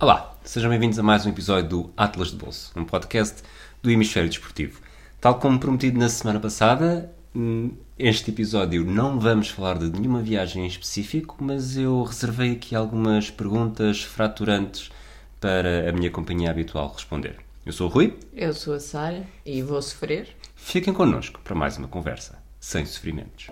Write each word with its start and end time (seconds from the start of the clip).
Olá, 0.00 0.38
sejam 0.44 0.70
bem-vindos 0.70 0.96
a 1.00 1.02
mais 1.02 1.26
um 1.26 1.30
episódio 1.30 1.68
do 1.68 1.90
Atlas 1.96 2.30
de 2.30 2.36
Bolso, 2.36 2.70
um 2.76 2.84
podcast 2.84 3.42
do 3.82 3.90
Hemisfério 3.90 4.28
Desportivo. 4.28 4.80
Tal 5.20 5.40
como 5.40 5.58
prometido 5.58 5.98
na 5.98 6.08
semana 6.08 6.38
passada, 6.38 7.12
hum, 7.34 7.72
este 7.98 8.30
episódio 8.30 8.84
não 8.84 9.18
vamos 9.18 9.48
falar 9.48 9.76
de 9.76 9.90
nenhuma 9.90 10.22
viagem 10.22 10.62
em 10.62 10.68
específico, 10.68 11.36
mas 11.40 11.76
eu 11.76 12.00
reservei 12.04 12.52
aqui 12.52 12.76
algumas 12.76 13.28
perguntas 13.28 14.00
fraturantes 14.00 14.88
para 15.40 15.90
a 15.90 15.92
minha 15.92 16.12
companhia 16.12 16.52
habitual 16.52 16.92
responder. 16.92 17.34
Eu 17.66 17.72
sou 17.72 17.88
o 17.88 17.90
Rui. 17.90 18.16
Eu 18.32 18.54
sou 18.54 18.74
a 18.74 18.80
Sara 18.80 19.26
e 19.44 19.62
vou 19.62 19.82
sofrer. 19.82 20.28
Fiquem 20.54 20.94
connosco 20.94 21.40
para 21.42 21.56
mais 21.56 21.76
uma 21.76 21.88
conversa 21.88 22.38
sem 22.60 22.86
sofrimentos. 22.86 23.48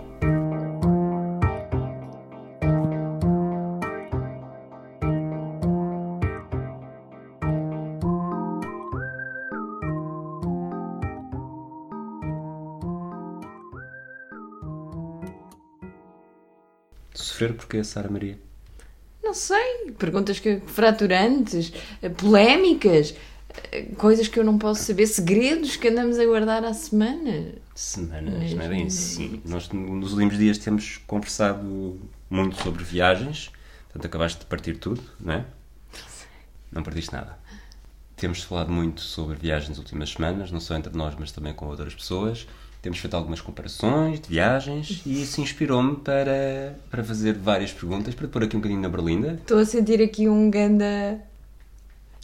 Sofrer 17.47 17.53
porque 17.53 17.77
a 17.77 17.83
Sara 17.83 18.09
Maria? 18.09 18.37
Não 19.23 19.33
sei, 19.33 19.91
perguntas 19.97 20.39
que, 20.39 20.61
fraturantes, 20.65 21.73
eh, 22.01 22.09
polémicas, 22.09 23.15
eh, 23.71 23.83
coisas 23.97 24.27
que 24.27 24.39
eu 24.39 24.43
não 24.43 24.57
posso 24.57 24.83
saber, 24.83 25.07
segredos 25.07 25.75
que 25.75 25.87
andamos 25.89 26.17
a 26.17 26.25
guardar 26.25 26.63
há 26.63 26.73
semana. 26.73 27.55
Semanas, 27.75 28.53
não 28.53 28.63
é 28.63 28.69
bem 28.69 28.85
assim. 28.85 29.41
Nós 29.45 29.69
nos 29.69 30.13
últimos 30.13 30.37
dias 30.37 30.57
temos 30.57 30.97
conversado 31.05 31.99
muito 32.29 32.61
sobre 32.61 32.83
viagens, 32.83 33.51
portanto 33.85 34.05
acabaste 34.05 34.39
de 34.39 34.45
partir 34.45 34.77
tudo, 34.77 35.01
não 35.19 35.33
é? 35.33 35.45
Não 36.71 36.83
partiste 36.83 37.11
nada. 37.13 37.37
Temos 38.15 38.43
falado 38.43 38.71
muito 38.71 39.01
sobre 39.01 39.35
viagens 39.35 39.69
nas 39.69 39.77
últimas 39.77 40.09
semanas, 40.09 40.51
não 40.51 40.59
só 40.59 40.75
entre 40.75 40.95
nós, 40.97 41.15
mas 41.19 41.31
também 41.31 41.53
com 41.53 41.67
outras 41.67 41.93
pessoas. 41.93 42.47
Temos 42.81 42.99
feito 42.99 43.15
algumas 43.15 43.41
comparações 43.41 44.19
de 44.21 44.29
viagens 44.29 45.01
e 45.05 45.21
isso 45.23 45.41
inspirou-me 45.41 45.95
para, 45.97 46.75
para 46.89 47.03
fazer 47.03 47.33
várias 47.33 47.73
perguntas, 47.73 48.13
para 48.15 48.27
pôr 48.27 48.43
aqui 48.43 48.55
um 48.55 48.59
bocadinho 48.59 48.81
na 48.81 48.87
berlinda. 48.89 49.33
Estou 49.41 49.59
a 49.59 49.65
sentir 49.65 50.01
aqui 50.01 50.29
um 50.29 50.49
ganda 50.49 51.19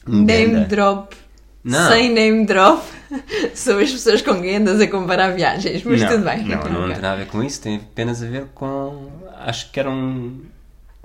Um 0.08 0.24
name 0.24 0.54
ganda. 0.54 0.66
drop. 0.68 1.16
Não. 1.64 1.92
Sem 1.92 2.14
name 2.14 2.46
drop 2.46 2.84
sobre 3.56 3.84
as 3.86 3.92
pessoas 3.92 4.22
com 4.22 4.42
quem 4.42 4.58
andas 4.58 4.80
a 4.82 4.88
comparar 4.88 5.32
viagens, 5.32 5.84
mas 5.84 6.02
não, 6.02 6.10
tudo 6.10 6.24
bem. 6.26 6.44
Não, 6.44 6.58
não 6.58 6.84
Ok. 6.84 6.94
tem 6.94 7.02
nada 7.02 7.12
a 7.12 7.16
ver 7.16 7.28
com 7.28 7.42
isso, 7.44 7.62
tem 7.62 7.78
apenas 7.78 8.22
a 8.22 8.26
ver 8.28 8.46
com. 8.54 9.10
Acho 9.38 9.72
que 9.72 9.80
era 9.80 9.90
um, 9.90 10.42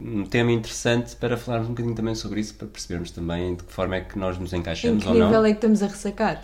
um 0.01 0.25
tema 0.25 0.51
interessante 0.53 1.15
para 1.17 1.37
falarmos 1.37 1.69
um 1.69 1.73
bocadinho 1.73 1.95
também 1.95 2.15
sobre 2.17 2.41
isso, 2.41 2.55
para 2.55 2.67
percebermos 2.67 3.11
também 3.13 3.55
de 3.55 3.63
que 3.65 3.73
forma 3.73 3.97
é 3.97 4.01
que 4.01 4.19
nós 4.19 4.37
nos 4.39 4.53
encaixamos 4.53 5.03
que 5.05 5.09
ou 5.09 5.15
não. 5.15 5.27
nível 5.27 5.45
é 5.45 5.51
que 5.51 5.57
estamos 5.57 5.83
a 5.83 5.87
ressacar? 5.87 6.41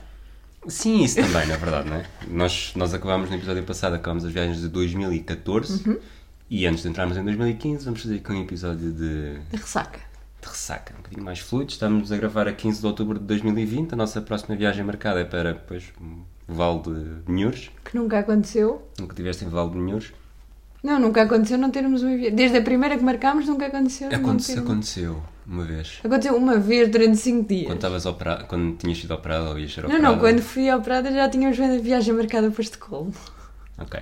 Sim, 0.68 1.02
isso 1.04 1.16
também, 1.16 1.46
na 1.46 1.56
verdade, 1.56 1.88
não 1.88 1.96
é? 1.96 2.06
Nós, 2.28 2.72
nós 2.76 2.94
acabámos 2.94 3.28
no 3.30 3.36
episódio 3.36 3.62
passado, 3.64 3.94
acabámos 3.94 4.24
as 4.24 4.32
viagens 4.32 4.60
de 4.60 4.68
2014 4.68 5.88
Uhum. 5.88 5.98
e 6.50 6.66
antes 6.66 6.82
de 6.82 6.88
entrarmos 6.88 7.16
em 7.16 7.24
2015 7.24 7.84
vamos 7.84 8.02
fazer 8.02 8.16
aqui 8.16 8.32
um 8.32 8.42
episódio 8.42 8.92
de, 8.92 9.36
A 9.52 9.56
ressaca. 9.56 10.00
de 10.42 10.48
ressaca, 10.48 10.94
um 10.94 10.96
bocadinho 10.98 11.24
mais 11.24 11.38
fluido. 11.38 11.70
Estamos 11.70 12.10
a 12.12 12.16
gravar 12.16 12.48
a 12.48 12.52
15 12.52 12.80
de 12.80 12.86
outubro 12.86 13.18
de 13.18 13.24
2020, 13.26 13.92
a 13.92 13.96
nossa 13.96 14.20
próxima 14.20 14.56
viagem 14.56 14.84
marcada 14.84 15.20
é 15.20 15.24
para 15.24 15.52
depois, 15.52 15.84
o 16.48 16.52
Vale 16.52 16.80
de 16.82 17.32
Nhures. 17.32 17.70
Que 17.84 17.96
nunca 17.96 18.18
aconteceu. 18.18 18.86
Nunca 18.98 19.14
tiveste 19.14 19.44
em 19.44 19.48
Vale 19.48 19.70
de 19.70 19.78
Nhures? 19.78 20.12
Não, 20.82 20.98
nunca 21.00 21.22
aconteceu 21.22 21.56
não 21.56 21.70
termos 21.70 22.02
viagem. 22.02 22.34
Desde 22.34 22.58
a 22.58 22.62
primeira 22.62 22.96
que 22.98 23.02
marcámos, 23.04 23.46
nunca 23.46 23.66
aconteceu. 23.66 24.10
termos- 24.10 24.50
aconteceu 24.60 25.22
uma 25.46 25.64
vez. 25.64 25.98
Aconteceu 26.02 26.36
uma 26.36 26.58
vez 26.58 26.88
durante 26.90 27.16
5 27.18 27.48
dias. 27.48 27.66
Quando 27.66 27.76
estavas 27.76 28.06
operado, 28.06 28.44
quando 28.46 28.76
tinhas 28.76 28.98
sido 28.98 29.12
operado 29.14 29.50
ou 29.50 29.58
ias 29.58 29.72
ser 29.72 29.82
Não, 29.82 29.88
operado? 29.90 30.12
não, 30.14 30.18
quando 30.20 30.40
fui 30.42 30.72
operada 30.72 31.12
já 31.12 31.28
tínhamos 31.28 31.58
a 31.60 31.78
viagem 31.78 32.14
marcada 32.14 32.50
para 32.50 32.62
Estocolmo. 32.62 33.12
Ok. 33.78 34.00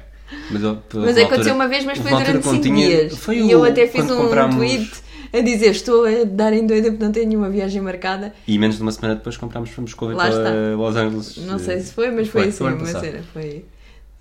Mas, 0.51 0.63
eu- 0.63 0.75
Mas 0.95 1.17
aconteceu 1.19 1.25
altura- 1.25 1.55
uma 1.55 1.69
vez, 1.69 1.85
mas 1.85 1.99
foi 1.99 2.11
durante 2.11 2.33
quando 2.43 2.43
5 2.43 2.63
tinha- 2.63 2.87
dias. 2.89 3.19
Foi 3.19 3.37
e 3.39 3.43
o- 3.43 3.51
eu 3.51 3.65
até 3.65 3.87
fiz 3.87 4.11
um 4.11 4.17
comprámos- 4.17 4.57
tweet 4.57 4.91
a 5.33 5.41
dizer 5.41 5.71
estou 5.73 6.05
a 6.07 6.25
dar 6.25 6.53
em 6.55 6.67
doida 6.67 6.91
porque 6.91 7.05
não 7.05 7.13
tenho 7.13 7.29
nenhuma 7.29 7.51
viagem 7.51 7.83
marcada. 7.83 8.33
E 8.47 8.59
menos 8.59 8.77
de 8.77 8.83
uma 8.83 8.93
semana 8.93 9.15
depois 9.17 9.37
comprámos 9.37 9.71
para 9.71 9.81
Moscou 9.83 10.13
e 10.13 10.17
para. 10.17 10.75
Los 10.77 10.97
Angeles. 10.97 11.37
Não 11.39 11.59
sei 11.59 11.81
se 11.81 11.93
foi, 11.93 12.11
mas 12.11 12.29
foi, 12.29 12.43
assim, 12.49 12.53
foi 12.53 12.67
ano 12.69 12.77
uma 12.79 12.87
cena. 12.87 13.23
Foi 13.33 13.65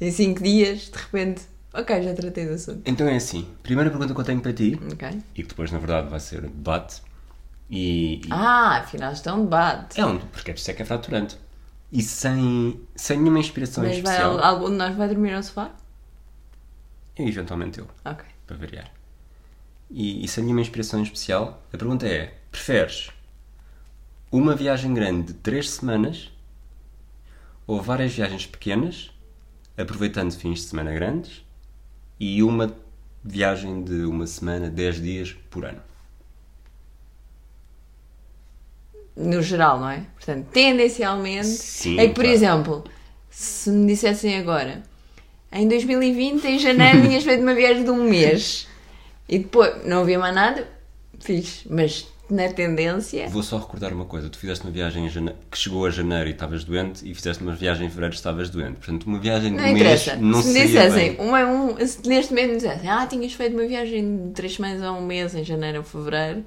em 0.01 0.11
5 0.11 0.43
dias, 0.43 0.89
de 0.91 0.97
repente, 0.97 1.43
ok, 1.73 2.01
já 2.03 2.13
tratei 2.13 2.45
do 2.45 2.53
assunto. 2.55 2.81
Então 2.85 3.07
é 3.07 3.15
assim, 3.15 3.45
primeira 3.63 3.89
pergunta 3.89 4.13
que 4.13 4.19
eu 4.19 4.25
tenho 4.25 4.41
para 4.41 4.51
ti, 4.53 4.77
Ok. 4.91 5.07
e 5.35 5.43
que 5.43 5.47
depois 5.49 5.71
na 5.71 5.77
verdade 5.79 6.09
vai 6.09 6.19
ser 6.19 6.41
debate, 6.41 7.01
e, 7.71 8.21
e 8.27 8.29
Ah, 8.31 8.79
afinal 8.79 9.13
um 9.35 9.43
debate. 9.45 9.99
é 9.99 10.05
um, 10.05 10.19
porque 10.19 10.51
é 10.51 10.53
por 10.53 10.59
isso 10.59 10.71
é 10.71 10.73
que 10.73 10.81
é 10.81 10.85
fraturante. 10.85 11.37
E 11.91 12.01
sem, 12.03 12.79
sem 12.95 13.17
nenhuma 13.19 13.39
inspiração 13.39 13.83
Mas 13.83 13.93
vai, 13.99 13.99
especial, 13.99 14.39
algum 14.43 14.69
de 14.69 14.75
nós 14.77 14.95
vai 14.95 15.07
dormir 15.07 15.33
ao 15.33 15.43
sofá? 15.43 15.71
e 17.17 17.23
eventualmente 17.27 17.79
eu, 17.79 17.87
Ok. 18.05 18.25
para 18.47 18.57
variar. 18.57 18.91
E, 19.89 20.23
e 20.23 20.27
sem 20.27 20.43
nenhuma 20.43 20.61
inspiração 20.61 21.01
especial, 21.03 21.61
a 21.73 21.77
pergunta 21.77 22.07
é: 22.07 22.33
preferes 22.51 23.09
uma 24.31 24.55
viagem 24.55 24.93
grande 24.93 25.27
de 25.27 25.33
3 25.33 25.69
semanas 25.69 26.31
ou 27.67 27.81
várias 27.81 28.13
viagens 28.13 28.45
pequenas, 28.45 29.11
aproveitando 29.77 30.31
fins 30.33 30.59
de 30.61 30.65
semana 30.67 30.91
grandes, 30.93 31.43
e 32.19 32.41
uma 32.43 32.73
viagem 33.23 33.83
de 33.83 34.03
uma 34.05 34.25
semana, 34.27 34.69
10 34.69 35.01
dias 35.01 35.33
por 35.49 35.65
ano? 35.65 35.81
No 39.15 39.41
geral, 39.41 39.79
não 39.79 39.89
é? 39.89 40.03
Portanto, 40.15 40.47
tendencialmente. 40.51 41.47
Sim, 41.47 41.99
é 41.99 42.07
que, 42.07 42.13
por 42.13 42.23
claro. 42.23 42.35
exemplo, 42.35 42.83
se 43.29 43.69
me 43.69 43.87
dissessem 43.87 44.37
agora, 44.37 44.83
em 45.51 45.67
2020, 45.67 46.45
em 46.45 46.59
janeiro, 46.59 47.01
tinhas 47.01 47.23
feito 47.23 47.41
uma 47.41 47.53
viagem 47.53 47.83
de 47.83 47.89
um 47.89 48.03
mês 48.03 48.67
e 49.27 49.39
depois 49.39 49.85
não 49.85 50.01
havia 50.01 50.17
mais 50.17 50.33
nada, 50.33 50.67
fiz. 51.19 51.63
Mas 51.69 52.07
na 52.31 52.47
tendência. 52.47 53.27
Vou 53.27 53.43
só 53.43 53.57
recordar 53.57 53.93
uma 53.93 54.05
coisa: 54.05 54.29
tu 54.29 54.37
fizeste 54.37 54.65
uma 54.65 54.71
viagem 54.71 55.07
jane... 55.09 55.33
que 55.51 55.57
chegou 55.57 55.85
a 55.85 55.89
janeiro 55.89 56.29
e 56.29 56.31
estavas 56.31 56.63
doente, 56.63 57.09
e 57.09 57.13
fizeste 57.13 57.43
uma 57.43 57.53
viagem 57.53 57.87
em 57.87 57.89
fevereiro 57.89 58.15
e 58.15 58.17
estavas 58.17 58.49
doente. 58.49 58.77
Portanto, 58.77 59.03
uma 59.03 59.19
viagem 59.19 59.51
de 59.51 59.57
Não 59.57 59.69
um 59.69 59.73
mês 59.73 60.07
não 60.19 60.41
se 60.41 60.47
me 60.49 60.65
dissessem, 60.65 61.13
bem. 61.13 61.27
uma, 61.27 61.45
um, 61.45 61.85
se 61.85 62.07
neste 62.07 62.33
momento 62.33 62.49
me 62.51 62.55
dissessem, 62.55 62.89
ah, 62.89 63.05
tinhas 63.05 63.33
feito 63.33 63.53
uma 63.53 63.67
viagem 63.67 64.27
de 64.27 64.33
três 64.33 64.55
semanas 64.55 64.81
a 64.81 64.91
um 64.93 65.05
mês, 65.05 65.35
em 65.35 65.43
janeiro 65.43 65.79
ou 65.79 65.83
fevereiro, 65.83 66.45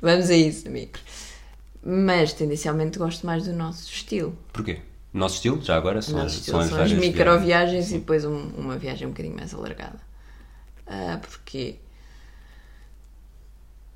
vamos 0.00 0.30
a 0.30 0.36
isso, 0.36 0.68
amigos. 0.68 1.00
Mas 1.84 2.32
tendencialmente 2.32 2.98
gosto 2.98 3.26
mais 3.26 3.44
do 3.44 3.52
nosso 3.52 3.90
estilo. 3.92 4.36
Porquê? 4.52 4.80
Nosso 5.12 5.36
estilo, 5.36 5.62
já 5.62 5.76
agora, 5.76 6.00
são, 6.02 6.16
as, 6.16 6.22
nosso 6.24 6.36
estilo 6.38 6.56
são 6.58 6.64
as 6.64 6.70
são 6.70 6.82
as 6.82 6.92
micro-viagens 6.92 7.90
e 7.92 7.98
depois 7.98 8.24
um- 8.24 8.48
uma 8.56 8.76
viagem 8.78 9.06
um 9.06 9.10
bocadinho 9.10 9.36
mais 9.36 9.52
alargada. 9.54 10.00
Ah, 10.86 11.18
porquê? 11.22 11.76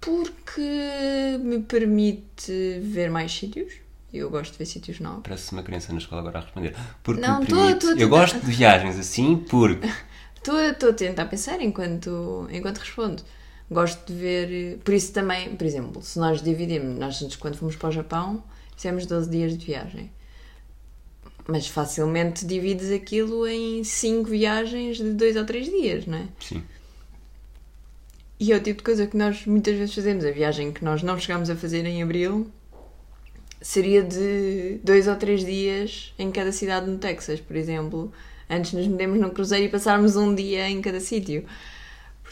Porque 0.01 1.39
me 1.43 1.61
permite 1.61 2.79
ver 2.81 3.11
mais 3.11 3.33
sítios. 3.33 3.73
Eu 4.13 4.31
gosto 4.31 4.53
de 4.53 4.59
ver 4.59 4.67
sítios 4.67 5.01
novos. 5.01 5.23
Parece 5.25 5.53
uma 5.53 5.63
criança 5.63 5.93
na 5.93 5.99
escola 5.99 6.21
agora 6.23 6.39
a 6.39 6.43
responder. 6.43 6.75
Porque 7.03 7.21
Não, 7.21 7.45
tô- 7.45 7.55
permite. 7.57 7.81
tô 7.81 7.89
a 7.89 7.95
Eu 7.97 8.09
gosto 8.09 8.39
de 8.41 8.51
viagens 8.53 8.99
assim 8.99 9.37
porque. 9.37 9.87
Estou 10.39 10.59
estou 10.61 10.91
a 10.91 10.93
tentar 10.95 11.27
pensar 11.27 11.61
enquanto, 11.61 12.49
enquanto 12.51 12.79
respondo. 12.79 13.23
Gosto 13.71 14.13
de 14.13 14.19
ver. 14.19 14.79
Por 14.79 14.95
isso 14.95 15.13
também, 15.13 15.55
por 15.55 15.67
exemplo, 15.67 16.03
se 16.03 16.19
nós 16.19 16.43
dividimos, 16.43 16.99
nós 16.99 17.37
quando 17.37 17.57
fomos 17.57 17.77
para 17.77 17.89
o 17.89 17.93
Japão, 17.93 18.43
fizemos 18.75 19.07
12 19.07 19.29
dias 19.31 19.57
de 19.57 19.67
viagem. 19.67 20.11
Mas 21.47 21.67
facilmente 21.67 22.45
divides 22.45 22.91
aquilo 22.91 23.47
em 23.47 23.83
5 23.83 24.29
viagens 24.29 24.99
de 24.99 25.13
2 25.13 25.37
ou 25.37 25.45
3 25.45 25.67
dias, 25.67 26.07
não 26.07 26.19
é? 26.19 26.29
Sim. 26.41 26.63
E 28.41 28.53
é 28.53 28.57
o 28.57 28.63
tipo 28.63 28.79
de 28.79 28.85
coisa 28.85 29.07
que 29.07 29.17
nós 29.17 29.45
muitas 29.47 29.77
vezes 29.77 29.95
fazemos. 29.95 30.25
A 30.25 30.31
viagem 30.31 30.73
que 30.73 30.85
nós 30.85 31.03
não 31.03 31.19
chegámos 31.19 31.51
a 31.51 31.57
fazer 31.57 31.85
em 31.85 32.03
abril 32.03 32.51
seria 33.61 34.03
de 34.03 34.79
dois 34.85 35.09
ou 35.09 35.17
três 35.17 35.45
dias 35.45 36.15
em 36.19 36.31
cada 36.31 36.53
cidade 36.53 36.89
no 36.89 36.99
Texas, 36.99 37.41
por 37.41 37.57
exemplo, 37.57 38.13
antes 38.49 38.73
nos 38.73 38.87
metemos 38.87 39.19
no 39.19 39.31
cruzeiro 39.31 39.67
e 39.67 39.69
passarmos 39.69 40.15
um 40.15 40.33
dia 40.35 40.69
em 40.69 40.81
cada 40.81 41.01
sítio. 41.01 41.45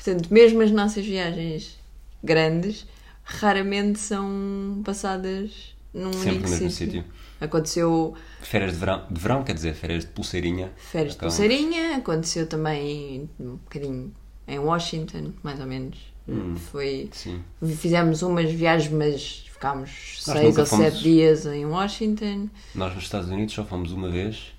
Portanto, 0.07 0.33
mesmo 0.33 0.63
as 0.63 0.71
nossas 0.71 1.05
viagens 1.05 1.77
grandes 2.23 2.87
raramente 3.25 3.99
são 3.99 4.81
passadas 4.85 5.75
num 5.93 6.13
Sempre 6.13 6.29
único 6.31 6.45
no 6.45 6.51
mesmo 6.51 6.71
sítio. 6.71 7.05
Aconteceu 7.41 8.15
Férias 8.41 8.73
de 8.73 8.79
verão, 8.79 9.05
de 9.11 9.21
verão, 9.21 9.43
quer 9.43 9.53
dizer, 9.55 9.75
férias 9.75 10.05
de 10.05 10.11
pulseirinha. 10.13 10.71
férias 10.77 11.13
de 11.15 11.19
Acabam- 11.19 11.37
pulseirinha, 11.37 11.97
aconteceu 11.97 12.47
também 12.47 13.29
um 13.41 13.57
bocadinho 13.57 14.15
em 14.47 14.59
Washington, 14.61 15.33
mais 15.43 15.59
ou 15.59 15.67
menos. 15.67 15.99
Hum. 16.29 16.55
Foi 16.57 17.09
Sim. 17.13 17.43
Fizemos 17.77 18.23
umas 18.23 18.51
viagens, 18.51 18.93
mas 18.93 19.45
ficámos 19.53 20.23
Nós 20.29 20.39
seis 20.39 20.57
ou 20.57 20.67
fomos- 20.67 20.85
sete 20.87 21.03
dias 21.03 21.47
em 21.47 21.67
Washington. 21.67 22.49
Nós 22.77 22.95
nos 22.95 23.03
Estados 23.03 23.29
Unidos 23.29 23.53
só 23.55 23.65
fomos 23.65 23.91
uma 23.91 24.09
vez 24.09 24.55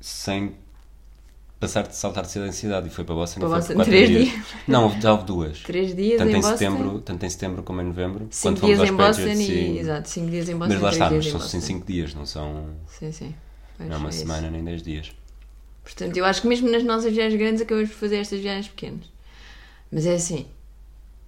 sem 0.00 0.54
passar 1.62 1.86
de 1.86 1.94
saltar 1.96 2.24
de 2.24 2.30
cidade 2.30 2.50
em 2.50 2.52
cidade 2.52 2.88
e 2.88 2.90
foi 2.90 3.04
para 3.04 3.14
Boston 3.14 3.40
Para 3.40 3.48
foi 3.48 3.58
Boston, 3.58 3.74
por 3.74 3.84
três 3.84 4.08
dias. 4.08 4.28
dias. 4.28 4.46
Não, 4.66 4.84
houve- 4.84 5.00
já 5.00 5.12
houve 5.12 5.24
duas. 5.24 5.58
Três 5.60 5.94
dias 5.94 6.18
tanto 6.18 6.36
em 6.36 6.38
em, 6.38 6.42
setembro, 6.42 7.00
tanto 7.00 7.24
em 7.24 7.30
setembro 7.30 7.62
como 7.62 7.80
em 7.80 7.84
novembro. 7.84 8.26
Cinco 8.30 8.60
quando 8.60 8.66
dias 8.66 8.82
em 8.82 8.92
Boston 8.92 9.22
Patriots 9.22 9.48
e. 9.48 9.78
Exato, 9.78 10.08
cinco 10.08 10.30
dias 10.30 10.48
em 10.48 10.56
Boston 10.56 10.74
Mas 10.74 10.82
lá 10.82 10.90
está, 10.90 11.10
mas 11.10 11.24
são 11.26 11.38
Boston. 11.40 11.60
5 11.60 11.86
dias, 11.86 12.14
não 12.14 12.26
são. 12.26 12.66
Sim, 12.86 13.12
sim. 13.12 13.34
Pois, 13.76 13.88
Não 13.88 13.96
é 13.96 13.98
uma 13.98 14.08
é 14.08 14.10
isso. 14.10 14.18
semana 14.20 14.50
nem 14.50 14.64
10 14.64 14.82
dias. 14.82 15.12
Portanto, 15.84 16.16
eu 16.16 16.24
acho 16.24 16.42
que 16.42 16.48
mesmo 16.48 16.70
nas 16.70 16.84
nossas 16.84 17.12
viagens 17.12 17.38
grandes 17.40 17.62
acabamos 17.62 17.90
por 17.90 17.96
fazer 17.96 18.16
estas 18.16 18.40
viagens 18.40 18.68
pequenas. 18.68 19.04
Mas 19.90 20.06
é 20.06 20.14
assim, 20.14 20.46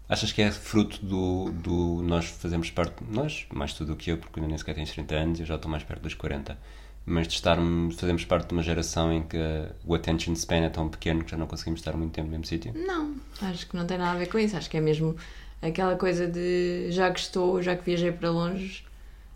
Achas 0.08 0.32
que 0.32 0.42
é 0.42 0.50
fruto 0.52 1.04
do, 1.04 1.50
do 1.52 2.02
nós 2.02 2.26
fazemos 2.26 2.70
parte, 2.70 3.02
nós, 3.08 3.46
mais 3.52 3.72
tu 3.72 3.84
do 3.86 3.96
que 3.96 4.10
eu, 4.10 4.18
porque 4.18 4.38
ainda 4.38 4.48
nem 4.48 4.58
sequer 4.58 4.74
tens 4.74 4.90
30 4.90 5.14
anos, 5.14 5.40
eu 5.40 5.46
já 5.46 5.54
estou 5.56 5.70
mais 5.70 5.82
perto 5.82 6.02
dos 6.02 6.14
40, 6.14 6.58
mas 7.06 7.26
de 7.28 7.34
estarmos, 7.34 7.96
fazemos 7.96 8.24
parte 8.24 8.48
de 8.48 8.54
uma 8.54 8.62
geração 8.62 9.12
em 9.12 9.22
que 9.22 9.36
o 9.84 9.94
attention 9.94 10.32
span 10.34 10.64
é 10.64 10.68
tão 10.70 10.88
pequeno 10.88 11.22
que 11.24 11.30
já 11.30 11.36
não 11.36 11.46
conseguimos 11.46 11.80
estar 11.80 11.96
muito 11.96 12.12
tempo 12.12 12.26
no 12.26 12.30
mesmo 12.32 12.46
sítio? 12.46 12.72
não, 12.74 13.14
acho 13.42 13.66
que 13.68 13.76
não 13.76 13.86
tem 13.86 13.98
nada 13.98 14.12
a 14.12 14.18
ver 14.18 14.26
com 14.28 14.38
isso. 14.38 14.56
Acho 14.56 14.70
que 14.70 14.76
é 14.76 14.80
mesmo 14.80 15.14
aquela 15.60 15.96
coisa 15.96 16.26
de 16.26 16.86
já 16.90 17.10
que 17.10 17.20
estou, 17.20 17.62
já 17.62 17.76
que 17.76 17.84
viajei 17.84 18.10
para 18.12 18.30
longe, 18.30 18.84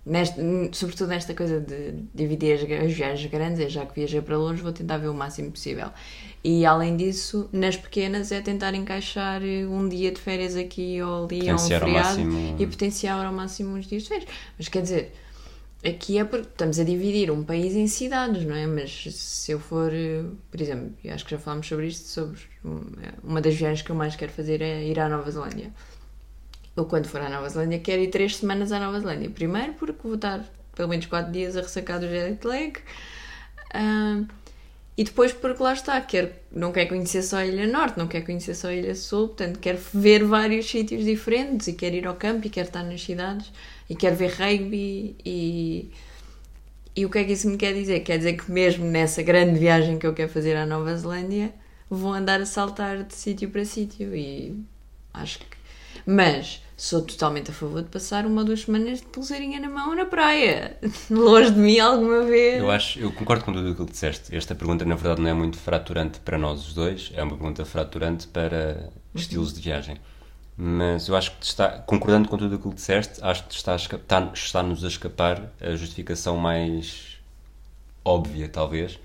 neste, 0.06 0.36
sobretudo 0.72 1.08
nesta 1.08 1.34
coisa 1.34 1.60
de 1.60 1.94
dividir 2.14 2.54
as, 2.54 2.62
as 2.86 2.92
viagens 2.92 3.30
grandes, 3.30 3.60
é 3.60 3.68
já 3.68 3.84
que 3.84 3.94
viajei 3.94 4.22
para 4.22 4.36
longe, 4.38 4.62
vou 4.62 4.72
tentar 4.72 4.96
ver 4.98 5.08
o 5.08 5.14
máximo 5.14 5.50
possível. 5.50 5.88
E 6.42 6.64
além 6.64 6.96
disso, 6.96 7.48
nas 7.52 7.76
pequenas 7.76 8.32
é 8.32 8.40
tentar 8.40 8.74
encaixar 8.74 9.42
um 9.42 9.88
dia 9.88 10.10
de 10.10 10.20
férias 10.20 10.56
aqui 10.56 11.02
ou 11.02 11.24
ali, 11.26 11.40
ou 11.50 11.54
um 11.54 11.56
Potenciar 11.56 11.82
ao 11.82 11.88
feriado 11.88 12.08
máximo- 12.24 12.56
e 12.58 12.66
potenciar 12.66 13.26
ao 13.26 13.32
máximo 13.32 13.76
uns 13.76 13.86
dias 13.86 14.04
de 14.04 14.08
férias. 14.08 14.28
Mas 14.56 14.68
quer 14.68 14.82
dizer, 14.82 15.14
aqui 15.84 16.18
é 16.18 16.24
porque 16.24 16.48
estamos 16.48 16.78
a 16.78 16.84
dividir 16.84 17.30
um 17.30 17.44
país 17.44 17.74
em 17.74 17.86
cidades, 17.86 18.44
não 18.44 18.54
é? 18.54 18.66
Mas 18.66 19.04
se 19.14 19.52
eu 19.52 19.60
for, 19.60 19.90
por 20.50 20.60
exemplo, 20.60 20.92
eu 21.04 21.14
acho 21.14 21.24
que 21.24 21.30
já 21.30 21.38
falámos 21.38 21.66
sobre 21.66 21.86
isto, 21.86 22.08
sobre 22.08 22.40
um, 22.64 22.80
uma 23.22 23.40
das 23.40 23.54
viagens 23.54 23.82
que 23.82 23.90
eu 23.90 23.96
mais 23.96 24.16
quero 24.16 24.32
fazer 24.32 24.60
é 24.60 24.84
ir 24.84 24.98
à 24.98 25.08
Nova 25.08 25.30
Zelândia. 25.30 25.72
Eu, 26.76 26.84
quando 26.84 27.06
for 27.06 27.20
à 27.20 27.28
Nova 27.28 27.48
Zelândia, 27.48 27.78
quero 27.78 28.02
ir 28.02 28.08
três 28.08 28.36
semanas 28.36 28.72
à 28.72 28.78
Nova 28.78 29.00
Zelândia. 29.00 29.30
Primeiro, 29.30 29.74
porque 29.74 30.00
vou 30.02 30.14
estar 30.14 30.44
pelo 30.74 30.88
menos 30.88 31.06
quatro 31.06 31.32
dias 31.32 31.56
a 31.56 31.60
ressacar 31.60 31.98
do 31.98 32.08
jet 32.08 32.46
lag. 32.46 32.78
Ah, 33.74 34.22
e 34.96 35.04
depois, 35.04 35.32
porque 35.32 35.62
lá 35.62 35.72
está, 35.72 36.00
quero, 36.00 36.30
não 36.50 36.72
quero 36.72 36.88
conhecer 36.88 37.22
só 37.22 37.36
a 37.36 37.46
Ilha 37.46 37.68
Norte, 37.68 37.96
não 37.96 38.08
quero 38.08 38.26
conhecer 38.26 38.54
só 38.56 38.66
a 38.66 38.74
Ilha 38.74 38.96
Sul, 38.96 39.28
portanto, 39.28 39.60
quero 39.60 39.78
ver 39.94 40.24
vários 40.24 40.68
sítios 40.68 41.04
diferentes 41.04 41.68
e 41.68 41.72
quero 41.72 41.94
ir 41.94 42.06
ao 42.06 42.16
campo 42.16 42.48
e 42.48 42.50
quero 42.50 42.66
estar 42.66 42.82
nas 42.82 43.00
cidades 43.00 43.52
e 43.88 43.96
quero 43.96 44.16
ver 44.16 44.30
rugby 44.30 45.16
e. 45.24 45.90
E 46.94 47.06
o 47.06 47.10
que 47.10 47.18
é 47.18 47.24
que 47.24 47.32
isso 47.32 47.48
me 47.48 47.56
quer 47.56 47.72
dizer? 47.74 48.00
Quer 48.00 48.18
dizer 48.18 48.32
que 48.32 48.50
mesmo 48.50 48.84
nessa 48.84 49.22
grande 49.22 49.56
viagem 49.58 49.98
que 49.98 50.06
eu 50.06 50.12
quero 50.12 50.28
fazer 50.28 50.56
à 50.56 50.66
Nova 50.66 50.96
Zelândia, 50.96 51.54
vou 51.88 52.12
andar 52.12 52.40
a 52.40 52.46
saltar 52.46 53.04
de 53.04 53.14
sítio 53.14 53.48
para 53.50 53.64
sítio 53.64 54.14
e 54.16 54.60
acho 55.14 55.38
que. 55.38 55.46
Mas 56.04 56.60
sou 56.76 57.02
totalmente 57.02 57.50
a 57.50 57.54
favor 57.54 57.82
de 57.82 57.88
passar 57.88 58.26
uma 58.26 58.40
ou 58.40 58.46
duas 58.46 58.62
semanas 58.62 59.00
de 59.00 59.06
pulseirinha 59.06 59.60
na 59.60 59.68
mão 59.68 59.94
na 59.94 60.06
praia. 60.06 60.76
Longe 61.10 61.50
de 61.52 61.58
mim 61.58 61.78
alguma 61.78 62.22
vez. 62.22 62.58
Eu 62.58 62.70
acho, 62.70 62.98
eu 62.98 63.12
concordo 63.12 63.44
com 63.44 63.52
tudo 63.52 63.70
aquilo 63.70 63.86
que 63.86 63.92
disseste. 63.92 64.34
Esta 64.34 64.54
pergunta, 64.54 64.84
na 64.84 64.94
verdade, 64.94 65.20
não 65.20 65.28
é 65.28 65.34
muito 65.34 65.58
fraturante 65.58 66.18
para 66.20 66.36
nós 66.36 66.66
os 66.66 66.74
dois, 66.74 67.12
é 67.14 67.22
uma 67.22 67.36
pergunta 67.36 67.64
fraturante 67.64 68.26
para 68.26 68.90
estilos 69.14 69.52
de 69.52 69.60
viagem. 69.60 69.98
Mas 70.60 71.06
eu 71.06 71.14
acho 71.14 71.30
que 71.38 71.44
está, 71.46 71.68
concordando 71.86 72.28
com 72.28 72.36
tudo 72.36 72.56
aquilo 72.56 72.70
que 72.70 72.76
disseste, 72.76 73.20
acho 73.22 73.44
que 73.46 73.54
está, 73.54 73.74
a 73.74 73.76
está, 73.76 74.30
está-nos 74.34 74.84
a 74.84 74.88
escapar 74.88 75.52
a 75.60 75.70
justificação 75.76 76.36
mais 76.36 77.16
óbvia, 78.04 78.48
talvez, 78.48 78.98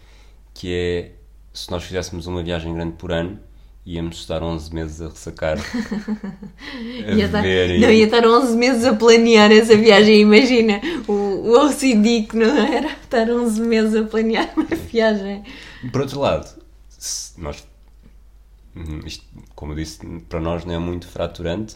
que 0.54 0.74
é 0.74 1.12
se 1.54 1.70
nós 1.70 1.84
fizéssemos 1.84 2.26
uma 2.26 2.42
viagem 2.42 2.74
grande 2.74 2.94
por 2.94 3.12
ano, 3.12 3.40
íamos 3.86 4.18
estar 4.18 4.42
11 4.42 4.74
meses 4.74 5.00
a 5.02 5.10
ressacar, 5.10 5.58
a 7.08 7.12
Ia 7.12 7.26
estar, 7.26 7.42
ver 7.42 7.70
e- 7.76 7.80
não, 7.82 7.92
ia 7.92 8.06
estar 8.06 8.26
11 8.26 8.58
meses 8.58 8.86
a 8.86 8.96
planear 8.96 9.52
essa 9.52 9.78
viagem. 9.78 10.22
Imagina 10.22 10.82
o, 11.08 11.12
o 11.12 11.66
OCD 11.68 12.24
que 12.24 12.36
não 12.36 12.58
era 12.58 12.88
estar 12.94 13.30
11 13.30 13.62
meses 13.62 13.96
a 13.96 14.04
planear 14.08 14.52
uma 14.56 14.66
viagem. 14.92 15.44
Por 15.92 16.02
outro 16.02 16.20
lado, 16.20 16.50
se 16.90 17.40
nós, 17.40 17.64
isto, 19.06 19.26
como 19.56 19.74
eu 19.74 19.76
disse, 19.76 20.06
para 20.30 20.40
nós 20.40 20.66
não 20.66 20.74
é 20.74 20.80
muito 20.80 21.08
fraturante 21.08 21.76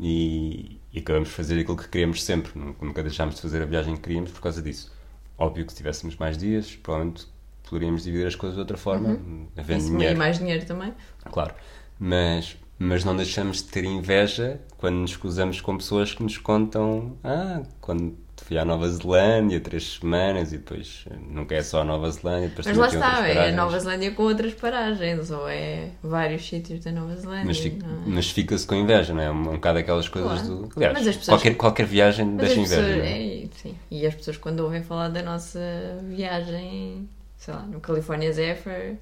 e, 0.00 0.80
e 0.92 0.98
acabamos 0.98 1.28
de 1.28 1.34
fazer 1.34 1.60
aquilo 1.60 1.76
que 1.76 1.88
queríamos 1.88 2.22
sempre. 2.22 2.52
Nunca 2.80 3.02
deixámos 3.02 3.36
de 3.36 3.40
fazer 3.42 3.62
a 3.62 3.66
viagem 3.66 3.94
que 3.94 4.02
queríamos 4.02 4.30
por 4.30 4.40
causa 4.40 4.60
disso. 4.60 4.92
Óbvio 5.36 5.64
que 5.64 5.72
se 5.72 5.78
tivéssemos 5.78 6.16
mais 6.16 6.36
dias, 6.36 6.74
provavelmente 6.76 7.26
poderíamos 7.68 8.02
dividir 8.02 8.26
as 8.26 8.34
coisas 8.34 8.56
de 8.56 8.60
outra 8.60 8.76
forma, 8.76 9.20
havendo 9.56 9.78
Isso, 9.78 9.88
e 9.88 9.90
dinheiro. 9.92 10.18
mais 10.18 10.38
dinheiro 10.38 10.66
também. 10.66 10.92
Claro, 11.30 11.54
mas, 11.98 12.56
mas 12.78 13.04
não 13.04 13.14
deixamos 13.14 13.58
de 13.58 13.64
ter 13.64 13.84
inveja 13.84 14.60
quando 14.78 14.96
nos 14.96 15.16
cruzamos 15.16 15.60
com 15.60 15.76
pessoas 15.76 16.12
que 16.12 16.22
nos 16.22 16.38
contam 16.38 17.16
ah, 17.22 17.62
quando 17.80 18.16
fui 18.44 18.56
à 18.58 18.64
Nova 18.64 18.88
Zelândia 18.88 19.60
três 19.60 19.98
semanas 19.98 20.52
e 20.52 20.58
depois 20.58 21.04
eh, 21.10 21.14
nunca 21.30 21.54
é 21.54 21.62
só 21.62 21.82
a 21.82 21.84
Nova 21.84 22.10
Zelândia, 22.10 22.48
depois 22.48 22.66
Mas 22.66 22.76
lá 22.76 22.86
está, 22.88 23.28
é 23.28 23.48
a. 23.50 23.52
Nova 23.52 23.78
Zelândia 23.78 24.10
com 24.12 24.22
outras 24.22 24.54
paragens, 24.54 25.30
ou 25.30 25.48
é 25.48 25.90
vários 26.02 26.46
sítios 26.48 26.80
da 26.84 26.90
Nova 26.92 27.14
Zelândia. 27.16 27.44
Mas, 27.44 27.58
fica- 27.58 27.84
é? 27.84 27.88
mas 28.06 28.30
fica-se 28.30 28.66
com 28.66 28.74
inveja, 28.74 29.12
não 29.12 29.22
é? 29.22 29.30
Um, 29.30 29.34
um 29.50 29.52
bocado 29.54 29.78
aquelas 29.78 30.08
coisas 30.08 30.40
Claro. 30.42 30.66
do. 30.66 30.70
Aliás, 30.76 30.98
pessoas- 31.04 31.26
qualquer, 31.26 31.54
qualquer 31.56 31.86
viagem 31.86 32.36
deixa 32.36 32.54
inveja. 32.60 32.76
pessoas, 32.82 33.04
é? 33.04 33.42
é, 33.44 33.48
sim. 33.62 33.74
E 33.90 34.06
as 34.06 34.14
pessoas 34.14 34.36
quando 34.36 34.60
ouvem 34.60 34.82
falar 34.82 35.08
da 35.08 35.22
nossa 35.22 35.60
viagem, 36.04 37.08
sei 37.36 37.54
lá, 37.54 37.60
no 37.62 37.80
California 37.80 38.32
Zephyr 38.32 38.96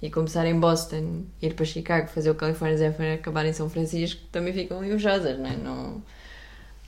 e 0.00 0.10
começar 0.10 0.46
em 0.46 0.58
Boston, 0.58 1.24
ir 1.42 1.54
para 1.54 1.64
Chicago, 1.64 2.08
fazer 2.08 2.30
o 2.30 2.34
California 2.34 2.76
Zephyr 2.76 3.06
e 3.06 3.12
acabar 3.14 3.44
em 3.46 3.52
São 3.52 3.68
Francisco, 3.68 4.20
também 4.30 4.52
ficam 4.52 4.84
invejosas, 4.84 5.38
não 5.38 5.46
é? 5.46 5.56
Não, 5.56 6.02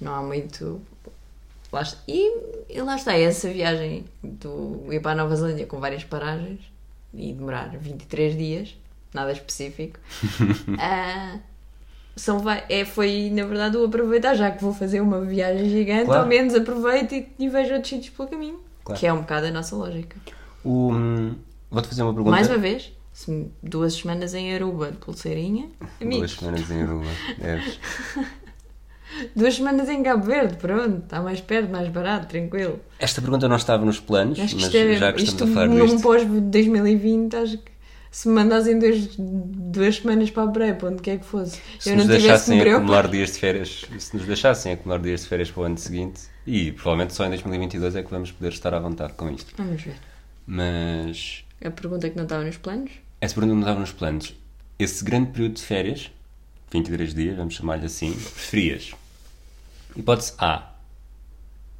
não 0.00 0.14
há 0.14 0.22
muito... 0.22 0.80
Lá 1.72 1.82
está. 1.82 1.98
E, 2.08 2.36
e 2.68 2.80
lá 2.82 2.96
está, 2.96 3.16
essa 3.16 3.48
viagem 3.48 4.04
do 4.22 4.86
ir 4.90 5.00
para 5.00 5.12
a 5.12 5.14
Nova 5.14 5.36
Zelândia 5.36 5.66
com 5.66 5.78
várias 5.78 6.02
paragens 6.04 6.60
e 7.14 7.32
demorar 7.32 7.68
23 7.76 8.36
dias, 8.36 8.76
nada 9.14 9.32
específico, 9.32 9.98
ah, 10.78 11.38
são, 12.16 12.42
é, 12.68 12.84
foi 12.84 13.30
na 13.32 13.44
verdade 13.44 13.76
o 13.76 13.84
aproveitar, 13.84 14.34
já 14.34 14.50
que 14.50 14.62
vou 14.62 14.74
fazer 14.74 15.00
uma 15.00 15.20
viagem 15.20 15.68
gigante, 15.70 16.06
Claro. 16.06 16.22
ao 16.22 16.26
menos 16.28 16.54
aproveito 16.54 17.12
e, 17.14 17.28
e 17.38 17.48
vejo 17.48 17.72
outros 17.74 17.88
sítios 17.90 18.10
pelo 18.16 18.28
caminho. 18.28 18.60
Claro. 18.84 19.00
Que 19.00 19.06
é 19.06 19.12
um 19.12 19.20
bocado 19.20 19.46
a 19.46 19.50
nossa 19.50 19.76
lógica. 19.76 20.16
O, 20.64 20.92
hum, 20.92 21.36
Vou-te 21.70 21.88
fazer 21.88 22.02
uma 22.02 22.12
pergunta. 22.12 22.30
Mais 22.32 22.48
uma 22.48 22.58
vez, 22.58 22.92
duas 23.62 23.94
semanas 23.94 24.34
em 24.34 24.52
Aruba 24.54 24.90
de 24.90 24.96
pulseirinha, 24.98 25.68
Duas 25.78 25.90
amigos. 26.02 26.32
semanas 26.32 26.70
em 26.70 26.82
Aruba. 26.82 27.06
Deves. 27.38 27.78
Duas 29.34 29.54
semanas 29.54 29.88
em 29.88 30.02
Cabo 30.02 30.24
Verde, 30.24 30.56
pronto, 30.56 31.02
está 31.04 31.20
mais 31.20 31.40
perto, 31.40 31.70
mais 31.70 31.88
barato, 31.88 32.28
tranquilo. 32.28 32.80
Esta 32.98 33.20
pergunta 33.20 33.48
não 33.48 33.56
estava 33.56 33.84
nos 33.84 34.00
planos, 34.00 34.38
mas 34.38 34.52
isto 34.52 34.76
é, 34.76 34.96
já 34.96 35.12
que 35.12 35.22
estamos 35.22 35.50
a 35.50 35.54
falar 35.54 35.68
num 35.68 35.84
disto. 35.84 36.00
pós-2020, 36.02 37.34
acho 37.34 37.58
que 37.58 37.70
se 38.10 38.28
me 38.28 38.34
mandassem 38.34 38.78
dois, 38.78 39.14
duas 39.16 39.96
semanas 39.96 40.30
para 40.30 40.44
a 40.70 40.74
para 40.74 40.88
onde 40.88 41.00
quer 41.00 41.18
que 41.18 41.24
fosse, 41.24 41.60
Se 41.78 41.90
eu 41.90 41.96
nos 41.96 42.06
não 42.06 42.12
deixassem 42.12 42.60
acumular 42.60 43.06
dias 43.08 43.32
de 43.32 43.38
férias, 43.38 43.84
se 43.98 44.16
nos 44.16 44.26
deixassem 44.26 44.72
acumular 44.72 44.98
dias 45.00 45.22
de 45.22 45.28
férias 45.28 45.50
para 45.50 45.60
o 45.60 45.64
ano 45.64 45.78
seguinte, 45.78 46.22
e 46.46 46.72
provavelmente 46.72 47.14
só 47.14 47.24
em 47.26 47.28
2022 47.30 47.94
é 47.96 48.02
que 48.02 48.10
vamos 48.10 48.32
poder 48.32 48.52
estar 48.52 48.74
à 48.74 48.80
vontade 48.80 49.12
com 49.12 49.30
isto. 49.30 49.52
Vamos 49.56 49.82
ver. 49.82 49.94
Mas 50.46 51.44
A 51.64 51.70
pergunta 51.70 52.10
que 52.10 52.16
não 52.16 52.24
estava 52.24 52.42
nos 52.44 52.56
planos? 52.56 52.90
essa 53.20 53.34
pergunta 53.34 53.54
não 53.54 53.60
estava 53.62 53.80
nos 53.80 53.92
planos. 53.92 54.34
Esse 54.78 55.04
grande 55.04 55.30
período 55.30 55.54
de 55.54 55.62
férias, 55.62 56.10
23 56.72 57.14
dias, 57.14 57.36
vamos 57.36 57.54
chamar-lhe 57.54 57.86
assim, 57.86 58.12
preferias? 58.12 58.92
Hipótese 59.96 60.34
A, 60.38 60.72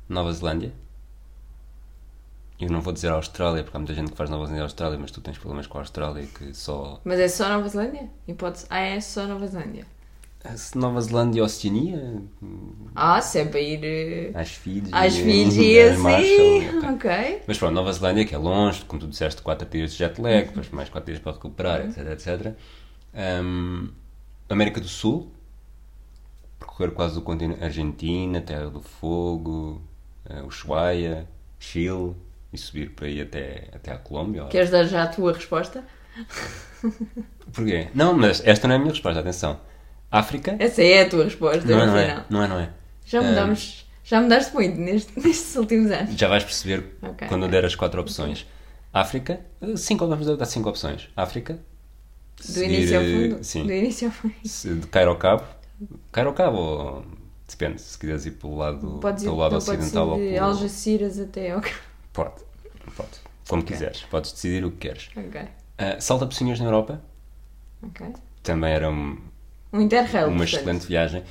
Nova 0.09 0.33
Zelândia. 0.33 0.73
Eu 2.61 2.69
não 2.69 2.83
vou 2.83 2.93
dizer 2.93 3.09
Austrália, 3.09 3.63
porque 3.63 3.77
há 3.77 3.81
muita 3.81 3.95
gente 3.95 4.11
que 4.11 4.17
faz 4.17 4.29
Nova 4.29 4.45
Zelândia 4.45 4.63
e 4.63 4.65
Austrália, 4.65 4.99
mas 4.99 5.11
tu 5.11 5.21
tens 5.23 5.39
problemas 5.39 5.67
com 5.67 5.79
a 5.79 5.81
Austrália 5.81 6.27
que 6.27 6.53
só. 6.53 7.01
Mas 7.05 7.19
é 7.19 7.29
só 7.29 7.49
Nova 7.49 7.67
Zelândia? 7.69 8.11
Hipótese 8.29 8.67
A 8.69 8.81
é 8.81 9.01
só 9.01 9.27
Nova 9.27 9.47
Zelândia. 9.47 9.87
Se 10.57 10.77
Nova 10.77 11.01
Zelândia 11.03 11.41
e 11.41 11.43
Oceania, 11.43 12.23
Ah, 12.95 13.21
se 13.21 13.39
é 13.41 13.45
para 13.45 13.61
ir 13.61 13.81
eh, 13.85 14.31
às 14.35 14.51
Fiji, 14.53 14.89
às 14.91 15.15
Fiji 15.15 15.79
às 15.79 15.93
assim. 15.93 16.03
Marshall, 16.03 16.95
ok. 16.95 17.11
Ok. 17.11 17.43
Mas 17.47 17.59
pronto, 17.59 17.75
Nova 17.75 17.93
Zelândia, 17.93 18.25
que 18.25 18.35
é 18.35 18.39
longe, 18.39 18.83
como 18.87 19.01
tu 19.01 19.07
disseste, 19.07 19.43
4 19.43 19.69
dias 19.69 19.93
de 19.93 19.99
jet 19.99 20.19
lag, 20.21 20.47
depois 20.49 20.71
mais 20.71 20.89
4 20.89 21.07
dias 21.07 21.23
para 21.23 21.33
recuperar, 21.33 21.81
etc, 21.87 21.99
etc. 22.13 22.55
Hum, 23.43 23.91
América 24.49 24.81
do 24.81 24.89
Sul, 24.89 25.31
percorrer 26.61 26.93
quase 26.93 27.19
o 27.19 27.23
continente 27.23 27.65
Argentina, 27.65 28.41
Terra 28.41 28.69
do 28.71 28.81
Fogo, 28.81 29.83
eh, 30.29 30.43
Ushuaia, 30.43 31.27
Chile 31.59 32.15
e 32.53 32.59
subir 32.59 32.91
para 32.91 33.07
aí 33.07 33.21
até, 33.21 33.69
até 33.75 33.93
à 33.93 33.97
Colômbia. 33.99 34.45
Queres 34.45 34.71
dar 34.71 34.85
já 34.85 35.05
a 35.05 35.07
tua 35.09 35.33
resposta? 35.33 35.83
Porquê? 37.53 37.89
Não, 37.95 38.15
mas 38.15 38.43
esta 38.47 38.69
não 38.69 38.75
é 38.75 38.77
a 38.77 38.81
minha 38.81 38.93
resposta, 38.93 39.21
atenção. 39.21 39.59
África? 40.11 40.57
Essa 40.59 40.83
é 40.83 41.03
a 41.03 41.09
tua 41.09 41.25
resposta, 41.25 41.65
Não 41.65 41.81
é, 41.81 41.87
não 41.87 41.97
é, 41.97 42.25
não 42.29 42.43
é, 42.43 42.49
não 42.49 42.59
é. 42.59 42.71
Já 43.07 43.23
mudamos, 43.23 43.87
já 44.05 44.21
mudaste 44.21 44.53
muito 44.55 44.77
neste, 44.79 45.13
nestes 45.19 45.57
últimos 45.57 45.91
anos. 45.91 46.15
Já 46.17 46.29
vais 46.29 46.45
perceber 46.45 46.97
Ok, 47.03 47.29
quando 47.29 47.43
eu 47.43 47.49
ok. 47.49 47.61
der 47.61 47.65
as 47.67 47.75
quatro 47.75 48.01
opções. 48.01 48.47
África, 48.93 49.41
eh, 49.63 49.77
cinco, 49.77 50.07
vamos 50.07 50.27
dar 50.27 50.45
cinco 50.47 50.69
opções. 50.69 51.09
África. 51.17 51.59
Do 52.39 52.43
seguir, 52.45 52.75
início 52.75 52.97
ao 52.99 53.05
eh, 53.05 53.13
fundo. 53.13 53.45
Sim. 53.45 53.67
Do 53.67 53.73
início 53.73 54.09
ao 54.09 54.13
fundo. 54.13 54.81
De 54.81 54.87
Cairo 54.89 55.11
ao 55.11 55.17
Cabo. 55.17 55.45
Cairo 56.13 56.31
ao 56.31 56.35
Cabo, 56.35 56.59
ou- 56.59 57.05
depende, 57.49 57.81
se 57.81 57.99
quiseres 57.99 58.27
ir 58.27 58.33
pelo 58.33 58.57
lado, 58.57 58.99
Podes 59.01 59.23
ir, 59.23 59.27
pelo 59.27 59.37
lado 59.39 59.51
pode 59.53 59.63
ocidental 59.71 60.07
ser 60.07 60.13
ou 60.13 60.19
de 60.19 60.29
pelo... 60.35 60.45
Algeciras 60.47 61.19
até 61.19 61.51
ao... 61.53 61.61
Pode, 62.13 62.35
pode. 62.97 63.11
Como 63.49 63.63
quiseres, 63.65 64.03
podes 64.03 64.33
decidir 64.33 64.65
o 64.65 64.71
que 64.71 64.77
queres. 64.89 65.09
Ok, 65.17 65.41
Uh, 65.81 65.99
Salta 65.99 66.27
Pocinhos 66.27 66.61
na 66.61 66.67
Europa, 66.67 67.01
ok. 67.83 68.07
também 68.43 68.71
era 68.71 68.91
um- 68.91 69.17
Um 69.73 69.81
Interrail, 69.81 70.27
uma 70.29 70.37
portanto. 70.37 70.55
excelente 70.59 70.87
viagem. 70.87 71.25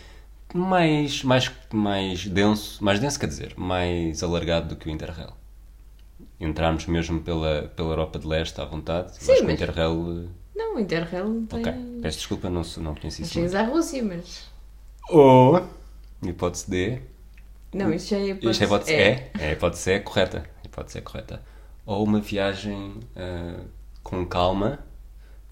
Mais, 0.55 1.23
mais, 1.23 1.51
mais 1.71 2.25
denso, 2.25 2.83
mais 2.83 2.99
denso 2.99 3.19
quer 3.19 3.27
dizer, 3.27 3.53
mais 3.55 4.23
alargado 4.23 4.69
do 4.69 4.75
que 4.75 4.87
o 4.87 4.91
Interrail. 4.91 5.29
Entrarmos 6.39 6.87
mesmo 6.87 7.21
pela, 7.21 7.71
pela 7.75 7.89
Europa 7.89 8.17
de 8.17 8.25
Leste 8.25 8.59
à 8.59 8.65
vontade. 8.65 9.11
Sim, 9.17 9.31
acho 9.33 9.39
que 9.41 9.43
o 9.43 9.45
mas- 9.45 9.53
Interrail. 9.61 10.29
Não, 10.59 10.75
o 10.75 10.79
Interrail 10.81 11.25
não 11.25 11.45
tem... 11.45 11.61
Ok, 11.61 11.73
peço 12.01 12.17
desculpa, 12.17 12.49
não, 12.49 12.63
não 12.79 12.93
conheci 12.93 13.21
isso. 13.21 13.33
chegas 13.33 13.55
à 13.55 13.63
Rússia, 13.63 14.03
mas... 14.03 14.49
Ou. 15.09 15.65
Hipótese 16.21 16.69
D. 16.69 17.01
Não, 17.73 17.93
isso 17.93 18.09
já 18.09 18.17
é 18.17 18.27
hipótese... 18.27 18.51
Isto 18.51 18.61
é 18.61 18.65
hipótese 18.65 18.93
é. 18.93 19.31
É, 19.39 19.47
a 19.47 19.51
hipótese 19.53 19.91
é 19.91 19.99
correta. 19.99 20.49
Hipótese 20.65 20.97
é 20.97 21.01
correta. 21.01 21.41
Ou 21.85 22.03
uma 22.03 22.19
viagem 22.19 22.99
ah, 23.15 23.61
com 24.03 24.25
calma 24.25 24.79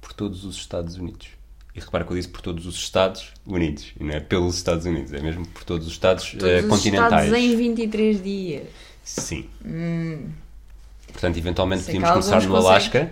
por 0.01 0.11
todos 0.11 0.43
os 0.43 0.57
Estados 0.57 0.97
Unidos. 0.97 1.29
E 1.73 1.79
repara 1.79 2.03
que 2.03 2.11
eu 2.11 2.17
disse 2.17 2.27
por 2.27 2.41
todos 2.41 2.65
os 2.65 2.75
Estados 2.75 3.31
Unidos. 3.45 3.93
E 3.97 4.03
não 4.03 4.13
é 4.13 4.19
pelos 4.19 4.57
Estados 4.57 4.85
Unidos, 4.85 5.13
é 5.13 5.21
mesmo 5.21 5.47
por 5.47 5.63
todos 5.63 5.87
os 5.87 5.93
Estados 5.93 6.31
Todos 6.31 6.49
ah, 6.49 6.59
os 6.63 6.65
continentais. 6.65 7.27
Estados 7.27 7.45
em 7.45 7.55
23 7.55 8.21
dias. 8.21 8.67
Sim. 9.05 9.49
Portanto, 11.13 11.37
eventualmente 11.37 11.85
podíamos 11.85 12.09
começar 12.09 12.43
no 12.43 12.57
Alasca. 12.57 13.09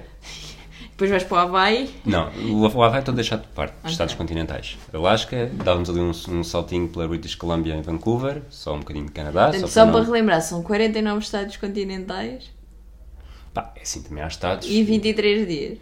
Depois 0.95 1.11
vais 1.11 1.23
para 1.25 1.35
o 1.35 1.39
Havaí. 1.39 1.93
Não, 2.05 2.31
o 2.53 2.65
Havaí 2.65 2.99
estou 2.99 3.11
a 3.11 3.15
deixar 3.15 3.35
de 3.35 3.47
parte 3.47 3.73
dos 3.83 3.91
Estados 3.91 4.13
continentais. 4.15 4.77
Alasca, 4.93 5.51
dávamos 5.53 5.89
ali 5.89 5.99
um, 5.99 6.11
um 6.29 6.43
saltinho 6.43 6.87
pela 6.87 7.05
British 7.05 7.35
Columbia 7.35 7.75
em 7.75 7.81
Vancouver, 7.81 8.41
só 8.49 8.73
um 8.73 8.79
bocadinho 8.79 9.05
de 9.05 9.11
Canadá. 9.11 9.49
Portanto, 9.49 9.67
só 9.67 9.83
para 9.83 9.91
para 9.91 10.01
não... 10.01 10.11
relembrar, 10.11 10.41
são 10.41 10.63
49 10.63 11.19
estados 11.19 11.57
continentais 11.57 12.55
Pá, 13.55 13.71
é 13.77 13.83
assim, 13.83 14.01
também 14.03 14.21
há 14.21 14.27
Estados. 14.27 14.69
e 14.69 14.83
23 14.83 15.47
dias. 15.47 15.77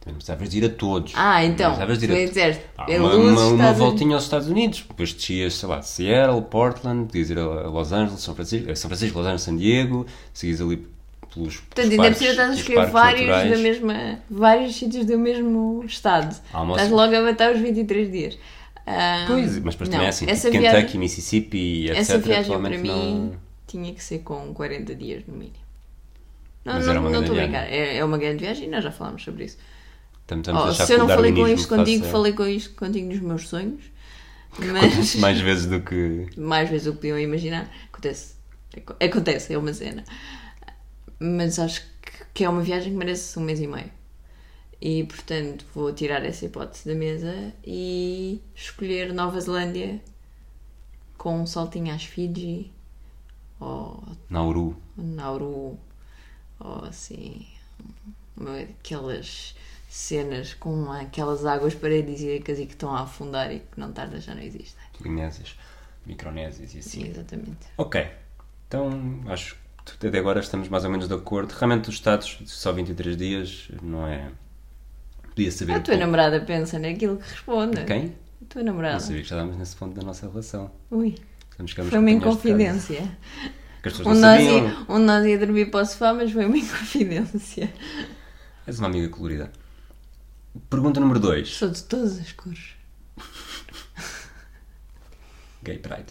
Também 0.00 0.14
não 0.14 0.14
precisavas 0.16 0.50
de 0.50 0.58
ir 0.58 0.64
a 0.66 0.68
todos. 0.68 1.12
Ah, 1.16 1.42
então, 1.44 1.78
Não 1.78 1.96
de 1.96 2.04
ir 2.04 2.12
a 2.12 2.58
Ah, 2.76 2.86
é 2.88 3.00
uma, 3.00 3.14
uma, 3.14 3.46
uma 3.46 3.72
voltinha 3.72 4.14
aos 4.16 4.24
Estados 4.24 4.48
Unidos. 4.48 4.84
Depois 4.86 5.14
descias, 5.14 5.54
sei 5.54 5.68
lá, 5.68 5.80
Seattle, 5.80 6.42
Portland, 6.42 7.06
podias 7.06 7.30
ir 7.30 7.38
a 7.38 7.42
a 7.42 7.68
Los 7.68 7.90
Angeles, 7.92 8.20
São 8.20 8.34
Francisco, 8.34 8.68
eh, 8.68 8.74
São 8.74 8.90
Francisco, 8.90 9.18
Los 9.18 9.26
Angeles, 9.26 9.42
San 9.42 9.56
Diego, 9.56 10.04
seguias 10.34 10.60
ali 10.60 10.86
pelos, 11.34 11.56
Portanto, 11.56 11.90
ainda 11.90 12.02
precisa 12.10 12.30
estás 12.30 12.50
a 12.50 12.54
escolher 12.54 12.74
parques 12.76 12.92
vários, 12.92 13.26
naturais. 13.26 13.50
da 13.50 13.56
mesma, 13.58 14.18
vários 14.30 14.76
sítios 14.76 15.06
do 15.06 15.18
mesmo 15.18 15.84
estado. 15.86 16.40
Almoço. 16.52 16.80
Estás 16.80 16.90
logo 16.92 17.16
a 17.16 17.22
matar 17.22 17.52
os 17.54 17.60
23 17.60 18.10
dias. 18.12 18.38
Ah, 18.86 19.24
Pois, 19.28 19.58
mas 19.60 19.76
não, 19.78 19.86
também 19.86 20.06
é 20.06 20.08
assim, 20.08 20.26
essa 20.28 20.50
tipo 20.50 20.60
viagem, 20.60 20.80
Kentucky, 20.80 20.98
Mississippi, 20.98 21.84
etc. 21.86 21.98
essa 21.98 22.18
viagem 22.18 22.60
para 22.60 22.78
mim 22.78 22.88
não... 22.88 23.32
tinha 23.66 23.94
que 23.94 24.02
ser 24.02 24.18
com 24.20 24.52
40 24.52 24.94
dias 24.94 25.22
no 25.26 25.34
mínimo. 25.34 25.56
Não, 26.64 26.74
Mas 26.74 26.86
não, 26.86 26.94
não 26.94 27.20
estou 27.20 27.36
a 27.36 27.40
brincar. 27.42 27.66
viagem. 27.66 27.78
É, 27.78 27.96
é 27.98 28.04
uma 28.04 28.18
grande 28.18 28.38
viagem 28.44 28.66
e 28.66 28.70
nós 28.70 28.82
já 28.84 28.90
falámos 28.92 29.22
sobre 29.22 29.44
isso. 29.44 29.58
Estamos, 30.22 30.46
estamos 30.46 30.80
Oh, 30.80 30.84
se 30.86 30.92
eu 30.92 30.98
não 30.98 31.08
falei 31.08 31.32
com 31.32 31.48
isto 31.48 31.68
contigo, 31.68 32.00
faça- 32.04 32.12
falei 32.12 32.32
com 32.32 32.46
isto 32.46 32.74
contigo 32.74 33.08
nos 33.08 33.20
meus 33.20 33.48
sonhos. 33.48 33.82
Mas 34.58 35.14
mais 35.16 35.40
vezes 35.40 35.66
do 35.66 35.80
que... 35.80 36.26
mais 36.36 36.68
vezes 36.68 36.86
do 36.86 36.92
que 36.92 36.98
podiam 36.98 37.18
imaginar. 37.18 37.68
Acontece. 37.92 38.34
Acontece, 39.00 39.52
é 39.54 39.58
uma 39.58 39.72
cena. 39.72 40.04
Mas 41.22 41.58
acho 41.58 41.82
que- 42.34 42.44
é 42.44 42.48
uma 42.48 42.62
viagem 42.62 42.92
que 42.92 42.98
merece 42.98 43.38
um 43.38 43.42
mês 43.42 43.60
e 43.60 43.66
meio. 43.66 43.90
E 44.80 45.04
portanto 45.04 45.64
vou 45.74 45.92
tirar 45.92 46.24
essa 46.24 46.44
hipótese 46.44 46.88
da 46.88 46.94
mesa 46.94 47.52
e 47.64 48.40
escolher 48.54 49.12
Nova 49.14 49.40
Zelândia 49.40 50.00
com 51.16 51.40
um 51.40 51.46
saltinho 51.46 51.94
às 51.94 52.04
Fiji 52.04 52.72
ou 53.60 54.02
Nauru. 54.28 54.76
Nauru 54.96 55.78
ou 56.58 56.84
assim 56.84 57.46
aquelas 58.80 59.54
cenas 59.88 60.54
com 60.54 60.90
aquelas 60.90 61.44
águas 61.46 61.74
paradisíacas 61.74 62.58
e 62.58 62.66
que 62.66 62.72
estão 62.72 62.92
a 62.92 63.02
afundar 63.02 63.52
e 63.52 63.60
que 63.60 63.78
não 63.78 63.92
tarda 63.92 64.20
já 64.20 64.34
não 64.34 64.42
existem. 64.42 64.82
Polinésias, 64.98 65.56
Micronésias 66.04 66.74
e 66.74 66.78
assim. 66.78 67.02
Sim, 67.04 67.08
exatamente. 67.10 67.68
Ok, 67.76 68.04
então 68.66 69.20
acho 69.26 69.54
que 69.54 69.60
até 69.86 70.18
agora 70.18 70.40
estamos 70.40 70.68
mais 70.68 70.84
ou 70.84 70.90
menos 70.90 71.08
de 71.08 71.14
acordo. 71.14 71.52
Realmente 71.52 71.88
os 71.88 71.94
Estados, 71.96 72.38
só 72.46 72.72
23 72.72 73.16
dias, 73.16 73.68
não 73.82 74.06
é. 74.06 74.30
Podia 75.28 75.50
saber. 75.50 75.72
A 75.72 75.74
tua 75.76 75.84
pouco. 75.94 76.00
namorada 76.00 76.40
pensa 76.40 76.78
naquilo 76.78 77.16
que 77.16 77.28
responde. 77.30 77.84
Quem? 77.84 78.14
A 78.42 78.44
tua 78.48 78.62
Não 78.62 78.72
namorada. 78.72 79.00
sabia 79.00 79.22
que 79.22 79.28
já 79.28 79.36
estávamos 79.36 79.56
nesse 79.56 79.76
ponto 79.76 79.94
da 79.98 80.02
nossa 80.06 80.28
relação. 80.28 80.70
Ui, 80.90 81.14
foi 81.88 81.98
uma 81.98 82.10
inconfidência. 82.10 83.16
Que 83.82 83.88
as 83.88 83.96
pessoas 83.96 84.16
Um 84.16 84.20
não 84.20 84.28
nós, 84.28 84.42
sabiam. 84.44 84.68
ia, 84.68 84.76
um 84.88 84.98
nós 84.98 85.26
ia 85.26 85.38
dormir 85.38 85.70
para 85.70 85.82
o 85.82 85.86
sofá, 85.86 86.12
mas 86.12 86.30
foi 86.30 86.44
uma 86.46 86.56
inconfidência. 86.58 87.72
És 88.66 88.78
uma 88.78 88.88
amiga 88.88 89.08
colorida. 89.08 89.50
Pergunta 90.68 91.00
número 91.00 91.18
2. 91.18 91.48
Sou 91.48 91.70
de 91.70 91.82
todas 91.84 92.18
as 92.20 92.30
cores. 92.32 92.74
Gay 95.62 95.78
Pride. 95.78 96.06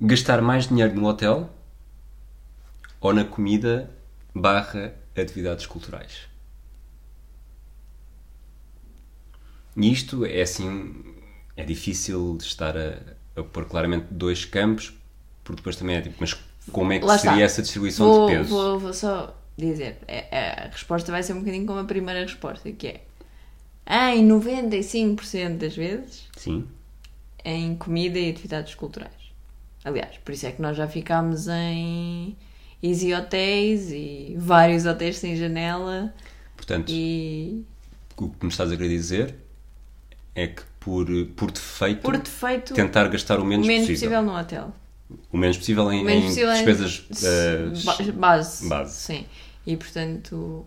Gastar 0.00 0.40
mais 0.42 0.68
dinheiro 0.68 0.94
no 0.94 1.06
hotel 1.06 1.50
ou 3.02 3.12
na 3.12 3.24
comida 3.24 3.90
barra 4.34 4.94
atividades 5.16 5.66
culturais? 5.66 6.26
E 9.76 9.90
isto 9.90 10.24
é 10.24 10.42
assim, 10.42 10.94
é 11.56 11.64
difícil 11.64 12.36
de 12.36 12.44
estar 12.44 12.76
a, 12.76 12.98
a 13.36 13.42
pôr 13.42 13.64
claramente 13.66 14.06
dois 14.10 14.44
campos, 14.44 14.92
porque 15.42 15.56
depois 15.60 15.76
também 15.76 15.96
é 15.96 16.02
tipo, 16.02 16.16
mas 16.20 16.34
como 16.70 16.92
é 16.92 16.98
que 16.98 17.08
Lá 17.08 17.14
seria 17.14 17.44
está. 17.44 17.44
essa 17.44 17.62
distribuição 17.62 18.10
Vou, 18.10 18.10
de 18.10 18.20
peso? 18.20 18.54
vou, 18.54 18.78
vou 18.80 18.92
só 18.94 19.36
dizer, 19.58 19.98
é- 20.08 20.28
é- 20.30 20.64
a 20.64 20.68
resposta 20.68 21.12
vai 21.12 21.22
ser 21.22 21.34
um 21.34 21.40
bocadinho 21.40 21.66
como 21.66 21.80
a 21.80 21.84
primeira 21.84 22.20
resposta, 22.22 22.70
que 22.72 22.86
é 23.86 24.14
em 24.16 24.24
95% 24.24 25.58
das 25.60 25.76
vezes 25.76 26.30
Sim, 26.36 26.68
em 27.44 27.76
comida 27.76 28.18
e 28.18 28.30
atividades 28.30 28.74
culturais. 28.74 29.12
Aliás, 29.84 30.16
por 30.18 30.32
isso 30.32 30.46
é 30.46 30.52
que 30.52 30.62
nós 30.62 30.76
já 30.76 30.86
ficámos 30.88 31.48
em 31.48 32.36
Easy 32.82 33.14
Hotéis 33.14 33.90
e 33.90 34.34
vários 34.38 34.84
hotéis 34.86 35.18
sem 35.18 35.36
janela 35.36 36.12
portanto, 36.56 36.90
e 36.90 37.64
o 38.16 38.28
que 38.28 38.44
me 38.44 38.50
estás 38.50 38.70
a 38.72 38.76
querer 38.76 38.88
dizer 38.88 39.34
é 40.34 40.46
que 40.48 40.62
por, 40.80 41.06
por 41.36 41.50
defeito 41.50 42.00
por 42.00 42.16
defeito 42.18 42.74
tentar 42.74 43.06
gastar 43.08 43.38
o 43.38 43.42
o 43.42 43.44
menos, 43.44 43.66
menos 43.66 43.86
possível. 43.88 44.10
possível 44.10 44.22
no 44.32 44.38
hotel. 44.38 44.72
O 45.30 45.36
menos 45.36 45.58
possível 45.58 45.92
em, 45.92 46.00
O 46.02 46.04
menos 46.04 46.24
em 46.24 46.26
possível 46.28 46.50
em- 46.52 46.54
despesas 46.64 47.06
eh, 47.22 47.66
ba- 47.84 48.12
base. 48.12 48.68
base. 48.68 48.94
Sim. 49.00 49.26
E 49.66 49.76
portanto, 49.76 50.64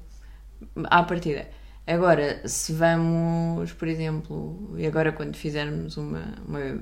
à 0.85 1.01
partida. 1.03 1.47
Agora, 1.87 2.47
se 2.47 2.71
vamos, 2.73 3.71
por 3.73 3.87
exemplo, 3.87 4.73
e 4.77 4.85
agora 4.85 5.11
quando 5.11 5.35
fizermos 5.35 5.97
uma, 5.97 6.23
uma- 6.47 6.79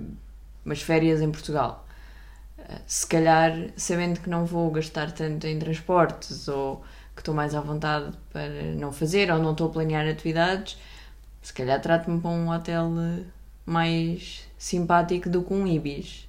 umas 0.65 0.81
férias 0.81 1.21
em 1.21 1.31
Portugal, 1.31 1.87
se 2.85 3.07
calhar, 3.07 3.69
sabendo 3.75 4.19
que 4.19 4.29
não 4.29 4.45
vou 4.45 4.69
gastar 4.71 5.11
tanto 5.11 5.47
em 5.47 5.57
transportes 5.59 6.47
ou 6.47 6.83
que 7.15 7.21
estou 7.21 7.33
mais 7.33 7.53
à 7.53 7.61
vontade 7.61 8.11
para 8.31 8.73
não 8.75 8.91
fazer 8.91 9.31
ou 9.31 9.39
não 9.39 9.51
estou 9.51 9.67
a 9.67 9.71
planear 9.71 10.07
atividades, 10.07 10.77
se 11.41 11.53
calhar 11.53 11.79
trato-me 11.81 12.19
para 12.19 12.31
um 12.31 12.49
hotel 12.49 12.91
eh, 12.97 13.23
mais 13.65 14.47
simpático 14.57 15.29
do 15.29 15.43
que 15.43 15.53
um 15.53 15.67
Ibis. 15.67 16.27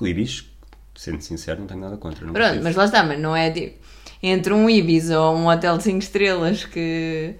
Ibis, 0.00 0.48
sendo 0.94 1.20
sincero, 1.20 1.60
não 1.60 1.66
tenho 1.66 1.80
nada 1.80 1.96
contra. 1.96 2.24
nunca 2.24 2.38
Pronto, 2.38 2.62
mas 2.62 2.76
lá 2.76 2.84
está, 2.84 3.02
mas 3.02 3.18
não 3.18 3.34
é 3.34 3.50
tipo 3.50 3.88
entre 4.22 4.52
um 4.52 4.68
Ibis 4.68 5.10
ou 5.10 5.36
um 5.36 5.48
hotel 5.48 5.76
de 5.78 5.84
5 5.84 5.98
estrelas 5.98 6.64
que, 6.64 7.34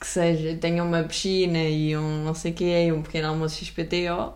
que 0.00 0.06
seja, 0.06 0.56
tenha 0.56 0.82
uma 0.82 1.02
piscina 1.02 1.58
e 1.58 1.96
um 1.96 2.24
não 2.24 2.34
sei 2.34 2.52
o 2.52 2.54
quê, 2.54 2.86
e 2.86 2.92
um 2.92 3.02
pequeno 3.02 3.28
almoço 3.28 3.64
XPTO, 3.64 4.34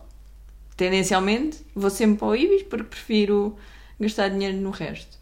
tendencialmente 0.80 1.58
vou 1.74 1.90
sempre 1.90 2.16
para 2.16 2.28
o 2.28 2.34
Ibis 2.34 2.62
porque 2.62 2.84
prefiro 2.84 3.54
gastar 4.00 4.30
dinheiro 4.30 4.56
no 4.56 4.70
resto. 4.70 5.18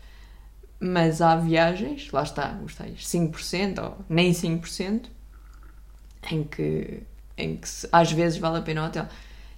Mas 0.78 1.20
há 1.20 1.34
viagens, 1.34 2.12
lá 2.12 2.22
está, 2.22 2.56
os 2.64 2.76
tais 2.76 3.00
5% 3.04 3.82
ou 3.82 3.98
nem 4.08 4.30
5%, 4.30 5.06
em 6.30 6.44
que, 6.44 7.00
em 7.36 7.56
que 7.56 7.68
às 7.90 8.12
vezes 8.12 8.38
vale 8.38 8.58
a 8.58 8.62
pena 8.62 8.84
o 8.84 8.86
hotel. 8.86 9.08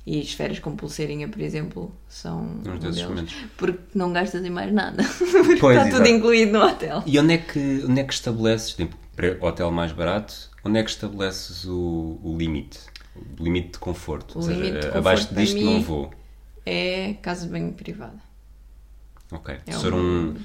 E 0.07 0.19
as 0.23 0.33
férias 0.33 0.59
com 0.59 0.75
pulseirinha, 0.75 1.29
por 1.29 1.43
exemplo, 1.43 1.95
são 2.09 2.41
um 2.41 2.79
desses 2.79 3.03
momentos. 3.03 3.35
Porque 3.59 3.83
não 3.95 4.11
gastas 4.11 4.43
em 4.43 4.49
mais 4.49 4.73
nada. 4.73 5.05
Porque 5.45 5.57
Pois, 5.57 5.77
está 5.77 5.91
tudo 5.91 5.97
exato. 5.97 6.09
incluído 6.09 6.53
no 6.53 6.65
hotel. 6.65 7.03
E 7.05 7.19
onde 7.19 7.35
é 7.35 7.39
que, 7.39 7.85
onde 7.87 8.01
é 8.01 8.05
que 8.05 8.15
estabeleces, 8.15 8.73
tipo, 8.73 8.97
hotel 9.43 9.71
mais 9.71 9.93
barato, 9.93 10.51
onde 10.65 10.79
é 10.79 10.83
que 10.83 10.89
estabeleces 10.89 11.67
o, 11.67 12.19
o 12.25 12.35
limite? 12.39 12.79
O 13.17 13.43
limite 13.43 13.73
de 13.73 13.79
conforto. 13.79 14.35
O 14.35 14.39
Ou 14.39 14.43
seja, 14.43 14.81
de 14.91 14.97
abaixo 14.99 15.35
disto 15.35 15.61
não 15.61 15.83
vou. 15.83 16.13
É 16.65 17.15
casa 17.23 17.47
de 17.47 17.53
banho 17.53 17.73
privada. 17.73 18.21
Ok. 19.33 19.57
É 19.67 19.73
Se 19.73 19.89
um- 19.89 20.31
um, 20.31 20.37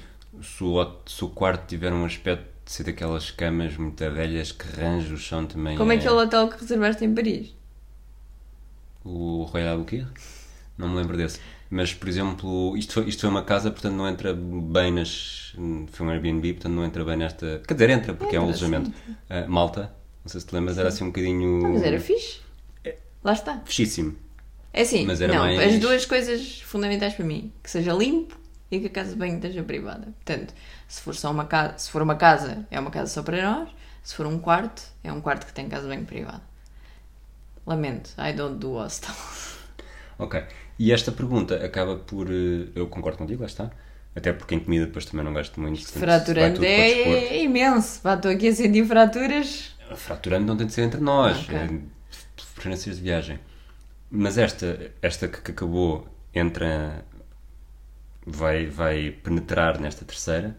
se 1.06 1.24
o, 1.24 1.28
quarto 1.28 1.66
tiver 1.68 1.92
um 1.92 2.04
aspecto 2.04 2.46
de 2.64 2.72
ser 2.72 2.84
daquelas 2.84 3.30
camas 3.30 3.76
muito 3.76 3.98
velhas 4.10 4.52
que 4.52 4.66
range 4.68 5.12
o 5.12 5.16
chão 5.16 5.46
também. 5.46 5.76
Como 5.76 5.92
é 5.92 5.96
aquele 5.96 6.14
hotel 6.14 6.48
que 6.48 6.60
reservaste 6.60 7.04
em 7.04 7.14
Paris? 7.14 7.54
O 9.04 9.44
Royal 9.44 9.84
quê? 9.84 10.04
Não 10.76 10.88
me 10.88 10.96
lembro 10.96 11.16
desse. 11.16 11.40
Mas, 11.70 11.94
por 11.94 12.08
exemplo, 12.08 12.76
isto 12.76 12.92
foi, 12.94 13.08
isto 13.08 13.20
foi 13.20 13.30
uma 13.30 13.42
casa, 13.42 13.70
portanto 13.70 13.94
não 13.94 14.08
entra 14.08 14.34
bem 14.34 14.92
nas. 14.92 15.54
Foi 15.90 16.06
um 16.06 16.10
Airbnb, 16.10 16.54
portanto 16.54 16.72
não 16.72 16.84
entra 16.84 17.04
bem 17.04 17.16
nesta. 17.16 17.62
Quer 17.66 17.74
dizer, 17.74 17.90
entra, 17.90 18.14
porque 18.14 18.36
é 18.36 18.40
um 18.40 18.48
Entra, 18.48 18.64
alojamento. 18.66 18.92
Ah, 19.28 19.46
Malta, 19.48 19.92
não 20.24 20.30
sei 20.30 20.40
se 20.40 20.46
te 20.46 20.54
lembras, 20.54 20.78
era 20.78 20.88
assim 20.88 21.04
um 21.04 21.08
bocadinho. 21.08 21.62
Não, 21.62 21.72
mas 21.72 21.82
era 21.82 21.98
fixe. 21.98 22.40
Lá 23.26 23.32
está. 23.32 23.60
Fechíssimo. 23.64 24.14
É 24.72 24.82
assim, 24.82 25.04
não, 25.04 25.34
mais- 25.34 25.74
as 25.74 25.80
duas 25.80 26.06
coisas 26.06 26.60
fundamentais 26.60 27.12
para 27.14 27.24
mim, 27.24 27.52
que 27.60 27.68
seja 27.68 27.92
limpo 27.92 28.38
e 28.70 28.78
que 28.78 28.86
a 28.86 28.90
casa 28.90 29.10
de 29.10 29.16
banho 29.16 29.34
esteja 29.34 29.64
privada. 29.64 30.14
Portanto, 30.24 30.54
se 30.86 31.00
for 31.00 31.12
só 31.16 31.32
uma 31.32 31.44
casa, 31.44 31.76
se 31.76 31.90
for 31.90 32.02
uma 32.02 32.14
casa, 32.14 32.64
é 32.70 32.78
uma 32.78 32.92
casa 32.92 33.10
só 33.12 33.24
para 33.24 33.42
nós, 33.42 33.68
se 34.04 34.14
for 34.14 34.26
um 34.26 34.38
quarto, 34.38 34.80
é 35.02 35.10
um 35.12 35.20
quarto 35.20 35.44
que 35.44 35.52
tem 35.52 35.68
casa 35.68 35.82
de 35.82 35.88
banho 35.88 36.06
privada. 36.06 36.40
Lamento, 37.66 38.10
I 38.16 38.32
don't 38.32 38.58
do 38.58 38.74
hostel. 38.74 39.12
Ok. 40.18 40.42
E 40.78 40.92
esta 40.92 41.10
pergunta 41.12 41.56
acaba 41.62 41.96
por. 41.96 42.28
eh, 42.30 42.68
Eu 42.74 42.86
concordo 42.86 43.18
contigo, 43.18 43.40
lá 43.42 43.46
está. 43.48 43.70
Até 44.14 44.32
porque 44.32 44.54
em 44.54 44.60
comida 44.60 44.86
depois 44.86 45.04
também 45.04 45.22
não 45.26 45.34
gasto 45.34 45.60
muito. 45.60 45.82
portanto, 45.82 46.06
vai 46.06 46.16
Fraturante 46.20 46.54
tudo 46.54 46.64
para 46.64 47.10
o 47.10 47.16
é, 47.16 47.36
é 47.36 47.42
imenso. 47.42 48.00
Estou 48.08 48.30
aqui 48.30 48.48
a 48.48 48.54
sentir 48.54 48.86
fraturas. 48.86 49.74
Fraturante 49.96 50.44
não 50.46 50.56
tem 50.56 50.66
de 50.66 50.72
ser 50.72 50.82
entre 50.82 51.00
nós, 51.00 51.36
Ok. 51.40 51.80
Preferências 52.56 52.96
de 52.96 53.02
viagem. 53.02 53.38
Mas 54.10 54.38
esta, 54.38 54.90
esta 55.00 55.28
que 55.28 55.52
acabou 55.52 56.08
entra. 56.34 57.04
Vai, 58.26 58.66
vai 58.66 59.12
penetrar 59.22 59.78
nesta 59.78 60.04
terceira. 60.04 60.56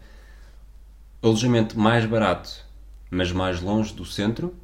Alojamento 1.20 1.78
mais 1.78 2.06
barato, 2.06 2.64
mas 3.10 3.30
mais 3.30 3.60
longe 3.60 3.92
do 3.92 4.06
centro, 4.06 4.54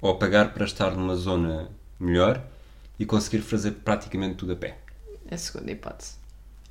ou 0.00 0.16
pagar 0.16 0.54
para 0.54 0.64
estar 0.64 0.92
numa 0.92 1.16
zona 1.16 1.70
melhor 1.98 2.40
e 2.98 3.04
conseguir 3.04 3.40
fazer 3.40 3.72
praticamente 3.72 4.36
tudo 4.36 4.52
a 4.52 4.56
pé. 4.56 4.78
A 5.28 5.36
segunda 5.36 5.72
hipótese. 5.72 6.14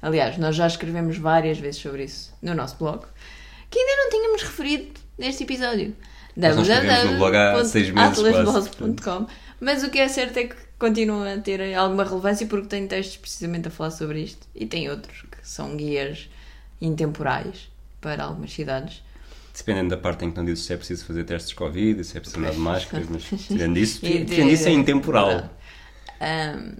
Aliás, 0.01 0.37
nós 0.37 0.55
já 0.55 0.65
escrevemos 0.65 1.17
várias 1.17 1.57
vezes 1.57 1.81
sobre 1.81 2.05
isso 2.05 2.33
no 2.41 2.55
nosso 2.55 2.77
blog, 2.77 3.05
que 3.69 3.79
ainda 3.79 4.03
não 4.03 4.09
tínhamos 4.09 4.43
referido 4.43 4.99
neste 5.17 5.43
episódio. 5.43 5.93
Nós 6.37 6.55
Mas 9.59 9.83
o 9.83 9.89
que 9.89 9.99
é 9.99 10.07
certo 10.07 10.37
é 10.37 10.45
que 10.45 10.55
continua 10.77 11.33
a 11.33 11.37
ter 11.37 11.73
alguma 11.75 12.03
relevância 12.03 12.47
porque 12.47 12.67
tem 12.67 12.87
textos 12.87 13.17
precisamente 13.17 13.67
a 13.67 13.71
falar 13.71 13.91
sobre 13.91 14.21
isto 14.21 14.47
e 14.55 14.65
tem 14.65 14.89
outros 14.89 15.23
que 15.23 15.37
são 15.47 15.75
guias 15.75 16.29
intemporais 16.81 17.69
para 17.99 18.23
algumas 18.23 18.51
cidades. 18.53 19.03
Dependendo 19.55 19.89
da 19.89 19.97
parte 19.97 20.23
em 20.23 20.31
que 20.31 20.37
não 20.37 20.45
dizes 20.45 20.63
se 20.65 20.71
é 20.73 20.77
preciso 20.77 21.03
fazer 21.05 21.25
testes 21.25 21.49
de 21.49 21.55
Covid, 21.55 22.01
se 22.05 22.15
é 22.15 22.21
preciso 22.21 22.39
andar 22.39 22.51
de 22.51 22.57
máscaras, 22.59 23.07
mas 23.09 23.23
tirando 23.47 23.77
isso, 23.77 23.99
tirando 23.99 24.49
isso 24.51 24.67
é 24.69 24.71
intemporal. 24.71 25.27
Verdade. 25.27 25.49
Ahm, 26.21 26.75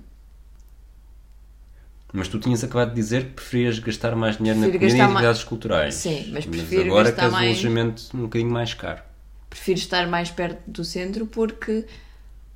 Mas 2.13 2.27
tu 2.29 2.39
tinhas 2.39 2.63
acabado 2.63 2.89
de 2.89 2.95
dizer 2.95 3.25
que 3.25 3.31
preferias 3.31 3.79
gastar 3.79 4.15
mais 4.15 4.37
dinheiro 4.37 4.59
na 4.59 4.67
Prefiro 4.69 4.89
comida 4.91 4.97
e 4.97 5.05
atividades 5.05 5.43
culturais. 5.43 5.95
Sim, 5.95 6.29
mas 6.31 6.45
prefiro 6.45 6.83
agora 6.85 7.11
gastar 7.11 7.27
um 7.27 7.31
mais- 7.31 7.47
alojamento 7.49 8.03
um 8.15 8.21
bocadinho 8.21 8.49
mais 8.51 8.73
caro. 8.73 9.01
prefiro 9.49 9.77
estar 9.79 10.07
mais 10.07 10.31
perto 10.31 10.61
do 10.65 10.85
centro 10.85 11.25
porque 11.27 11.85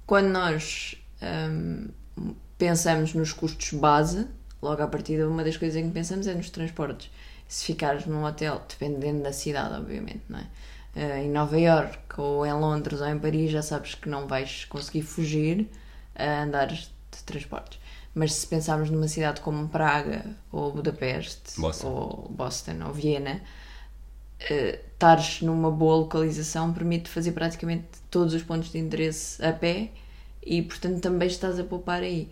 quando 0.06 0.28
nós 0.28 0.96
hum, 1.22 1.90
pensamos 2.58 3.14
nos 3.14 3.34
custos 3.34 3.74
base, 3.74 4.28
logo 4.62 4.82
à 4.82 4.88
partida 4.88 5.28
uma 5.28 5.44
das 5.44 5.58
coisas 5.58 5.76
em 5.76 5.88
que 5.88 5.94
pensamos 5.94 6.28
é 6.28 6.34
nos 6.34 6.50
transportes. 6.50 7.10
Se 7.48 7.66
ficares 7.66 8.06
num 8.06 8.24
hotel, 8.24 8.62
dependendo 8.68 9.22
da 9.22 9.34
cidade, 9.34 9.76
obviamente, 9.76 10.24
não 10.30 10.40
é? 10.40 10.48
Eh, 10.96 11.24
em 11.24 11.30
Nova 11.30 11.60
York 11.60 11.98
ou 12.18 12.46
em 12.46 12.54
Londres 12.54 13.02
ou 13.02 13.08
em 13.08 13.18
Paris 13.20 13.52
já 13.52 13.62
sabes 13.62 13.96
que 13.96 14.08
não 14.08 14.28
vais 14.28 14.66
conseguir 14.66 15.02
fugir 15.02 15.70
a 16.16 16.44
andar 16.44 16.68
de 16.68 16.88
transportes. 17.26 17.80
Mas 18.14 18.34
se 18.34 18.48
pensarmos 18.48 18.90
numa 18.90 19.08
cidade 19.08 19.42
como 19.42 19.68
Praga 19.68 20.24
ou 20.52 20.72
Budapeste 20.72 21.60
Boston. 21.60 21.88
ou 21.88 22.30
Boston 22.30 22.84
ou 22.86 22.94
Viena, 22.94 23.42
eh, 24.40 24.80
estares 24.94 25.42
numa 25.42 25.72
boa 25.72 25.98
localização 25.98 26.74
permite 26.74 27.10
fazer 27.10 27.32
praticamente 27.34 27.86
todos 28.10 28.34
os 28.34 28.44
pontos 28.44 28.72
de 28.72 28.78
interesse 28.80 29.44
a 29.44 29.52
pé 29.54 29.92
e, 30.46 30.62
portanto, 30.62 31.02
também 31.02 31.28
estás 31.28 31.60
a 31.60 31.64
poupar 31.64 32.02
aí. 32.04 32.30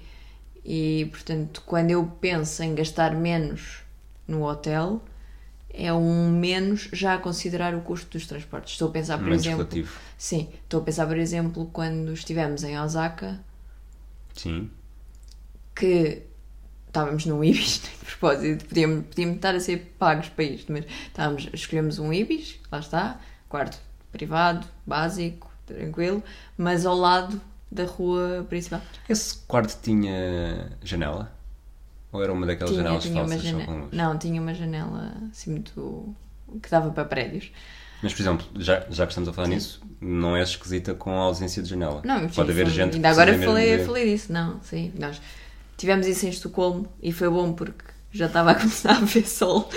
E, 0.66 1.08
portanto, 1.12 1.64
quando 1.66 1.92
eu 1.92 2.06
penso 2.22 2.64
em 2.64 2.76
gastar 2.76 3.16
menos 3.16 3.84
no 4.28 4.44
hotel, 4.44 5.02
é 5.74 5.92
um 5.94 6.32
menos 6.32 6.90
já 6.94 7.16
a 7.16 7.18
considerar 7.18 7.76
o 7.76 7.82
custo 7.82 8.10
dos 8.18 8.28
transportes. 8.28 8.74
Estou 8.74 8.90
a 8.90 8.92
pensar, 8.92 9.18
por 9.18 9.26
Menos 9.26 9.42
exemplo. 9.42 9.64
relativo. 9.64 10.00
Sim, 10.18 10.50
estou 10.64 10.82
a 10.82 10.84
pensar, 10.84 11.08
por 11.08 11.18
exemplo, 11.18 11.70
quando 11.74 12.14
estivemos 12.14 12.64
em 12.64 12.80
Osaka, 12.80 13.40
Sim. 14.36 14.72
que 15.76 16.24
estávamos 16.91 17.25
num 17.25 17.43
Ibis, 17.43 17.82
de 17.99 18.06
propósito, 18.06 18.65
podíamos, 18.65 19.06
podíamos 19.08 19.36
estar 19.38 19.56
a 19.56 19.60
ser 19.60 19.95
pagos 19.97 20.30
para 20.30 20.43
isto, 20.43 20.71
mas 20.71 20.86
estávamos, 21.08 21.49
escolhemos 21.54 21.97
um 21.97 22.12
Ibis, 22.12 22.60
lá 22.71 22.80
está, 22.80 23.19
quarto 23.47 23.80
privado, 24.12 24.67
básico, 24.86 25.49
tranquilo, 25.65 26.21
mas 26.58 26.86
ao 26.86 26.95
lado 26.95 27.41
da 27.71 27.86
rua 27.86 28.45
principal. 28.49 28.82
Esse 29.08 29.38
quarto 29.47 29.77
tinha 29.82 30.69
janela? 30.84 31.32
Ou 32.12 32.21
era 32.21 32.34
uma 32.34 32.45
daquelas 32.45 32.71
Tinha, 32.71 32.84
janelas 32.84 33.04
tinha 33.04 33.15
falsas 33.15 33.41
janela. 33.41 33.88
Não, 33.93 34.17
tinha 34.17 34.41
uma 34.41 34.54
janela 34.54 35.13
assim 35.32 35.51
muito. 35.51 36.13
que 36.62 36.69
dava 36.69 36.91
para 36.91 37.06
prédios. 37.06 37.51
Mas, 38.04 38.13
por 38.13 38.21
exemplo, 38.21 38.45
já, 38.56 38.86
já 38.89 39.06
que 39.06 39.12
estamos 39.13 39.30
a 39.30 39.34
falar 39.34 39.47
nisso, 39.47 39.82
não 40.01 40.36
é 40.36 40.41
esquisita 40.41 40.93
com 40.93 41.12
a 41.12 41.21
ausência 41.21 41.63
de 41.63 41.69
janela. 41.69 42.01
Não, 42.04 42.19
sim, 42.21 42.36
Pode 42.36 42.51
haver 42.51 42.67
gente 42.67 42.95
Ainda 42.95 43.10
agora 43.10 43.38
falei, 43.38 43.86
falei 43.86 44.12
disso, 44.12 44.34
não, 44.34 44.60
sim. 44.62 44.91
Nós 44.99 45.21
tivemos 45.82 46.06
isso 46.06 46.28
em 46.28 46.30
Estocolmo 46.30 46.88
e 47.02 47.12
foi 47.12 47.28
bom 47.28 47.54
porque 47.54 47.84
já 48.12 48.28
estava 48.28 48.52
a 48.52 48.56
começar 48.56 48.98
a 48.98 49.00
ver 49.00 49.28
sol. 49.28 49.67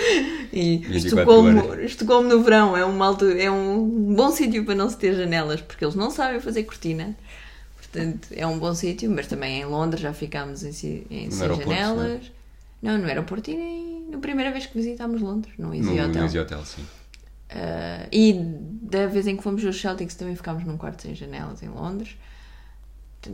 E 0.53 0.77
24 0.77 0.95
Estocolmo. 0.95 1.73
Estocolmo 1.81 2.29
no 2.29 2.43
verão 2.43 2.77
é 2.77 2.85
um, 2.85 3.03
alto, 3.03 3.25
é 3.25 3.49
um 3.49 4.13
bom 4.15 4.31
sítio 4.31 4.63
para 4.63 4.75
não 4.75 4.87
se 4.89 4.97
ter 4.97 5.15
janelas 5.15 5.61
porque 5.61 5.83
eles 5.83 5.95
não 5.95 6.11
sabem 6.11 6.39
fazer 6.39 6.63
cortina. 6.63 7.15
Portanto, 7.77 8.27
é 8.31 8.45
um 8.45 8.59
bom 8.59 8.73
sítio, 8.75 9.09
mas 9.09 9.25
também 9.25 9.61
em 9.61 9.65
Londres 9.65 10.01
já 10.01 10.13
ficámos 10.13 10.63
em, 10.63 11.05
em 11.09 11.31
sem 11.31 11.55
janelas. 11.55 12.31
Não, 12.81 12.97
no 12.99 13.07
aeroporto 13.07 13.49
e 13.49 13.55
nem 13.55 14.05
na 14.11 14.19
primeira 14.19 14.51
vez 14.51 14.67
que 14.67 14.77
visitámos 14.77 15.21
Londres, 15.21 15.53
no 15.57 15.73
Easy 15.73 15.89
No, 15.89 15.93
Hotel. 15.93 16.07
no 16.09 16.23
Easy 16.23 16.37
Hotel, 16.37 16.63
sim. 16.65 16.81
Uh, 16.81 18.07
e 18.11 18.33
da 18.81 19.07
vez 19.07 19.25
em 19.25 19.35
que 19.35 19.41
fomos 19.41 19.65
aos 19.65 19.79
Celtics 19.79 20.13
também 20.13 20.35
ficámos 20.35 20.63
num 20.65 20.77
quarto 20.77 21.01
sem 21.01 21.15
janelas 21.15 21.63
em 21.63 21.69
Londres. 21.69 22.15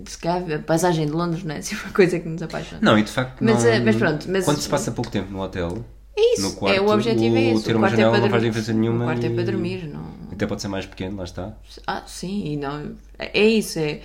Se 0.05 0.17
calhar, 0.17 0.51
a 0.53 0.59
paisagem 0.59 1.05
de 1.05 1.11
Londres 1.11 1.43
não 1.43 1.55
é 1.55 1.57
assim 1.59 1.75
uma 1.83 1.91
coisa 1.93 2.19
que 2.19 2.27
nos 2.29 2.41
apaixona. 2.41 2.79
Não, 2.81 2.97
e 2.97 3.03
de 3.03 3.11
facto, 3.11 3.43
Mas, 3.43 3.63
não... 3.63 3.69
eh, 3.71 3.79
mas 3.79 3.95
pronto, 3.95 4.25
mas- 4.29 4.45
quando 4.45 4.59
se 4.61 4.69
passa 4.69 4.91
pouco 4.91 5.11
tempo 5.11 5.31
no 5.31 5.41
hotel, 5.41 5.83
É 6.15 6.33
isso, 6.33 6.41
no 6.43 6.53
quarto, 6.53 6.77
é, 6.77 6.81
o 6.81 6.89
objetivo 6.89 7.35
é 7.35 7.39
o 7.39 7.53
esse. 7.55 7.63
ter 7.65 7.75
uma 7.75 7.87
quarto 7.87 7.91
janela 7.95 8.17
é 8.17 8.19
para 8.19 8.21
não 8.21 8.29
faz 8.29 8.43
dormir. 8.43 8.49
diferença 8.59 8.73
nenhuma 8.79 9.03
O 9.03 9.07
quarto 9.07 9.23
é 9.25 9.27
e- 9.29 9.33
para 9.35 9.43
dormir, 9.43 9.87
não. 9.87 10.05
até 10.31 10.47
pode 10.47 10.61
ser 10.61 10.67
mais 10.67 10.85
pequeno, 10.85 11.17
lá 11.17 11.23
está. 11.23 11.53
Ah, 11.87 12.03
sim, 12.07 12.53
e 12.53 12.57
não. 12.57 12.95
É 13.19 13.45
isso, 13.47 13.79
é. 13.79 14.01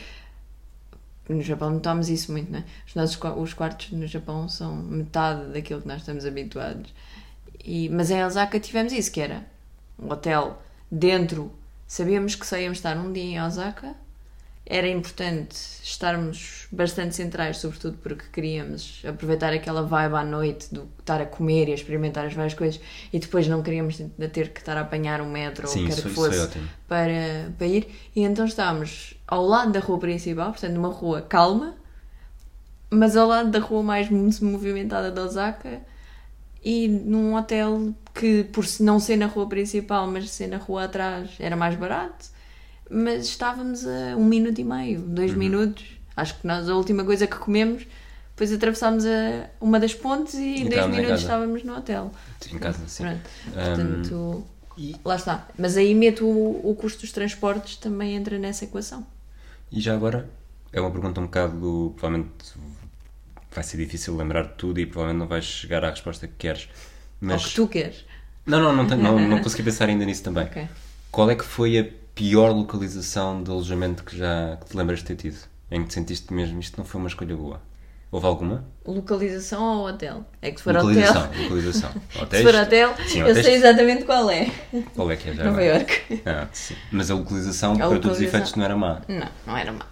No 1.29 1.43
Japão 1.43 1.71
notamos 1.71 2.09
isso 2.09 2.31
muito, 2.31 2.53
não 2.53 2.61
é? 2.61 2.65
Os 2.87 2.95
nossos 2.95 3.19
os 3.37 3.53
quartos 3.53 3.91
no 3.91 4.07
Japão 4.07 4.49
são 4.49 4.77
metade 4.77 5.53
daquilo 5.53 5.81
que 5.83 5.89
nós 5.89 5.99
estamos 5.99 6.25
habituados. 6.25 6.93
E, 7.65 7.89
mas 7.89 8.11
em 8.13 8.25
Osaka 8.25 8.61
tivemos 8.61 8.93
isso, 8.93 9.11
que 9.11 9.21
era 9.21 9.45
um 9.99 10.09
hotel 10.13 10.63
dentro. 10.91 11.53
Sabíamos 11.85 12.37
que 12.37 12.47
só 12.47 12.57
íamos 12.57 12.79
estar 12.79 12.97
um 12.97 13.13
dia 13.13 13.25
em 13.25 13.43
Osaka. 13.43 13.95
Era 14.69 14.89
importante 14.89 15.55
estarmos 15.83 16.67
bastante 16.73 17.15
centrais, 17.15 17.59
sobretudo 17.59 17.99
porque 17.99 18.25
queríamos 18.33 19.01
aproveitar 19.09 19.53
aquela 19.53 19.83
vibe 19.83 20.15
à 20.15 20.25
noite 20.25 20.75
do 20.75 20.89
estar 20.99 21.21
a 21.21 21.27
comer 21.27 21.69
e 21.69 21.73
a 21.73 21.75
experimentar 21.77 22.27
as 22.27 22.35
várias 22.35 22.55
coisas 22.55 22.81
e 23.13 23.19
depois 23.21 23.47
não 23.47 23.63
queríamos 23.63 23.97
ter 24.33 24.49
que 24.53 24.59
estar 24.59 24.77
a 24.77 24.81
apanhar 24.81 25.21
um 25.21 25.31
metro 25.31 25.69
Sim, 25.69 25.81
ou 25.81 25.85
o 25.85 25.89
que 25.89 25.95
quer 25.95 26.03
que 26.03 26.09
fosse 26.09 26.49
para, 26.89 27.53
para 27.57 27.67
ir. 27.67 27.89
E 28.15 28.23
então 28.23 28.45
estávamos 28.45 29.15
ao 29.27 29.47
lado 29.47 29.71
da 29.71 29.79
rua 29.79 30.01
principal, 30.01 30.51
portanto, 30.51 30.73
numa 30.73 30.89
rua 30.89 31.23
calma, 31.23 31.77
mas 32.91 33.17
ao 33.17 33.29
lado 33.29 33.51
da 33.51 33.61
rua 33.61 33.85
mais 33.85 34.11
movimentada 34.11 35.13
de 35.13 35.21
Osaka 35.21 35.81
e 36.65 36.89
num 36.89 37.37
hotel 37.37 37.95
que, 38.13 38.43
por 38.43 38.67
se 38.67 38.83
não 38.83 38.99
ser 38.99 39.17
na 39.17 39.27
rua 39.27 39.49
principal, 39.49 40.09
mas 40.09 40.29
ser 40.31 40.49
na 40.49 40.57
rua 40.57 40.85
atrás, 40.85 41.31
era 41.39 41.55
mais 41.55 41.77
barato. 41.77 42.35
Mas 42.91 43.27
estávamos 43.27 43.87
a 43.87 44.17
um 44.17 44.25
minuto 44.25 44.61
e 44.61 44.65
meio, 44.65 45.01
dois 45.01 45.33
Uhum. 45.33 45.39
minutos. 45.39 45.85
Acho 46.17 46.39
que 46.39 46.47
nós 46.47 46.69
a 46.69 46.75
última 46.75 47.05
coisa 47.05 47.27
que 47.27 47.37
comemos, 47.37 47.87
depois 48.31 48.53
atravessámos 48.53 49.05
a 49.05 49.51
uma 49.61 49.79
das 49.81 49.95
pontes 49.95 50.35
e 50.35 50.63
em 50.63 50.69
dois 50.69 50.87
minutos 50.87 51.21
estávamos 51.21 51.63
no 51.65 51.77
hotel. 51.77 52.11
Em 52.53 52.59
casa, 52.59 52.79
sim. 52.87 53.03
Pronto. 53.05 53.21
Portanto, 53.53 54.47
e- 54.79 54.97
lá 55.05 55.17
está. 55.17 55.47
Mas 55.59 55.77
aí 55.77 55.95
meto 55.95 56.25
o, 56.25 56.71
o 56.71 56.75
custo 56.75 57.01
dos 57.01 57.13
transportes 57.13 57.77
também 57.77 58.15
entra 58.15 58.39
nessa 58.39 58.65
equação. 58.65 59.07
E 59.71 59.81
já 59.81 59.95
agora, 59.95 60.29
é 60.73 60.81
uma 60.81 60.91
pergunta 60.91 61.21
um 61.21 61.25
bocado. 61.25 61.93
Provavelmente 61.97 62.55
vai 63.53 63.65
ser 63.65 63.79
difícil 63.79 64.17
lembrar 64.17 64.43
de 64.45 64.53
tudo 64.55 64.79
e 64.79 64.87
provavelmente 64.87 65.19
não 65.21 65.27
vais 65.29 65.45
chegar 65.45 65.85
à 65.85 65.91
resposta 65.91 66.27
que 66.29 66.35
queres. 66.39 66.69
Ou 67.21 67.29
Mas 67.29 67.47
que 67.47 67.55
tu 67.55 67.67
queres. 67.67 68.05
Não, 68.45 68.61
não, 68.61 68.85
não, 68.85 68.97
não, 68.97 69.19
não 69.29 69.41
consegui 69.43 69.65
pensar 69.65 69.89
ainda 69.89 70.05
nisso 70.05 70.23
também. 70.23 70.45
Ok. 70.45 70.69
Qual 71.11 71.31
é 71.31 71.35
que 71.35 71.45
foi 71.45 71.79
a 71.79 71.87
pior 72.17 72.51
localização 72.51 73.43
de 73.45 73.51
alojamento 73.51 74.03
que 74.03 74.17
já 74.17 74.57
que 74.57 74.67
te 74.71 74.77
lembras 74.77 74.99
de 75.01 75.05
ter 75.05 75.17
tido? 75.17 75.39
Em 75.71 75.83
que 75.83 75.89
te 75.89 75.95
sentiste 75.95 76.33
mesmo 76.33 76.59
isto 76.59 76.77
não 76.79 76.85
foi 76.85 76.99
uma 77.01 77.09
escolha 77.09 77.37
boa? 77.37 77.61
Houve 78.11 78.27
alguma? 78.27 78.65
Localização 78.87 79.63
ou 79.81 79.87
hotel? 79.89 80.25
É 80.41 80.51
que 80.51 80.59
se 80.59 80.65
for 80.65 80.75
localização, 80.75 81.25
hotel. 81.27 81.43
localização. 81.43 81.91
Se 82.13 82.19
Hotéis? 82.23 82.43
for 82.45 82.55
hotel, 82.55 82.95
Sim, 83.07 83.19
eu 83.21 83.27
hotéis- 83.27 83.47
sei 83.47 83.55
exatamente 83.57 84.05
qual 84.05 84.31
é. 84.31 84.51
Qual 84.95 85.11
é 85.11 85.17
que 85.17 85.29
é 85.31 85.35
já? 85.35 85.45
Nova? 85.45 85.63
York. 85.63 86.23
Ah. 86.25 86.49
Mas 86.93 87.11
a 87.11 87.15
localização, 87.15 87.73
A 87.73 87.77
para 87.77 87.87
todos 87.89 87.97
os 87.99 88.05
localização. 88.05 88.29
efeitos, 88.41 88.55
não 88.55 88.65
era 88.65 88.77
má. 88.77 89.03
Não, 89.09 89.29
não 89.47 89.57
era 89.57 89.73
má. 89.73 89.87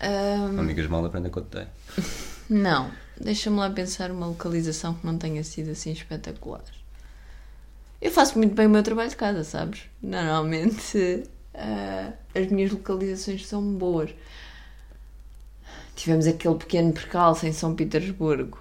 Ahm, 0.00 0.52
Não 0.52 0.66
digas 0.66 0.86
mal, 0.86 1.04
aprenda 1.04 1.30
com 1.30 1.40
o 1.40 1.42
te 1.42 1.56
dei. 1.56 1.66
não, 2.50 2.90
deixa-me 3.18 3.56
lá 3.58 3.70
pensar 3.70 4.10
uma 4.10 4.26
localização 4.26 4.92
que 4.94 5.04
não 5.06 5.16
tenha 5.16 5.42
sido 5.42 5.70
assim 5.70 5.90
espetacular. 5.92 6.60
Eu 8.02 8.10
faço 8.12 8.36
muito 8.38 8.54
bem 8.54 8.66
o 8.66 8.70
meu 8.70 8.82
trabalho 8.82 9.08
de 9.08 9.16
casa, 9.16 9.42
sabes? 9.42 9.80
Normalmente 10.02 11.24
ah, 11.56 12.12
as 12.34 12.46
minhas 12.48 12.70
localizações 12.72 13.46
são 13.46 13.62
boas. 13.74 14.10
Tivemos 15.94 16.26
aquele 16.26 16.54
pequeno 16.56 16.92
percalço 16.92 17.46
em 17.46 17.52
São 17.52 17.74
Petersburgo. 17.74 18.58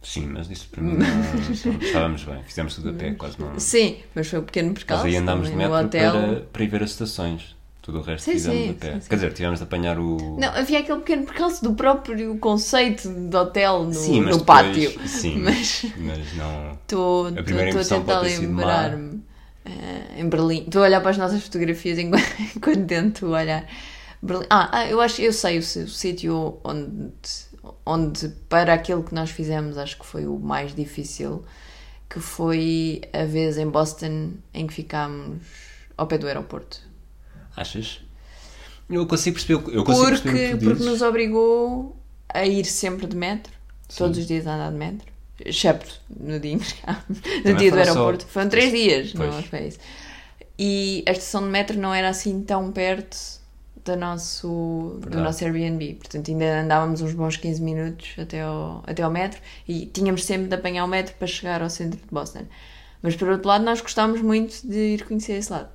Sim, 0.00 0.28
mas 0.28 0.48
isso 0.48 0.68
para 0.70 0.80
mim 0.82 0.94
não, 0.96 1.78
estávamos 1.82 2.22
bem. 2.22 2.42
Fizemos 2.44 2.74
tudo 2.76 2.90
a 2.90 2.92
pé, 2.92 3.14
quase 3.14 3.40
não. 3.40 3.58
Sim, 3.58 3.98
mas 4.14 4.28
foi 4.28 4.38
um 4.38 4.44
pequeno 4.44 4.72
percalço. 4.72 5.06
aí 5.06 5.16
andámos 5.16 5.48
de 5.48 5.56
metro 5.56 5.74
hotel. 5.74 6.12
para, 6.12 6.40
para 6.52 6.62
ir 6.62 6.68
ver 6.68 6.82
as 6.84 6.90
estações. 6.90 7.56
Tudo 7.82 7.98
o 7.98 8.02
resto 8.02 8.26
Sim, 8.26 8.32
fizemos 8.32 8.58
sim, 8.60 8.70
a 8.70 8.74
pé. 8.74 8.92
sim, 8.94 9.00
sim. 9.00 9.08
Quer 9.08 9.14
dizer, 9.16 9.32
tivemos 9.32 9.58
de 9.58 9.64
apanhar 9.64 9.98
o. 9.98 10.36
Não, 10.38 10.48
havia 10.50 10.78
aquele 10.78 10.98
pequeno 10.98 11.24
percalço 11.24 11.64
do 11.64 11.74
próprio 11.74 12.38
conceito 12.38 13.08
de 13.08 13.36
hotel 13.36 13.84
no, 13.84 13.94
sim, 13.94 14.20
mas 14.20 14.36
no 14.36 14.44
depois- 14.44 14.66
pátio. 14.66 15.08
Sim, 15.08 15.38
Mas 15.38 15.86
mas 15.96 16.34
não. 16.36 16.72
estou 16.82 17.26
A 17.26 17.30
a 17.30 17.84
tentar 17.84 18.20
lembrar-me. 18.20 19.22
Eh, 19.68 20.20
em 20.20 20.28
Berlim. 20.28 20.62
Estou 20.64 20.82
a 20.82 20.86
olhar 20.86 21.00
para 21.00 21.10
as 21.10 21.18
nossas 21.18 21.42
fotografias 21.42 21.98
enquanto, 21.98 22.24
enquanto 22.56 22.86
tento 22.86 23.26
olhar. 23.26 23.66
Berlim. 24.22 24.46
Ah, 24.50 24.68
ah, 24.72 24.86
eu 24.88 25.00
acho 25.00 25.20
eu 25.20 25.32
sei 25.32 25.58
o, 25.58 25.60
o 25.60 25.62
sítio 25.88 26.58
onde, 26.64 27.12
onde, 27.86 28.28
para 28.48 28.74
aquilo 28.74 29.02
que 29.02 29.14
nós 29.14 29.30
fizemos, 29.30 29.76
acho 29.78 29.98
que 29.98 30.06
foi 30.06 30.26
o 30.26 30.38
mais 30.38 30.74
difícil, 30.74 31.44
que 32.08 32.20
foi 32.20 33.02
a 33.12 33.24
vez 33.24 33.58
em 33.58 33.68
Boston 33.68 34.32
em 34.54 34.66
que 34.66 34.74
ficámos 34.74 35.38
ao 35.96 36.06
pé 36.06 36.18
do 36.18 36.26
aeroporto. 36.26 36.80
Achas? 37.56 38.00
Eu 38.88 39.06
consigo 39.06 39.34
perceber, 39.36 39.76
eu 39.76 39.84
consigo 39.84 40.06
perceber 40.08 40.30
o 40.30 40.36
Porque, 40.36 40.48
que 40.52 40.56
tu 40.58 40.64
porque 40.64 40.78
dizes. 40.78 40.86
nos 40.92 41.02
obrigou 41.02 41.96
a 42.32 42.46
ir 42.46 42.64
sempre 42.64 43.06
de 43.06 43.16
metro, 43.16 43.52
Sim. 43.88 43.98
todos 43.98 44.18
os 44.18 44.26
dias 44.26 44.46
a 44.46 44.54
andar 44.54 44.70
de 44.70 44.78
metro, 44.78 45.12
excepto 45.44 46.00
no 46.18 46.38
dia 46.40 46.52
em 46.52 46.58
que 46.58 46.66
chegámos, 46.66 47.04
no 47.44 47.54
dia 47.54 47.70
do 47.70 47.76
foram 47.76 47.84
só- 47.84 47.90
aeroporto. 47.90 48.26
Foram 48.26 48.48
três 48.48 48.72
dias, 48.72 49.12
Pois. 49.14 49.34
não 49.34 49.42
foi 49.42 49.68
isso. 49.68 49.78
E 50.58 51.04
a 51.06 51.12
estação 51.12 51.42
de 51.42 51.48
metro 51.48 51.78
não 51.78 51.94
era 51.94 52.08
assim 52.08 52.42
tão 52.42 52.72
perto 52.72 53.16
do 53.84 53.96
nosso, 53.96 54.98
do 55.08 55.18
nosso 55.20 55.44
Airbnb, 55.44 55.94
portanto 55.94 56.30
ainda 56.30 56.60
andávamos 56.62 57.00
uns 57.00 57.14
bons 57.14 57.36
15 57.36 57.62
minutos 57.62 58.10
até 58.18 58.42
ao, 58.42 58.82
até 58.86 59.02
ao 59.02 59.10
metro 59.10 59.40
e 59.66 59.86
tínhamos 59.86 60.24
sempre 60.24 60.48
de 60.48 60.54
apanhar 60.54 60.84
o 60.84 60.88
metro 60.88 61.14
para 61.14 61.26
chegar 61.26 61.62
ao 61.62 61.70
centro 61.70 61.98
de 61.98 62.06
Boston. 62.10 62.44
Mas 63.00 63.14
por 63.16 63.28
outro 63.28 63.48
lado, 63.48 63.64
nós 63.64 63.80
gostávamos 63.80 64.20
muito 64.20 64.66
de 64.66 64.76
ir 64.94 65.04
conhecer 65.06 65.34
esse 65.34 65.50
lado. 65.52 65.68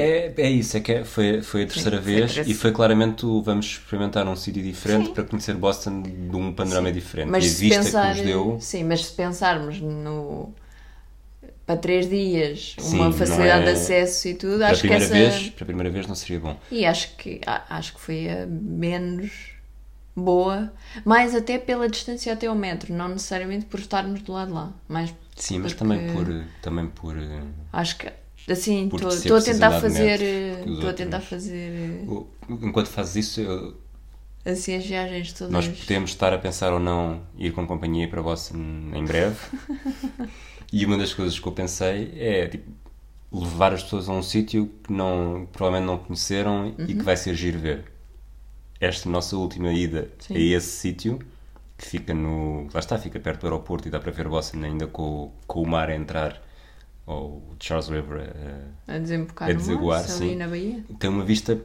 É, 0.00 0.32
é 0.36 0.50
isso, 0.50 0.76
é 0.76 0.80
que 0.80 0.92
é- 0.92 1.04
foi, 1.04 1.42
foi 1.42 1.62
a 1.64 1.66
terceira 1.66 1.96
Sim, 1.98 2.02
foi 2.02 2.12
vez 2.14 2.32
treze. 2.32 2.50
e 2.50 2.54
foi 2.54 2.72
claramente 2.72 3.24
o 3.26 3.42
vamos 3.42 3.66
experimentar 3.66 4.26
um 4.28 4.36
sítio 4.36 4.62
diferente 4.62 5.06
Sim. 5.06 5.14
para 5.14 5.24
conhecer 5.24 5.54
Boston 5.54 6.02
de 6.02 6.36
um 6.36 6.52
panorama 6.52 6.92
diferente. 6.92 7.30
Mas 7.30 7.44
e 7.44 7.48
a 7.48 7.58
vista 7.58 7.82
pensar, 7.84 8.14
que 8.14 8.22
nos 8.22 8.26
deu. 8.26 8.58
sim, 8.60 8.84
mas 8.84 9.04
se 9.06 9.12
pensarmos 9.12 9.80
no 9.80 10.52
para 11.66 11.76
três 11.76 12.08
dias, 12.08 12.76
Sim, 12.78 12.98
uma 12.98 13.12
facilidade 13.12 13.62
é- 13.62 13.64
de 13.64 13.70
acesso 13.70 14.28
e 14.28 14.34
tudo, 14.34 14.58
Para 14.58 14.68
acho 14.70 14.82
que 14.82 14.92
essa 14.92 15.14
vez, 15.14 15.48
para 15.50 15.64
a 15.64 15.66
primeira 15.66 15.90
vez 15.90 16.06
não 16.06 16.14
seria 16.14 16.38
bom. 16.40 16.56
e 16.70 16.86
acho 16.86 17.16
que 17.16 17.40
acho 17.68 17.94
que 17.94 18.00
foi 18.00 18.28
a 18.30 18.46
menos 18.46 19.30
boa, 20.14 20.72
mais 21.04 21.34
até 21.34 21.58
pela 21.58 21.88
distância 21.88 22.32
até 22.32 22.46
ao 22.46 22.54
metro, 22.54 22.94
não 22.94 23.08
necessariamente 23.08 23.66
por 23.66 23.80
estarmos 23.80 24.22
do 24.22 24.32
lado 24.32 24.48
de 24.48 24.54
lá, 24.54 24.72
mas 24.88 25.12
Sim, 25.36 25.58
mas 25.58 25.74
também 25.74 26.06
por 26.12 26.26
também 26.62 26.86
por 26.88 27.16
eh, 27.18 27.42
acho 27.72 27.98
que 27.98 28.10
assim 28.48 28.86
estou 28.92 29.08
estou 29.08 29.36
a 29.36 29.40
tentar 29.42 29.80
fazer 29.80 30.20
estou 30.68 30.88
a 30.88 30.92
tentar 30.92 31.20
fazer 31.20 32.04
o- 32.08 32.26
enquanto 32.48 32.86
fazes 32.88 33.16
isso, 33.26 33.40
eu- 33.40 33.74
assim 34.44 34.76
as 34.76 34.86
viagens 34.86 35.32
todas 35.32 35.52
nós 35.52 35.66
podemos 35.66 36.10
estar 36.10 36.32
a 36.32 36.38
pensar 36.38 36.72
ou 36.72 36.78
não 36.80 37.22
ir 37.36 37.52
com 37.52 37.66
companhia 37.66 38.06
para 38.08 38.22
Boston 38.22 38.56
em 38.94 39.04
breve. 39.04 39.36
e 40.72 40.84
uma 40.84 40.96
das 40.96 41.12
coisas 41.14 41.38
que 41.38 41.46
eu 41.46 41.52
pensei 41.52 42.12
é 42.16 42.46
tipo, 42.48 42.70
levar 43.32 43.72
as 43.72 43.82
pessoas 43.82 44.08
a 44.08 44.12
um 44.12 44.22
sítio 44.22 44.70
que 44.84 44.92
não, 44.92 45.46
provavelmente 45.52 45.86
não 45.86 45.98
conheceram 45.98 46.74
e 46.78 46.82
Uhum. 46.82 46.86
que 46.98 47.02
vai 47.02 47.16
ser 47.16 47.34
giro 47.34 47.58
ver. 47.58 47.84
Esta 48.80 49.08
nossa 49.08 49.36
última 49.36 49.72
ida 49.72 50.10
Sim. 50.18 50.34
a 50.34 50.38
esse 50.38 50.68
sítio, 50.68 51.18
que 51.78 51.86
fica 51.86 52.14
no. 52.14 52.68
Lá 52.72 52.80
está, 52.80 52.98
fica 52.98 53.18
perto 53.18 53.40
do 53.40 53.46
aeroporto 53.46 53.88
e 53.88 53.90
dá 53.90 53.98
para 53.98 54.12
ver 54.12 54.28
Boston 54.28 54.62
ainda 54.62 54.86
com, 54.86 55.32
com 55.46 55.62
o 55.62 55.66
mar 55.66 55.90
a 55.90 55.96
entrar, 55.96 56.40
ou 57.06 57.36
o 57.52 57.56
Charles 57.60 57.88
River 57.88 58.32
a, 58.88 58.94
a 58.94 58.98
desembocar 58.98 59.48
a 59.48 59.52
no 59.52 59.58
mar, 59.58 59.66
desaguar, 59.66 60.04
sim. 60.04 60.36
na 60.36 60.48
Bahia. 60.48 60.84
tem 60.98 61.08
uma 61.10 61.24
vista 61.24 61.60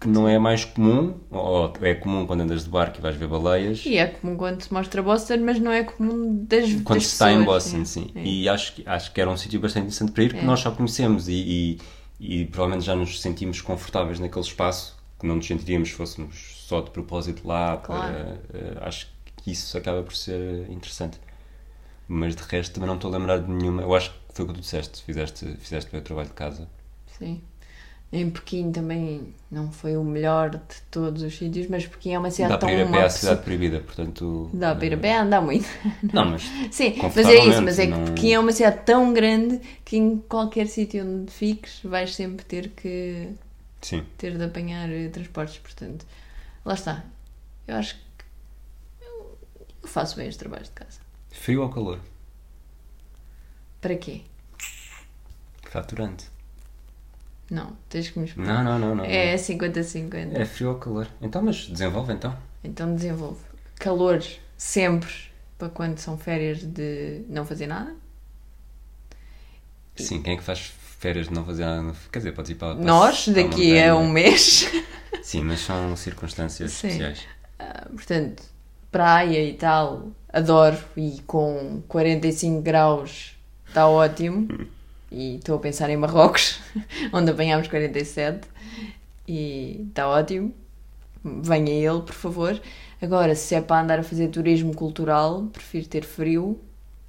que 0.00 0.08
não 0.08 0.26
é 0.26 0.38
mais 0.38 0.64
comum, 0.64 1.20
ou 1.30 1.70
é 1.82 1.94
comum 1.94 2.26
quando 2.26 2.40
andas 2.40 2.64
de 2.64 2.70
barco 2.70 2.98
e 2.98 3.02
vais 3.02 3.14
ver 3.16 3.28
baleias, 3.28 3.84
E 3.84 3.98
é 3.98 4.06
comum 4.06 4.34
quando 4.34 4.62
se 4.62 4.72
mostra 4.72 5.02
Boston, 5.02 5.36
mas 5.44 5.58
não 5.60 5.70
é 5.70 5.84
comum 5.84 6.42
das 6.48 6.72
quando 6.82 6.98
das 7.00 7.06
se 7.06 7.12
está 7.12 7.30
em 7.30 7.44
Boston, 7.44 7.82
é. 7.82 7.84
sim. 7.84 8.10
É. 8.14 8.24
E 8.24 8.48
acho, 8.48 8.72
que- 8.76 8.82
acho 8.88 9.12
que 9.12 9.20
era 9.20 9.28
um 9.30 9.36
sítio 9.36 9.60
bastante 9.60 9.82
interessante 9.84 10.12
para 10.12 10.24
ir, 10.24 10.28
porque 10.28 10.42
É. 10.42 10.46
nós 10.46 10.60
só 10.60 10.70
conhecemos 10.70 11.28
e, 11.28 11.78
e, 12.18 12.38
e 12.42 12.44
provavelmente 12.46 12.86
já 12.86 12.96
nos 12.96 13.20
sentimos 13.20 13.60
confortáveis 13.60 14.18
naquele 14.18 14.44
espaço, 14.46 14.96
que 15.18 15.26
não 15.26 15.36
nos 15.36 15.46
sentiríamos 15.46 15.90
se 15.90 15.94
fôssemos 15.94 16.64
só 16.66 16.80
de 16.80 16.88
propósito 16.90 17.46
lá. 17.46 17.76
Claro. 17.76 18.10
Para, 18.14 18.40
eh, 18.54 18.78
acho 18.80 19.06
que 19.36 19.50
isso 19.52 19.76
acaba 19.76 20.02
por 20.02 20.16
ser 20.16 20.66
interessante. 20.70 21.18
Mas 22.08 22.34
de 22.34 22.42
resto 22.42 22.72
também 22.72 22.88
não 22.88 22.96
estou 22.96 23.12
a 23.14 23.18
lembrar 23.18 23.38
de 23.38 23.50
nenhuma. 23.50 23.82
Eu 23.82 23.94
acho 23.94 24.10
que 24.12 24.16
foi 24.32 24.44
o 24.44 24.48
que 24.48 24.54
tu 24.54 24.60
disseste, 24.60 25.02
fizeste, 25.02 25.46
fizeste 25.58 25.90
bem 25.90 26.00
o 26.00 26.04
trabalho 26.04 26.28
de 26.28 26.34
casa. 26.34 26.68
Sim. 27.18 27.40
Em 28.12 28.28
Pequim 28.28 28.72
também 28.72 29.32
não 29.48 29.70
foi 29.70 29.96
o 29.96 30.02
melhor 30.02 30.50
de 30.50 30.58
todos 30.90 31.22
os 31.22 31.36
sítios, 31.38 31.68
mas 31.68 31.86
Pequim 31.86 32.14
é 32.14 32.18
uma 32.18 32.30
cidade 32.30 32.54
Dá 32.54 32.58
tão 32.58 32.68
para 32.68 32.78
ir 32.78 32.82
a 32.82 32.90
pé 32.90 33.04
à 33.04 33.10
cidade 33.10 33.42
proibida, 33.42 33.80
portanto. 33.80 34.50
Dá 34.52 34.74
para 34.74 34.86
ir 34.86 34.94
a 34.94 34.96
pé, 34.96 35.18
andar 35.18 35.40
muito. 35.40 35.68
Não, 36.12 36.24
mas 36.30 36.42
Sim, 36.72 36.96
mas 37.00 37.16
é 37.28 37.44
isso, 37.46 37.62
mas 37.62 37.78
é 37.78 37.86
que 37.86 37.92
não- 37.92 38.04
Pequim 38.06 38.32
é 38.32 38.38
uma 38.40 38.50
cidade 38.50 38.80
tão 38.84 39.12
grande 39.12 39.60
que 39.84 39.96
em 39.96 40.18
qualquer 40.28 40.66
sítio 40.66 41.04
onde 41.06 41.30
fiques 41.30 41.80
vais 41.84 42.12
sempre 42.12 42.44
ter 42.44 42.70
que 42.70 43.28
sim. 43.80 44.04
ter 44.18 44.36
de 44.36 44.42
apanhar 44.42 44.88
transportes, 45.12 45.58
portanto. 45.58 46.04
Lá 46.64 46.74
está. 46.74 47.04
Eu 47.68 47.76
acho 47.76 47.94
que 47.94 48.00
eu 49.04 49.38
eu 49.84 49.88
faço 49.88 50.16
bem 50.16 50.28
os 50.28 50.36
trabalhos 50.36 50.66
de 50.66 50.74
casa. 50.74 50.98
Frio 51.30 51.62
ou 51.62 51.68
calor? 51.68 52.00
Para 53.80 53.96
quê? 53.96 54.22
Faturante. 55.70 56.28
Não, 57.50 57.76
tens 57.88 58.10
que 58.10 58.18
me 58.18 58.26
explicar. 58.26 58.62
Não, 58.62 58.78
não, 58.78 58.88
não, 58.88 58.94
não. 58.96 59.04
É 59.04 59.34
50-50. 59.34 60.36
É 60.36 60.44
frio 60.44 60.70
ou 60.70 60.74
calor? 60.76 61.08
Então, 61.20 61.42
mas 61.42 61.66
desenvolve 61.66 62.12
então. 62.12 62.36
Então 62.62 62.94
desenvolve. 62.94 63.40
Calor 63.76 64.22
sempre 64.56 65.10
para 65.58 65.68
quando 65.68 65.98
são 65.98 66.16
férias 66.16 66.62
de 66.62 67.22
não 67.28 67.44
fazer 67.44 67.66
nada. 67.66 67.94
Sim, 69.96 70.22
quem 70.22 70.34
é 70.34 70.36
que 70.36 70.42
faz 70.42 70.72
férias 70.98 71.28
de 71.28 71.34
não 71.34 71.44
fazer 71.44 71.64
nada? 71.64 71.94
Quer 72.12 72.18
dizer, 72.20 72.32
podes 72.32 72.50
ir 72.50 72.54
para, 72.54 72.74
para 72.74 72.84
Nós, 72.84 73.24
para 73.24 73.42
daqui 73.42 73.80
a 73.80 73.96
um 73.96 74.08
mês. 74.08 74.70
Sim, 75.22 75.42
mas 75.44 75.60
são 75.60 75.96
circunstâncias 75.96 76.72
Sim. 76.72 76.88
especiais. 76.88 77.26
Ah, 77.58 77.86
portanto, 77.90 78.42
praia 78.92 79.44
e 79.44 79.54
tal, 79.54 80.10
adoro. 80.32 80.78
E 80.96 81.20
com 81.26 81.82
45 81.88 82.62
graus 82.62 83.39
está 83.70 83.88
ótimo. 83.88 84.48
E 85.10 85.36
estou 85.36 85.56
a 85.56 85.58
pensar 85.58 85.90
em 85.90 85.96
Marrocos, 85.96 86.60
onde 87.12 87.30
apanhámos 87.30 87.66
47. 87.68 88.46
E 89.26 89.86
está 89.88 90.08
ótimo. 90.08 90.54
Venha 91.24 91.72
ele, 91.72 92.02
por 92.02 92.14
favor. 92.14 92.60
Agora, 93.02 93.34
se 93.34 93.54
é 93.54 93.60
para 93.60 93.82
andar 93.82 93.98
a 93.98 94.02
fazer 94.02 94.28
turismo 94.28 94.74
cultural, 94.74 95.44
prefiro 95.52 95.86
ter 95.86 96.04
frio 96.04 96.60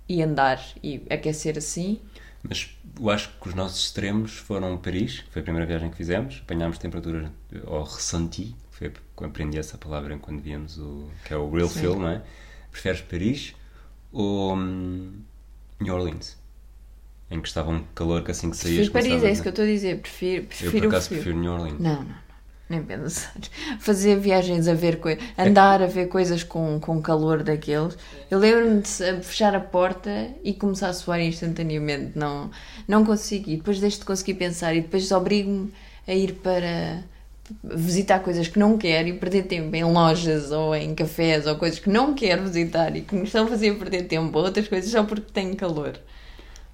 e 0.08 0.22
andar 0.22 0.62
e 0.84 1.02
aquecer 1.10 1.58
assim. 1.58 2.00
Mas 2.44 2.76
eu 3.00 3.10
acho 3.10 3.30
que 3.40 3.50
os 3.50 3.54
nossos 3.54 3.86
extremos 3.86 4.38
foram 4.38 4.78
Paris, 4.78 5.20
que 5.20 5.32
foi 5.32 5.42
a 5.42 5.44
primeira 5.44 5.68
viagem 5.68 5.90
que 5.90 5.98
fizemos. 5.98 6.42
Apanhámos 6.44 6.78
temperaturas 6.78 7.30
ao 7.68 7.84
ressenti, 7.84 8.56
foi 8.72 8.92
aprendi 9.24 9.60
essa 9.60 9.78
palavra 9.78 10.18
quando 10.18 10.42
víamos 10.42 10.78
o. 10.78 11.08
que 11.24 11.34
é 11.34 11.38
o 11.38 11.50
real 11.52 11.70
Sim. 11.70 11.80
feel, 11.80 12.00
não 12.00 12.10
é? 12.10 12.22
Preferes 12.72 13.02
Paris 13.02 13.54
ou 14.12 14.56
hum, 14.56 15.22
New 15.80 15.94
Orleans? 15.94 16.41
Em 17.32 17.40
que 17.40 17.48
estava 17.48 17.72
um 17.72 17.82
calor 17.96 18.24
que 18.24 18.32
assim 18.32 18.52
que 18.52 18.58
saías. 18.58 18.90
Prefiro 18.90 19.10
Paris, 19.10 19.24
é 19.24 19.32
isso 19.32 19.42
que 19.42 19.48
eu 19.48 19.52
estou 19.52 19.64
a 19.64 19.68
dizer. 19.68 20.00
Prefiro, 20.00 20.44
Eu 20.44 20.48
prefiro 20.48 20.72
por 20.72 20.86
o 20.86 20.90
acaso 20.90 21.10
prefiro 21.10 21.38
New 21.38 21.52
Orleans. 21.54 21.80
Não, 21.80 21.96
não, 21.96 22.04
não. 22.04 22.16
Nem 22.70 22.84
pensar. 22.84 23.34
Fazer 23.80 24.18
viagens 24.20 24.68
a 24.68 24.74
ver 24.74 24.98
coisas. 25.00 25.24
Andar 25.38 25.82
a 25.82 25.88
ver 25.88 26.08
coisas 26.08 26.44
com, 26.44 26.80
com 26.80 27.02
calor 27.02 27.44
daqueles. 27.44 27.98
Eu 28.30 28.40
lembro-me 28.40 28.82
de 28.82 29.24
fechar 29.24 29.56
a 29.56 29.60
porta 29.60 30.30
e 30.44 30.54
começar 30.54 30.90
a 30.90 30.94
suar 30.94 31.20
instantaneamente. 31.20 32.18
Não, 32.18 32.50
não 32.88 33.06
consigo. 33.06 33.50
E 33.50 33.58
depois 33.58 33.80
deixo 33.80 34.00
de 34.00 34.06
conseguir 34.06 34.36
pensar. 34.36 34.76
E 34.76 34.82
depois 34.82 35.12
obrigo-me 35.12 35.72
a 36.08 36.14
ir 36.14 36.34
para 36.36 37.04
visitar 37.64 38.20
coisas 38.20 38.48
que 38.48 38.58
não 38.60 38.78
quero 38.78 39.08
e 39.10 39.14
perder 39.14 39.44
tempo 39.44 39.76
em 39.76 39.84
lojas 39.84 40.52
ou 40.52 40.74
em 40.76 40.96
cafés 40.96 41.48
ou 41.48 41.56
coisas 41.56 41.80
que 41.80 41.90
não 41.90 42.14
quero 42.14 42.44
visitar 42.44 42.96
e 42.96 43.02
que 43.02 43.16
me 43.16 43.24
estão 43.24 43.46
a 43.46 43.48
fazer 43.48 43.78
perder 43.78 44.04
tempo 44.04 44.38
ou 44.38 44.46
outras 44.46 44.68
coisas 44.68 44.90
só 44.90 45.04
porque 45.04 45.32
tenho 45.34 45.56
calor. 45.56 46.00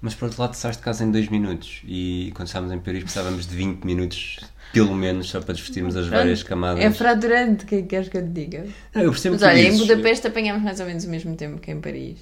Mas 0.00 0.14
por 0.14 0.26
outro 0.26 0.40
lado, 0.40 0.54
saíste 0.54 0.80
de 0.80 0.84
casa 0.84 1.04
em 1.04 1.10
2 1.10 1.28
minutos 1.28 1.80
e 1.84 2.30
quando 2.34 2.46
estávamos 2.46 2.72
em 2.74 2.78
Paris 2.78 3.02
precisávamos 3.02 3.46
de 3.48 3.56
20 3.56 3.84
minutos, 3.84 4.38
pelo 4.72 4.94
menos, 4.94 5.28
só 5.28 5.40
para 5.40 5.54
desvestirmos 5.54 5.96
as 5.96 6.06
várias 6.06 6.42
camadas. 6.44 6.84
É 6.84 6.90
fraturante, 6.92 7.64
o 7.64 7.66
que 7.66 7.74
é 7.76 7.82
que 7.82 7.88
queres 7.88 8.08
que 8.08 8.16
eu 8.16 8.22
te 8.22 8.28
diga? 8.28 8.66
Não, 8.94 9.02
eu 9.02 9.10
percebo 9.10 9.34
Mas 9.34 9.42
olha, 9.42 9.58
em 9.60 9.70
dizes. 9.70 9.86
Budapeste 9.86 10.26
apanhámos 10.28 10.62
mais 10.62 10.78
ou 10.78 10.86
menos 10.86 11.04
o 11.04 11.08
mesmo 11.10 11.34
tempo 11.34 11.58
que 11.60 11.70
em 11.72 11.80
Paris. 11.80 12.18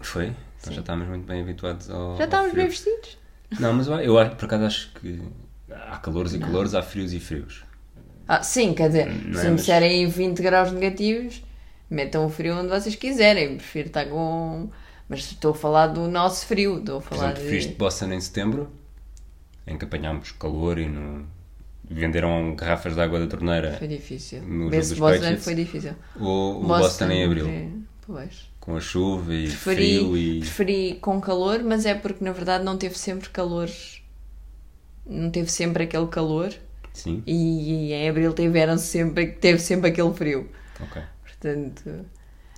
Foi? 0.00 0.26
Então 0.26 0.36
Sim. 0.70 0.74
já 0.74 0.80
estávamos 0.80 1.08
muito 1.08 1.26
bem 1.26 1.42
habituados 1.42 1.88
ao. 1.90 2.16
Já 2.16 2.24
estávamos 2.24 2.54
bem 2.54 2.66
vestidos? 2.68 3.18
Não, 3.60 3.72
mas 3.72 3.86
eu, 3.86 3.94
eu 4.00 4.30
por 4.36 4.44
acaso 4.46 4.64
acho 4.64 4.92
que 5.00 5.20
há 5.70 5.96
calores 5.98 6.34
e 6.34 6.38
calores, 6.38 6.74
há 6.74 6.82
frios 6.82 7.12
e 7.12 7.20
frios. 7.20 7.62
Ah, 8.26 8.42
sim, 8.42 8.74
quer 8.74 8.88
dizer, 8.88 9.06
Não 9.06 9.38
é, 9.38 9.42
se 9.42 9.44
me 9.44 9.50
mas- 9.52 9.60
disserem 9.60 10.08
20 10.08 10.40
graus 10.42 10.72
negativos, 10.72 11.42
metam 11.88 12.24
o 12.26 12.28
frio 12.30 12.56
onde 12.56 12.68
vocês 12.68 12.94
quiserem. 12.94 13.56
Prefiro 13.56 13.88
estar 13.88 14.06
com. 14.06 14.70
Mas 15.10 15.18
estou 15.20 15.50
a 15.50 15.54
falar 15.54 15.88
do 15.88 16.06
nosso 16.08 16.46
frio. 16.46 16.78
Estou 16.78 16.98
a 16.98 17.00
Por 17.02 17.08
falar 17.18 17.32
exemplo, 17.32 17.48
frios 17.48 17.64
de 17.64 17.70
de. 17.70 17.74
Boston 17.76 18.12
em 18.12 18.20
setembro, 18.20 18.70
em 19.66 19.76
que 19.76 19.84
apanhámos 19.84 20.30
calor 20.32 20.78
e 20.78 20.88
no... 20.88 21.26
venderam 21.90 22.54
garrafas 22.54 22.94
de 22.94 23.00
água 23.00 23.18
da 23.18 23.26
torneira. 23.26 23.76
Foi 23.76 23.88
difícil. 23.88 24.40
No 24.42 24.64
jogo 24.66 24.74
Esse 24.76 24.90
dos 24.90 24.98
Boston 25.00 25.18
Patriots. 25.20 25.44
foi 25.44 25.54
difícil. 25.56 25.94
Ou 26.18 26.62
o 26.62 26.66
Boston, 26.66 27.10
em 27.10 27.24
abril, 27.24 27.48
é, 27.48 27.68
Pois. 28.06 28.48
com 28.60 28.76
a 28.76 28.80
chuva 28.80 29.34
e 29.34 29.48
Preferi, 29.48 29.76
frio 29.98 30.16
e. 30.16 30.40
preferi 30.40 30.98
com 31.00 31.20
calor, 31.20 31.60
mas 31.64 31.84
é 31.86 31.94
porque 31.94 32.24
na 32.24 32.30
verdade 32.32 32.62
não 32.64 32.78
teve 32.78 32.96
sempre 32.96 33.28
calor. 33.30 33.68
Não 35.06 35.30
teve 35.30 35.50
sempre 35.50 35.82
aquele 35.84 36.06
calor. 36.06 36.54
Sim, 36.92 37.22
E, 37.26 37.92
em 37.92 38.08
abril 38.08 38.32
tiveram 38.32 38.76
sempre, 38.78 39.26
teve 39.32 39.58
sempre 39.58 39.90
aquele 39.90 40.12
frio. 40.14 40.48
ok. 40.80 41.02
Portanto. 41.24 42.04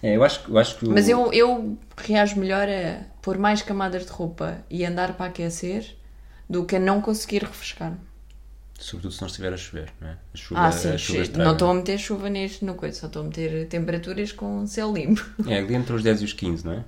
É, 0.03 0.17
eu 0.17 0.25
acho, 0.25 0.51
eu 0.51 0.59
acho 0.59 0.79
que. 0.79 0.87
o- 0.87 0.91
Mas 0.91 1.09
eu, 1.09 1.33
eu 1.33 1.79
reajo 1.97 2.39
melhor 2.39 2.69
a 2.69 3.05
pôr 3.23 3.39
mais 3.39 3.63
camadas 3.63 4.05
de 4.05 4.11
roupa 4.13 4.59
e 4.69 4.85
andar 4.85 5.17
para 5.17 5.27
aquecer 5.27 5.97
do 6.51 6.65
que 6.67 6.77
a 6.77 6.81
não 6.81 7.01
conseguir 7.01 7.43
refrescar. 7.45 7.97
Sobretudo 8.79 9.13
se 9.15 9.21
não 9.21 9.29
estiver 9.29 9.53
a 9.53 9.57
chover, 9.57 9.93
não 10.01 10.09
é? 10.09 10.19
A 10.35 10.37
chuva, 10.37 10.61
Ah, 10.61 10.73
sim, 10.73 10.89
a 10.89 10.99
chuva 10.99 11.23
estraga. 11.23 11.45
não 11.45 11.53
estou 11.53 11.71
a 11.71 11.75
meter 11.75 11.99
chuva 11.99 12.29
neste 12.29 12.65
no 12.65 12.75
coisa, 12.75 12.99
só 13.01 13.07
estou 13.07 13.23
a 13.23 13.27
meter 13.27 13.69
temperaturas 13.69 14.33
com 14.33 14.67
céu 14.67 14.93
limpo. 14.93 15.25
É 15.49 15.59
ali 15.59 15.75
entre 15.75 15.95
os 15.95 16.03
10 16.03 16.21
e 16.21 16.25
os 16.25 16.33
15, 16.33 16.65
não 16.67 16.73
é? 16.73 16.85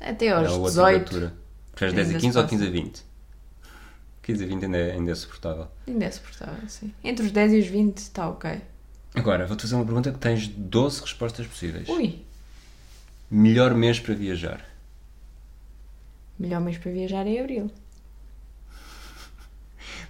Até 0.00 0.26
é 0.26 0.44
a 0.44 0.50
aos 0.50 0.52
outra 0.52 0.84
18. 0.84 0.98
temperatura. 1.10 1.34
Preferes 1.72 1.94
10 1.94 2.08
a 2.10 2.12
Ainda 2.12 2.20
15 2.20 2.32
se 2.32 2.38
ou 2.38 2.44
passa. 2.44 2.48
15 2.48 2.66
a 2.66 2.70
20? 2.70 3.04
15 4.22 4.44
a 4.44 4.46
20 4.46 4.64
ainda 4.64 4.76
é, 4.78 4.92
ainda 4.92 5.12
é 5.12 5.14
suportável. 5.14 5.68
Ainda 5.86 6.04
é 6.04 6.10
suportável, 6.10 6.68
sim. 6.68 6.92
Entre 7.02 7.24
os 7.26 7.32
10 7.32 7.52
e 7.52 7.58
os 7.60 7.66
20 7.66 7.98
está 7.98 8.28
ok. 8.28 8.60
Agora, 9.16 9.46
vou-te 9.46 9.62
fazer 9.62 9.74
uma 9.74 9.84
pergunta 9.84 10.12
que 10.12 10.18
tens 10.18 10.46
12 10.46 11.00
respostas 11.00 11.46
possíveis. 11.46 11.88
Ui, 11.88 12.20
Melhor 13.30 13.74
mês 13.74 13.98
para 13.98 14.14
viajar? 14.14 14.64
melhor 16.38 16.60
mês 16.60 16.76
para 16.76 16.92
viajar 16.92 17.26
é 17.26 17.40
abril. 17.40 17.70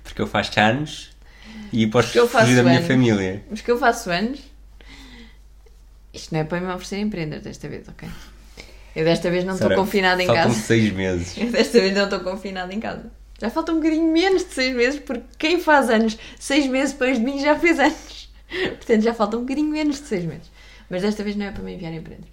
Porque 0.03 0.21
eu 0.21 0.27
faço 0.27 0.59
anos 0.59 1.11
e 1.73 1.87
posso 1.87 2.27
fugir 2.27 2.57
da 2.57 2.63
minha 2.65 2.77
anos. 2.79 2.87
família. 2.89 3.45
Mas 3.49 3.61
que 3.61 3.71
eu 3.71 3.79
faço 3.79 4.11
anos. 4.11 4.41
Isto 6.13 6.35
não 6.35 6.41
é 6.41 6.45
para 6.45 6.61
me 6.61 6.67
oferecer 6.67 6.99
empreender 6.99 7.41
desta 7.41 7.69
vez, 7.69 7.89
ok? 7.89 8.09
Eu 8.95 9.05
desta 9.05 9.31
vez 9.31 9.45
não 9.45 9.55
estou 9.55 9.73
confinada 9.75 10.23
em 10.23 10.27
faltam 10.27 10.45
casa. 10.49 10.61
6 10.61 10.93
meses. 10.93 11.37
Eu 11.39 11.53
desta 11.53 11.81
vez 11.81 11.95
não 11.95 12.05
estou 12.05 12.21
confinada 12.21 12.75
em 12.75 12.81
casa. 12.81 13.11
Já 13.41 13.51
falta 13.51 13.71
um 13.73 13.77
bocadinho 13.77 14.11
menos 14.11 14.45
de 14.47 14.55
seis 14.55 14.75
meses, 14.75 14.99
porque 14.99 15.25
quem 15.39 15.61
faz 15.61 15.91
anos 15.91 16.17
seis 16.41 16.67
meses 16.67 16.93
depois 16.93 17.19
de 17.19 17.25
mim 17.25 17.39
já 17.39 17.59
fez 17.59 17.79
anos. 17.79 18.16
Portanto, 18.77 19.03
já 19.03 19.15
falta 19.15 19.37
um 19.37 19.41
bocadinho 19.41 19.69
menos 19.69 20.01
de 20.01 20.07
seis 20.07 20.25
meses. 20.25 20.51
Mas 20.89 21.03
desta 21.03 21.23
vez 21.25 21.37
não 21.37 21.47
é 21.47 21.51
para 21.51 21.63
me 21.63 21.75
enviar 21.75 21.93
empresas. 21.93 22.27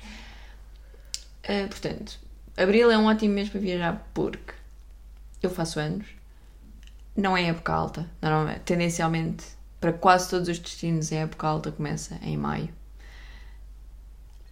Ah, 1.44 1.68
portanto, 1.68 2.20
abril 2.56 2.92
é 2.92 2.98
um 2.98 3.06
ótimo 3.06 3.34
mês 3.34 3.50
para 3.50 3.60
viajar 3.60 4.10
porque 4.14 4.54
eu 5.42 5.50
faço 5.50 5.80
anos. 5.80 6.06
Não 7.16 7.36
é 7.36 7.48
época 7.50 7.74
alta. 7.74 8.10
Normalmente, 8.22 8.62
tendencialmente, 8.62 9.46
para 9.80 9.94
quase 9.94 10.30
todos 10.30 10.48
os 10.48 10.60
destinos, 10.60 11.12
a 11.12 11.18
época 11.18 11.48
alta 11.48 11.72
começa 11.72 12.18
em 12.22 12.38
maio. 12.38 12.70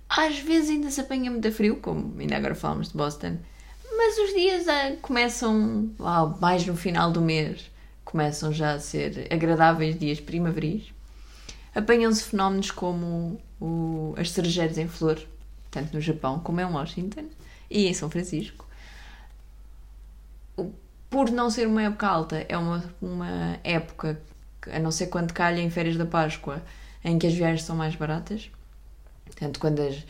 Às 0.10 0.40
vezes 0.40 0.72
ainda 0.72 0.92
se 0.92 1.00
apanha 1.00 1.32
muito 1.32 1.50
frio, 1.54 1.78
como 1.78 2.20
ainda 2.20 2.36
agora 2.36 2.54
falamos 2.54 2.90
de 2.90 2.98
Boston, 2.98 3.38
mas 3.96 4.18
os 4.18 4.34
dias 4.34 4.68
ah, 4.68 4.98
começam 5.02 5.90
lá, 5.98 6.26
mais 6.42 6.66
no 6.66 6.76
final 6.76 7.12
do 7.12 7.22
mês, 7.22 7.72
começam 8.04 8.52
já 8.52 8.74
a 8.74 8.80
ser 8.80 9.28
agradáveis 9.32 9.98
dias 9.98 10.20
primaveris. 10.20 10.92
Apanham-se 11.74 12.24
fenómenos 12.24 12.72
como 12.72 13.40
o- 13.60 14.14
as 14.18 14.32
cerejeiras 14.32 14.78
em 14.78 14.88
flor, 14.88 15.22
tanto 15.70 15.94
no 15.94 16.02
Japão 16.02 16.40
como 16.40 16.60
em 16.60 16.66
Washington 16.66 17.26
e 17.70 17.88
em 17.88 17.94
São 17.94 18.10
Francisco. 18.10 18.68
Por 21.10 21.30
não 21.30 21.50
ser 21.50 21.68
uma 21.68 21.84
época 21.84 22.08
alta, 22.08 22.46
é 22.48 22.58
uma, 22.58 22.84
uma 23.02 23.60
época, 23.64 24.20
a 24.72 24.80
não 24.80 24.92
ser 24.92 25.08
quando 25.08 25.34
calha 25.34 25.60
em 25.60 25.70
férias 25.70 25.98
da 25.98 26.06
Páscoa, 26.06 26.62
em 27.04 27.18
que 27.20 27.28
as 27.28 27.34
viagens 27.34 27.64
são 27.64 27.76
mais 27.76 27.96
baratas. 27.96 28.50
Portanto, 29.26 29.60
quando 29.60 29.82
as, 29.82 30.06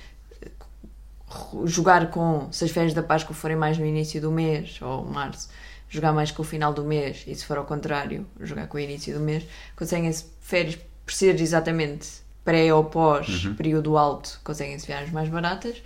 jogar 1.65 2.11
com, 2.11 2.51
se 2.51 2.63
as 2.65 2.71
férias 2.71 2.93
da 2.93 3.01
Páscoa 3.01 3.33
forem 3.35 3.57
mais 3.57 3.77
no 3.77 3.85
início 3.85 4.21
do 4.21 4.31
mês 4.31 4.79
ou 4.81 5.05
março, 5.05 5.49
jogar 5.89 6.13
mais 6.13 6.31
com 6.31 6.41
o 6.41 6.45
final 6.45 6.73
do 6.73 6.83
mês 6.83 7.23
e 7.27 7.33
se 7.35 7.45
for 7.45 7.57
ao 7.57 7.65
contrário, 7.65 8.25
jogar 8.39 8.67
com 8.67 8.77
o 8.77 8.79
início 8.79 9.13
do 9.13 9.19
mês, 9.19 9.43
conseguem-se 9.75 10.25
férias 10.39 10.77
por 11.11 11.15
ser 11.15 11.39
exatamente 11.41 12.07
pré 12.45 12.73
ou 12.73 12.85
pós 12.85 13.45
período 13.57 13.97
alto, 13.97 14.39
conseguem-se 14.45 14.87
viagens 14.87 15.11
mais 15.11 15.27
baratas. 15.27 15.83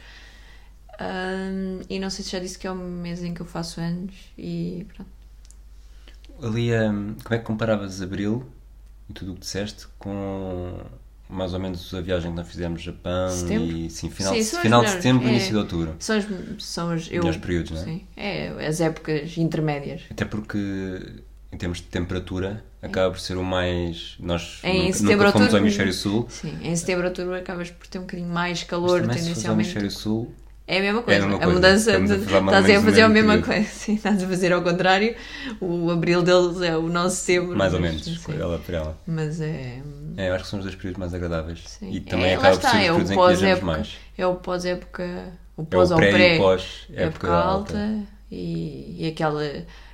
Ahm, 0.99 1.81
e 1.89 1.99
não 1.99 2.11
sei 2.11 2.23
se 2.23 2.31
já 2.31 2.39
disse 2.39 2.59
que 2.59 2.67
é 2.67 2.71
o 2.71 2.75
mês 2.75 3.23
em 3.23 3.33
que 3.33 3.41
eu 3.41 3.45
faço 3.45 3.81
anos 3.81 4.13
e 4.37 4.85
pronto. 4.93 5.09
Ali, 6.43 6.71
hum, 6.73 7.15
como 7.23 7.35
é 7.35 7.39
que 7.39 7.43
comparavas 7.43 8.01
abril 8.01 8.45
e 9.09 9.13
tudo 9.13 9.31
o 9.31 9.33
que 9.33 9.41
disseste 9.41 9.87
com 9.97 10.79
mais 11.27 11.53
ou 11.53 11.59
menos 11.59 11.91
a 11.93 12.01
viagem 12.01 12.29
que 12.29 12.37
nós 12.37 12.47
fizemos 12.47 12.85
no 12.85 12.93
Japão 12.93 13.29
Setembro? 13.29 13.75
e 13.75 13.89
sim, 13.89 14.11
final, 14.11 14.33
Sim, 14.35 14.39
de, 14.39 14.61
final 14.61 14.83
de 14.83 14.91
setembro, 14.91 15.27
é. 15.27 15.31
início 15.31 15.51
de 15.51 15.57
outubro. 15.57 15.95
São 15.97 16.17
as, 16.17 16.25
são 16.59 16.93
eu, 16.93 16.99
Melhores 17.23 17.37
períodos, 17.37 17.71
não 17.71 17.79
é? 17.79 17.83
Sim, 17.83 18.07
é 18.15 18.67
as 18.67 18.79
épocas 18.79 19.35
intermédias. 19.37 20.03
Até 20.11 20.23
porque 20.23 20.59
em 21.51 21.57
termos 21.57 21.79
de 21.79 21.85
temperatura 21.85 22.63
acaba 22.85 23.11
por 23.11 23.19
ser 23.19 23.37
o 23.37 23.43
mais. 23.43 24.15
Nós 24.19 24.59
Em 24.63 24.91
nunca, 24.91 25.03
nunca 25.15 25.31
fomos 25.31 25.53
ao 25.53 25.59
hemisfério 25.59 25.93
sul. 25.93 26.25
Sim, 26.29 26.57
em 26.61 26.75
setembro, 26.75 27.05
outubro 27.07 27.35
acabas 27.35 27.69
por 27.71 27.87
ter 27.87 27.99
um 27.99 28.01
bocadinho 28.01 28.29
mais 28.29 28.59
Mas 28.59 28.63
calor 28.63 29.01
também 29.01 29.17
se 29.17 29.23
fores 29.33 29.45
ao 29.45 29.55
tendencialmente. 29.55 29.69
hemisfério 29.69 29.91
sul, 29.91 30.33
É 30.67 30.79
a 30.79 30.81
mesma 30.81 30.99
É 30.99 31.01
a 31.01 31.03
coisa. 31.03 31.19
mesma 31.21 31.35
a, 31.35 31.39
coisa. 31.39 31.53
mudança, 31.53 31.91
Estamos 31.91 32.11
a 32.11 32.15
de- 32.15 32.21
estás 32.23 32.69
a 32.69 32.79
o 32.79 32.83
fazer 32.83 33.01
a 33.03 33.09
mesma 33.09 33.33
período. 33.33 33.45
coisa. 33.47 33.69
Sim, 33.69 33.93
estás 33.95 34.23
a 34.23 34.27
fazer 34.27 34.51
ao 34.53 34.61
contrário. 34.63 35.15
O 35.61 35.91
abril 35.91 36.23
deles 36.23 36.61
é 36.61 36.75
o 36.75 36.89
nosso 36.89 37.17
setembro. 37.17 37.55
mais 37.55 37.71
ou 37.73 37.79
mas, 37.79 37.91
menos, 37.91 38.05
sim. 38.23 38.33
ela 38.39 38.57
por 38.57 38.73
ela. 38.73 38.97
Mas 39.05 39.39
é. 39.41 39.81
É, 40.17 40.29
eu 40.29 40.33
acho 40.33 40.45
que 40.45 40.49
são 40.49 40.57
os 40.59 40.65
dois 40.65 40.75
períodos 40.75 40.99
mais 40.99 41.13
agradáveis. 41.13 41.59
Sim. 41.67 41.91
E 41.91 41.99
também 41.99 42.31
é, 42.31 42.35
acaba 42.35 42.57
por 42.57 42.69
ser 42.69 42.77
é 42.83 42.91
o 42.91 43.05
pós-época. 43.13 43.83
É 44.17 44.25
o 44.25 44.35
pós-época. 44.35 45.33
O 45.57 45.61
É 45.61 45.65
pós 45.65 45.91
o 45.91 45.93
ao 45.93 45.99
pré, 45.99 46.11
pré. 46.11 46.33
e 46.35 46.37
o 46.39 46.41
pós 46.41 46.63
época, 46.89 47.03
época 47.03 47.31
alta. 47.33 47.99
E, 48.31 48.95
e 49.05 49.07
aquela. 49.07 49.43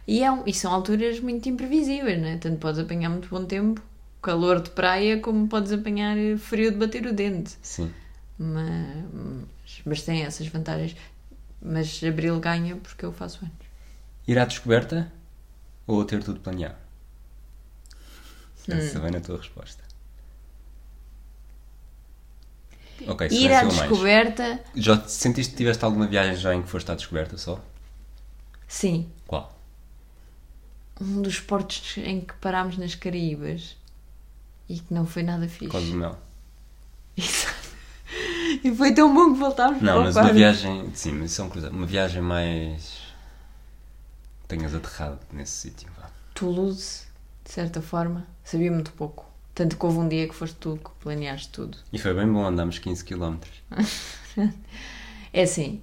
E, 0.08 0.24
é, 0.24 0.32
um- 0.32 0.44
e 0.46 0.54
são 0.54 0.72
alturas 0.74 1.20
muito 1.20 1.48
imprevisíveis, 1.50 2.20
né? 2.22 2.38
Tanto 2.38 2.58
podes 2.60 2.80
apanhar 2.80 3.10
muito 3.10 3.30
bom 3.30 3.46
tempo, 3.46 3.82
calor 4.22 4.62
de 4.62 4.70
praia, 4.72 5.20
como 5.20 5.48
podes 5.48 5.72
apanhar 5.72 6.16
frio 6.38 6.72
de 6.72 6.78
bater 6.78 7.06
o 7.06 7.14
dente. 7.14 7.58
Sim. 7.62 7.94
Mas, 8.38 9.82
mas 9.86 10.02
tem 10.04 10.24
essas 10.24 10.48
vantagens. 10.48 10.96
Mas 11.62 12.04
abril 12.04 12.40
ganha 12.40 12.76
porque 12.78 13.06
eu 13.06 13.14
faço 13.14 13.46
anos. 13.46 13.56
Ir 14.28 14.40
à 14.40 14.46
descoberta 14.46 15.12
ou 15.88 16.04
ter 16.06 16.24
tudo 16.24 16.40
planeado? 16.40 16.78
Hum. 18.68 18.74
Essa 18.78 19.00
vem 19.00 19.12
na 19.12 19.20
tua 19.20 19.38
resposta. 19.38 19.84
Ok, 23.08 23.22
Ir 23.30 23.52
à 23.52 23.64
silenciou 23.64 23.74
mais. 23.74 23.92
descoberta, 23.92 24.60
Já 24.76 24.98
te 24.98 25.12
sentiste 25.12 25.52
que 25.54 25.58
tiveste 25.58 25.84
alguma 25.86 26.08
viagem 26.08 26.36
já 26.36 26.54
em 26.56 26.62
que 26.64 26.70
foste 26.70 26.92
à 26.92 26.96
descoberta 26.96 27.38
só? 27.38 27.60
sim. 28.68 29.12
Um 31.02 31.22
dos 31.22 31.40
portos 31.40 31.98
em 31.98 32.22
que 32.22 32.34
parámos 32.36 32.78
nas 32.78 32.94
Caraíbas 32.96 33.76
e 34.70 34.80
que 34.80 34.94
não 34.94 35.06
foi 35.06 35.24
nada 35.24 35.48
fixe. 35.50 35.68
Cozumel. 35.72 36.18
Exato. 37.18 37.62
E 38.64 38.76
foi 38.76 38.94
tão 38.94 39.14
bom 39.14 39.34
que 39.34 39.40
voltámos 39.40 39.82
Não, 39.82 39.94
para 39.96 40.04
mas 40.04 40.16
uma 40.18 40.34
viagem. 40.34 40.92
Sim, 40.94 41.14
mas 41.14 41.32
isso 41.32 41.42
é 41.42 41.46
uma 41.46 41.50
coisa. 41.52 41.70
Uma 41.70 41.86
viagem 41.86 42.22
mais. 42.22 43.00
Tenhas 44.48 44.76
aterrado 44.76 45.18
nesse 45.32 45.54
sítio. 45.54 45.90
Toulouse, 46.34 47.04
de 47.46 47.52
certa 47.52 47.82
forma, 47.82 48.28
sabia 48.44 48.70
muito 48.72 48.92
pouco. 48.92 49.26
Tanto 49.56 49.78
que 49.78 49.86
houve 49.86 49.98
um 50.00 50.08
dia 50.10 50.28
que 50.28 50.36
foste 50.36 50.56
tu 50.58 50.78
que 50.84 50.90
planeaste 51.02 51.50
tudo. 51.50 51.78
E 51.94 51.98
foi 51.98 52.14
bem 52.14 52.28
bom, 52.32 52.46
andámos 52.46 52.78
15 52.80 53.04
km. 53.06 53.38
É 55.34 55.44
assim, 55.44 55.82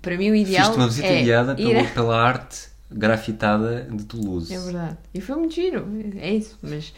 para 0.00 0.16
mim 0.16 0.30
o 0.30 0.34
ideal 0.34 0.64
Fiz-te 0.66 0.78
uma 0.78 0.86
visita 0.88 1.08
é 1.08 1.22
guiada 1.22 1.52
ir 1.52 1.56
pelo- 1.56 1.80
a- 1.80 1.90
pela 1.90 2.20
arte 2.22 2.68
grafitada 2.90 3.82
de 3.90 4.04
Toulouse. 4.04 4.52
É 4.54 4.58
verdade. 4.58 4.96
E 5.14 5.20
foi 5.20 5.36
muito 5.36 5.54
giro, 5.54 5.86
é 6.16 6.34
isso. 6.34 6.58
Mas 6.62 6.92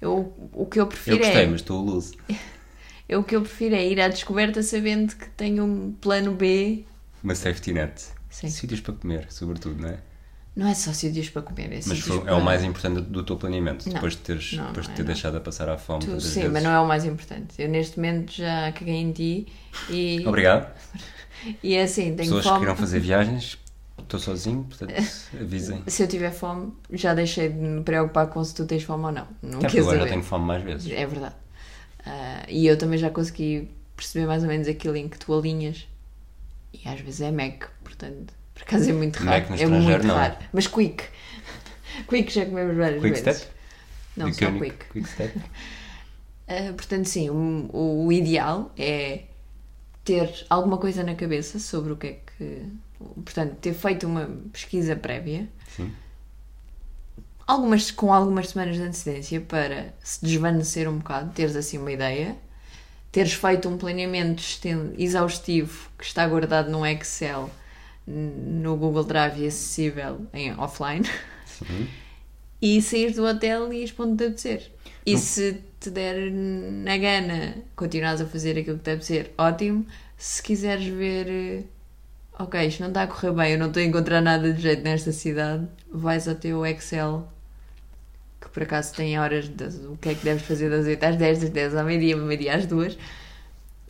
eu, 0.00 0.32
o 0.52 0.66
que 0.66 0.78
eu 0.78 0.84
Eu 0.84 0.86
prefiro 0.88 1.18
gostei, 1.18 1.42
é. 1.42 1.46
mas 1.46 1.62
Toulouse. 1.62 2.16
Eu, 3.08 3.22
o 3.22 3.24
que 3.24 3.34
eu 3.34 3.40
prefiro 3.42 3.74
é 3.74 3.84
ir 3.84 4.00
à 4.00 4.06
descoberta 4.06 4.62
sabendo 4.62 5.16
que 5.16 5.28
tenho 5.30 5.64
um 5.64 5.90
plano 6.00 6.32
B. 6.32 6.84
Uma 7.24 7.34
safety 7.34 7.72
net. 7.72 8.04
Sim. 8.28 8.48
Sítios 8.48 8.80
para 8.80 8.94
comer, 8.94 9.26
sobretudo, 9.32 9.82
não 9.82 9.88
é? 9.88 9.98
Não 10.54 10.68
é 10.68 10.74
só 10.74 10.92
sítios 10.92 11.28
para 11.28 11.42
comer, 11.42 11.72
é 11.72 11.80
Mas 11.86 11.98
foi- 11.98 12.20
para... 12.20 12.30
é 12.30 12.34
o 12.34 12.40
mais 12.40 12.62
importante 12.62 13.00
do 13.00 13.24
teu 13.24 13.36
planeamento, 13.36 13.84
Não. 13.86 13.94
depois 13.94 14.12
de 14.12 14.18
teres 14.20 14.52
Não, 14.52 14.68
depois 14.68 14.86
não 14.86 14.92
de 14.94 14.96
ter 14.96 15.02
é, 15.02 15.04
não. 15.04 15.12
deixado 15.12 15.36
a 15.38 15.40
passar 15.40 15.68
à 15.68 15.76
fome. 15.76 16.04
Tu- 16.04 16.20
sim, 16.20 16.34
vezes. 16.42 16.52
mas 16.52 16.62
não 16.62 16.70
é 16.70 16.78
o 16.78 16.86
mais 16.86 17.04
importante. 17.04 17.60
Eu 17.60 17.68
neste 17.68 17.96
momento 17.98 18.32
já 18.32 18.70
caguei 18.70 18.94
em 18.94 19.10
ti 19.10 19.48
e, 19.90 20.22
Obrigado. 20.24 20.72
e 21.64 21.76
assim, 21.78 22.14
tenho 22.14 22.16
Pessoas 22.18 22.42
que 22.44 22.48
fome. 22.48 22.60
queiram 22.60 22.76
fazer 22.76 23.00
viagens, 23.00 23.58
estou 24.16 24.20
sozinho, 24.20 24.64
portanto, 24.64 24.92
avisem. 25.40 25.82
Se 25.86 26.02
eu 26.02 26.08
tiver 26.08 26.30
fome, 26.32 26.72
já 26.90 27.14
deixei 27.14 27.48
de 27.48 27.54
me 27.58 27.82
preocupar 27.82 28.26
com 28.28 28.42
se 28.44 28.54
tu 28.54 28.66
tens 28.66 28.82
fome 28.82 29.04
ou 29.04 29.12
não. 29.12 29.26
Porque 29.40 29.66
quer 29.68 29.80
agora 29.80 29.96
já 29.98 30.02
saber. 30.04 30.10
tenho 30.10 30.22
fome 30.24 30.44
mais 30.46 30.62
vezes. 30.62 30.90
É 30.92 31.06
verdade. 31.06 31.34
Ah, 32.04 32.44
e 32.48 32.66
eu 32.66 32.76
também 32.78 32.98
já 32.98 33.10
consegui 33.10 33.68
perceber 33.96 34.26
mais 34.26 34.42
ou 34.42 34.48
menos 34.48 34.66
aquilo 34.68 34.96
em 34.96 35.08
que 35.08 35.18
tu 35.18 35.36
alinhas. 35.36 35.86
E 36.72 36.88
às 36.88 37.00
vezes 37.00 37.20
é 37.20 37.30
Mac, 37.30 37.64
portanto, 37.82 38.32
por 38.54 38.62
acaso 38.62 38.88
é 38.90 38.92
muito 38.92 39.16
raro. 39.22 39.40
Mac 39.40 39.50
no 39.50 39.56
é 39.56 39.66
muito 39.66 40.06
não. 40.06 40.14
raro. 40.14 40.36
Mas 40.52 40.66
Quick. 40.66 41.04
Quick 42.08 42.32
já 42.32 42.46
comemos 42.46 42.76
várias 42.76 43.02
Quick 43.02 43.20
vezes. 43.22 43.40
step? 43.42 43.52
Não, 44.16 44.32
só 44.32 44.50
Quick. 44.52 44.76
Quick 44.92 45.08
step? 45.08 45.38
Ah, 46.52 46.72
portanto, 46.76 47.04
sim, 47.08 47.30
o, 47.30 47.70
o- 47.72 48.06
o 48.06 48.12
ideal 48.12 48.72
é 48.76 49.22
ter 50.04 50.44
alguma 50.50 50.78
coisa 50.78 51.04
na 51.04 51.14
cabeça 51.14 51.60
sobre 51.60 51.92
o 51.92 51.96
que 51.96 52.06
é 52.08 52.12
que. 52.36 52.62
Portanto, 53.24 53.56
ter 53.56 53.72
feito 53.72 54.06
uma 54.06 54.30
pesquisa 54.52 54.94
prévia, 54.94 55.48
Sim. 55.74 55.90
algumas, 57.46 57.90
com 57.90 58.12
algumas 58.12 58.50
semanas 58.50 58.76
de 58.76 58.82
antecedência 58.82 59.40
para 59.40 59.94
se 60.02 60.24
desvanecer 60.24 60.88
um 60.88 60.98
bocado, 60.98 61.32
teres 61.32 61.56
assim 61.56 61.78
uma 61.78 61.90
ideia, 61.90 62.36
teres 63.10 63.32
feito 63.32 63.68
um 63.68 63.78
planeamento 63.78 64.42
exaustivo 64.98 65.88
que 65.98 66.04
está 66.04 66.26
guardado 66.26 66.70
num 66.70 66.84
Excel 66.84 67.50
no 68.06 68.76
Google 68.76 69.04
Drive 69.04 69.40
e 69.40 69.46
acessível 69.46 70.26
em 70.32 70.52
offline 70.58 71.06
Sim. 71.46 71.88
e 72.60 72.82
sair 72.82 73.12
do 73.12 73.24
hotel 73.24 73.72
e 73.72 73.78
ires 73.78 73.92
para 73.92 74.04
onde 74.06 74.16
te 74.16 74.24
apetecer. 74.24 74.72
E 75.06 75.16
se 75.16 75.62
te 75.78 75.90
der 75.90 76.30
na 76.30 76.96
gana 76.98 77.56
continuares 77.74 78.20
a 78.20 78.26
fazer 78.26 78.58
aquilo 78.58 78.78
que 78.78 78.84
te 78.84 78.90
apetecer, 78.90 79.32
ótimo. 79.38 79.86
Se 80.16 80.42
quiseres 80.42 80.86
ver, 80.86 81.26
eh, 81.28 81.64
ok, 82.42 82.66
isto 82.66 82.80
não 82.80 82.88
está 82.88 83.02
a 83.02 83.06
correr 83.06 83.32
bem, 83.32 83.52
eu 83.52 83.58
não 83.58 83.68
estou 83.68 83.82
a 83.82 83.86
encontrar 83.86 84.20
nada 84.20 84.52
de 84.52 84.60
jeito 84.60 84.82
nesta 84.82 85.12
cidade, 85.12 85.68
vais 85.92 86.26
ao 86.26 86.34
teu 86.34 86.64
Excel, 86.64 87.28
que 88.40 88.48
por 88.48 88.62
acaso 88.62 88.94
tem 88.94 89.18
horas 89.18 89.48
de 89.48 89.64
o 89.86 89.96
que 89.96 90.08
é 90.08 90.14
que 90.14 90.24
deves 90.24 90.42
fazer 90.44 90.70
das 90.70 90.86
8 90.86 91.04
às 91.04 91.16
10, 91.16 91.40
das 91.40 91.50
10 91.50 91.76
ao 91.76 91.84
meio-dia, 91.84 92.16
do 92.16 92.22
meio-dia 92.22 92.56
às 92.56 92.66
2, 92.66 92.98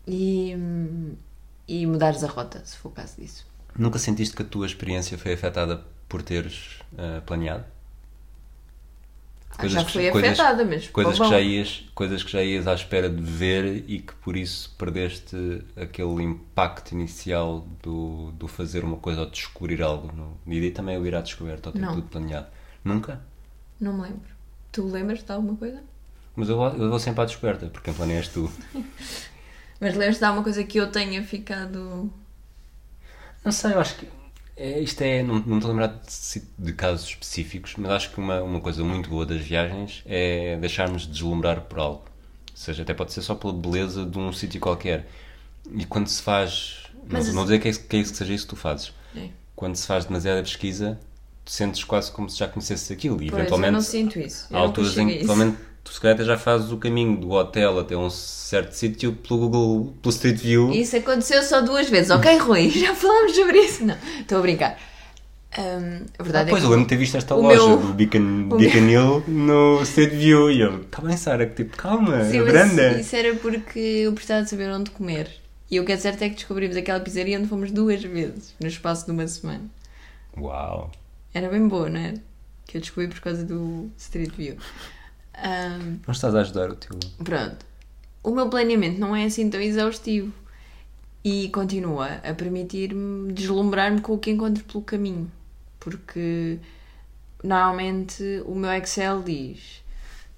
e, 0.06 0.56
e 1.68 1.86
mudares 1.86 2.24
a 2.24 2.26
rota, 2.26 2.60
se 2.64 2.76
for 2.76 2.88
o 2.88 2.92
caso 2.92 3.20
disso. 3.20 3.46
Nunca 3.78 3.98
sentiste 3.98 4.34
que 4.34 4.42
a 4.42 4.46
tua 4.46 4.66
experiência 4.66 5.16
foi 5.16 5.32
afetada 5.32 5.84
por 6.08 6.22
teres 6.22 6.80
ah, 6.98 7.22
planeado? 7.24 7.64
Ah, 9.58 9.66
já 9.68 9.84
que- 9.84 9.92
foi 9.92 10.10
coisas- 10.10 10.38
afetada, 10.40 10.64
mas 10.64 10.88
Coisas 10.88 11.18
bom. 11.18 11.24
que, 11.24 11.30
já 11.30 11.40
ias, 11.40 11.84
coisas 11.94 12.22
que 12.22 12.30
já 12.32 12.42
ias 12.42 12.66
à 12.66 12.74
espera 12.74 13.10
de 13.10 13.20
ver 13.20 13.84
e 13.88 13.98
que 14.00 14.14
por 14.14 14.36
isso 14.36 14.74
perdeste 14.78 15.36
aquele 15.76 16.22
impacto 16.22 16.92
inicial 16.92 17.66
do, 17.82 18.30
do 18.32 18.48
fazer 18.48 18.84
uma 18.84 18.96
coisa 18.96 19.20
ou 19.20 19.30
descobrir 19.30 19.82
algo. 19.82 20.10
No, 20.14 20.38
e 20.46 20.70
também 20.70 20.96
o 20.96 21.06
ir 21.06 21.14
à 21.14 21.20
descoberta 21.20 21.68
ou 21.68 21.72
ter 21.74 21.86
tudo 21.86 22.02
planeado. 22.02 22.46
Nunca? 22.84 23.20
Não 23.78 23.92
me 23.94 24.02
lembro. 24.02 24.30
Tu 24.72 24.82
lembras 24.86 25.22
de 25.22 25.30
alguma 25.32 25.56
coisa? 25.56 25.82
Mas 26.36 26.48
eu, 26.48 26.56
vou- 26.56 26.68
eu 26.76 26.88
vou 26.88 26.98
sempre 26.98 27.22
à 27.22 27.24
descoberta, 27.26 27.66
porque 27.66 27.84
quem 27.86 27.94
planeia 27.94 28.18
és 28.18 28.28
tu. 28.28 28.50
Mas 29.80 29.94
lembras 29.94 30.18
de 30.18 30.24
alguma 30.24 30.42
coisa 30.44 30.62
que 30.64 30.78
eu 30.78 30.90
tenha 30.90 31.22
ficado. 31.24 32.10
Não 33.44 33.50
sei, 33.52 33.72
eu 33.72 33.80
acho 33.80 33.96
que 33.96 34.06
é, 34.62 34.80
isto 34.80 35.00
é. 35.02 35.22
Não, 35.22 35.38
não 35.40 35.56
estou 35.58 35.70
a 35.70 35.74
lembrar 35.74 35.88
de, 35.88 36.42
de 36.58 36.72
casos 36.72 37.08
específicos, 37.08 37.74
mas 37.78 37.90
acho 37.92 38.10
que 38.10 38.18
uma, 38.18 38.42
uma 38.42 38.60
coisa 38.60 38.84
muito 38.84 39.08
boa 39.08 39.24
das 39.26 39.40
viagens 39.40 40.02
é 40.06 40.56
deixarmos 40.60 41.02
de 41.02 41.08
deslumbrar 41.12 41.62
por 41.62 41.78
algo. 41.78 42.02
Ou 42.50 42.56
seja, 42.56 42.82
até 42.82 42.92
pode 42.92 43.12
ser 43.12 43.22
só 43.22 43.34
pela 43.34 43.52
beleza 43.52 44.04
de 44.04 44.18
um 44.18 44.32
sítio 44.32 44.60
qualquer. 44.60 45.08
E 45.72 45.84
quando 45.84 46.08
se 46.08 46.22
faz. 46.22 46.84
Mas 47.08 47.28
não, 47.28 47.34
não 47.36 47.42
dizer 47.44 47.58
que 47.58 47.68
é, 47.68 47.72
que 47.72 47.96
é 47.96 48.00
isso 48.00 48.12
que 48.12 48.18
seja 48.18 48.32
isso 48.34 48.44
que 48.44 48.50
tu 48.50 48.56
fazes. 48.56 48.92
É. 49.16 49.28
Quando 49.56 49.76
se 49.76 49.86
faz 49.86 50.04
demasiada 50.04 50.42
pesquisa, 50.42 50.98
sentes 51.46 51.82
quase 51.84 52.12
como 52.12 52.28
se 52.28 52.38
já 52.38 52.46
conhecesses 52.46 52.90
aquilo. 52.90 53.16
E 53.16 53.18
Pois, 53.26 53.32
eu 53.32 53.38
eventualmente. 53.38 53.72
não 53.72 53.80
sinto 53.80 54.18
isso. 54.18 54.46
Eu 54.50 54.56
Há 54.56 54.60
não 54.60 54.66
alturas 54.66 54.96
em 54.98 55.06
que 55.08 55.14
isso. 55.14 55.26
Tu 55.84 55.92
se 55.92 56.00
calhar 56.00 56.14
até 56.14 56.24
já 56.24 56.36
fazes 56.38 56.70
o 56.72 56.76
caminho 56.76 57.16
do 57.16 57.30
hotel 57.30 57.78
até 57.78 57.96
um 57.96 58.08
certo 58.10 58.72
sítio 58.72 59.12
pelo 59.12 59.40
Google, 59.48 59.94
pelo 60.02 60.12
Street 60.14 60.36
View. 60.38 60.72
Isso 60.72 60.96
aconteceu 60.96 61.42
só 61.42 61.60
duas 61.60 61.88
vezes. 61.88 62.10
Ok, 62.10 62.36
Rui, 62.38 62.70
já 62.74 62.94
falámos 62.94 63.34
sobre 63.34 63.58
isso. 63.58 63.84
Não, 63.84 63.96
estou 64.20 64.38
a 64.38 64.42
brincar. 64.42 64.78
Hum, 65.58 66.04
a 66.16 66.20
Ah, 66.20 66.22
verdade 66.22 66.48
pois, 66.50 66.62
é 66.62 66.66
eu 66.66 66.68
que. 66.68 66.74
lembro 66.76 66.84
de 66.84 66.88
ter 66.90 66.96
visto 66.96 67.16
esta 67.16 67.34
loja 67.34 67.56
meu- 67.66 67.76
do 67.78 67.92
Beacon, 67.92 68.48
Beacon 68.56 68.88
Hill 68.88 69.24
no 69.26 69.82
Street 69.82 70.12
View 70.12 70.48
e 70.50 70.60
eu, 70.60 70.82
está 70.82 71.02
bem, 71.02 71.16
Sara, 71.16 71.44
que 71.46 71.56
tipo, 71.64 71.76
calma, 71.76 72.24
Sim, 72.24 72.38
é 72.38 72.42
branda. 72.44 73.00
isso 73.00 73.16
era 73.16 73.34
porque 73.34 73.78
eu 73.78 74.12
precisava 74.12 74.44
de 74.44 74.50
saber 74.50 74.70
onde 74.70 74.90
comer. 74.90 75.28
E 75.68 75.80
o 75.80 75.84
que 75.84 75.90
é 75.92 75.96
certo 75.96 76.22
é 76.22 76.28
que 76.28 76.36
descobrimos 76.36 76.76
aquela 76.76 77.00
pizzaria 77.00 77.36
onde 77.38 77.48
fomos 77.48 77.70
duas 77.72 78.00
vezes, 78.02 78.54
no 78.60 78.68
espaço 78.68 79.06
de 79.06 79.10
uma 79.12 79.26
semana. 79.26 79.62
Uau. 80.36 80.90
Era 81.34 81.48
bem 81.48 81.66
boa, 81.66 81.88
não 81.88 82.00
era? 82.00 82.14
Que 82.66 82.76
eu 82.76 82.80
descobri 82.80 83.08
por 83.08 83.20
causa 83.20 83.44
do 83.44 83.90
Street 83.98 84.30
View. 84.36 84.56
Hum, 85.42 85.98
Não 86.06 86.12
estás 86.12 86.34
a 86.34 86.40
ajudar 86.40 86.70
o 86.70 86.76
teu. 86.76 86.98
Pronto. 87.22 87.64
O 88.22 88.30
meu 88.30 88.48
planeamento 88.48 89.00
não 89.00 89.16
é 89.16 89.24
assim 89.24 89.48
tão 89.48 89.60
exaustivo 89.60 90.32
e 91.24 91.48
continua 91.50 92.06
a 92.22 92.34
permitir-me 92.34 93.32
deslumbrar-me 93.32 94.00
com 94.00 94.14
o 94.14 94.18
que 94.18 94.30
encontro 94.30 94.62
pelo 94.64 94.82
caminho. 94.82 95.30
Porque 95.78 96.58
normalmente 97.42 98.42
o 98.44 98.54
meu 98.54 98.70
Excel 98.72 99.22
diz 99.22 99.82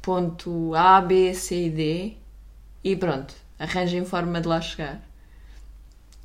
ponto 0.00 0.74
A, 0.74 1.00
B, 1.00 1.34
C 1.34 1.66
e 1.66 1.70
D 1.70 2.12
e 2.84 2.96
pronto, 2.96 3.34
arranjem 3.58 4.04
forma 4.04 4.40
de 4.40 4.48
lá 4.48 4.60
chegar. 4.60 5.02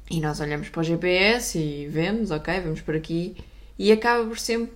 E 0.09 0.21
nós 0.21 0.39
olhamos 0.39 0.69
para 0.69 0.81
o 0.81 0.83
GPS 0.83 1.57
e 1.59 1.87
vemos, 1.87 2.31
ok, 2.31 2.61
vamos 2.61 2.81
por 2.81 2.95
aqui 2.95 3.35
e 3.77 3.91
acaba 3.91 4.25
por 4.25 4.39
sempre 4.39 4.73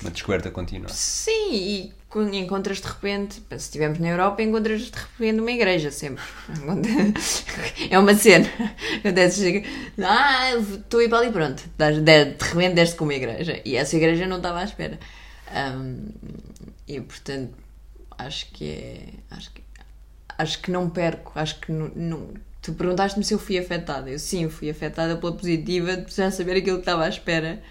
Uma 0.00 0.10
descoberta 0.10 0.50
contínua. 0.50 0.88
Sim, 0.88 1.52
e 1.54 1.92
encontras 2.32 2.80
de 2.80 2.86
repente, 2.86 3.42
se 3.50 3.56
estivermos 3.56 3.98
na 3.98 4.08
Europa, 4.08 4.42
encontras 4.42 4.82
de 4.82 4.98
repente 4.98 5.40
uma 5.40 5.50
igreja 5.50 5.90
sempre. 5.90 6.22
É 7.90 7.98
uma 7.98 8.14
cena. 8.14 8.48
Acontece, 8.98 9.40
chega, 9.40 9.68
ah, 10.02 10.54
estou 10.56 11.00
a 11.00 11.04
ir 11.04 11.08
para 11.08 11.18
ali, 11.18 11.32
pronto. 11.32 11.62
De, 11.76 12.44
repente 12.44 12.74
deste 12.74 12.96
com 12.96 13.04
uma 13.04 13.14
igreja. 13.14 13.60
E 13.64 13.76
essa 13.76 13.96
igreja 13.96 14.26
não 14.26 14.36
estava 14.38 14.60
à 14.60 14.64
espera. 14.64 14.98
Ahm, 15.52 16.08
e 16.86 17.00
portanto, 17.00 17.54
acho 18.18 18.50
que 18.52 18.70
é. 18.70 18.98
Acho 19.30 19.50
que, 19.52 19.62
acho 20.38 20.58
que 20.62 20.70
não 20.70 20.88
perco. 20.90 21.32
Acho 21.34 21.60
que 21.60 21.72
não. 21.72 21.90
não- 21.94 22.28
tu 22.62 22.72
perguntaste-me 22.74 23.24
se 23.24 23.34
eu 23.34 23.38
fui 23.38 23.58
afetada. 23.58 24.08
Eu 24.10 24.18
sim, 24.18 24.48
fui 24.48 24.70
afetada 24.70 25.16
pela 25.16 25.32
positiva 25.32 25.96
de 25.96 26.02
precisar 26.02 26.30
saber 26.30 26.56
aquilo 26.56 26.76
que 26.76 26.82
estava 26.82 27.04
à 27.04 27.08
espera 27.08 27.62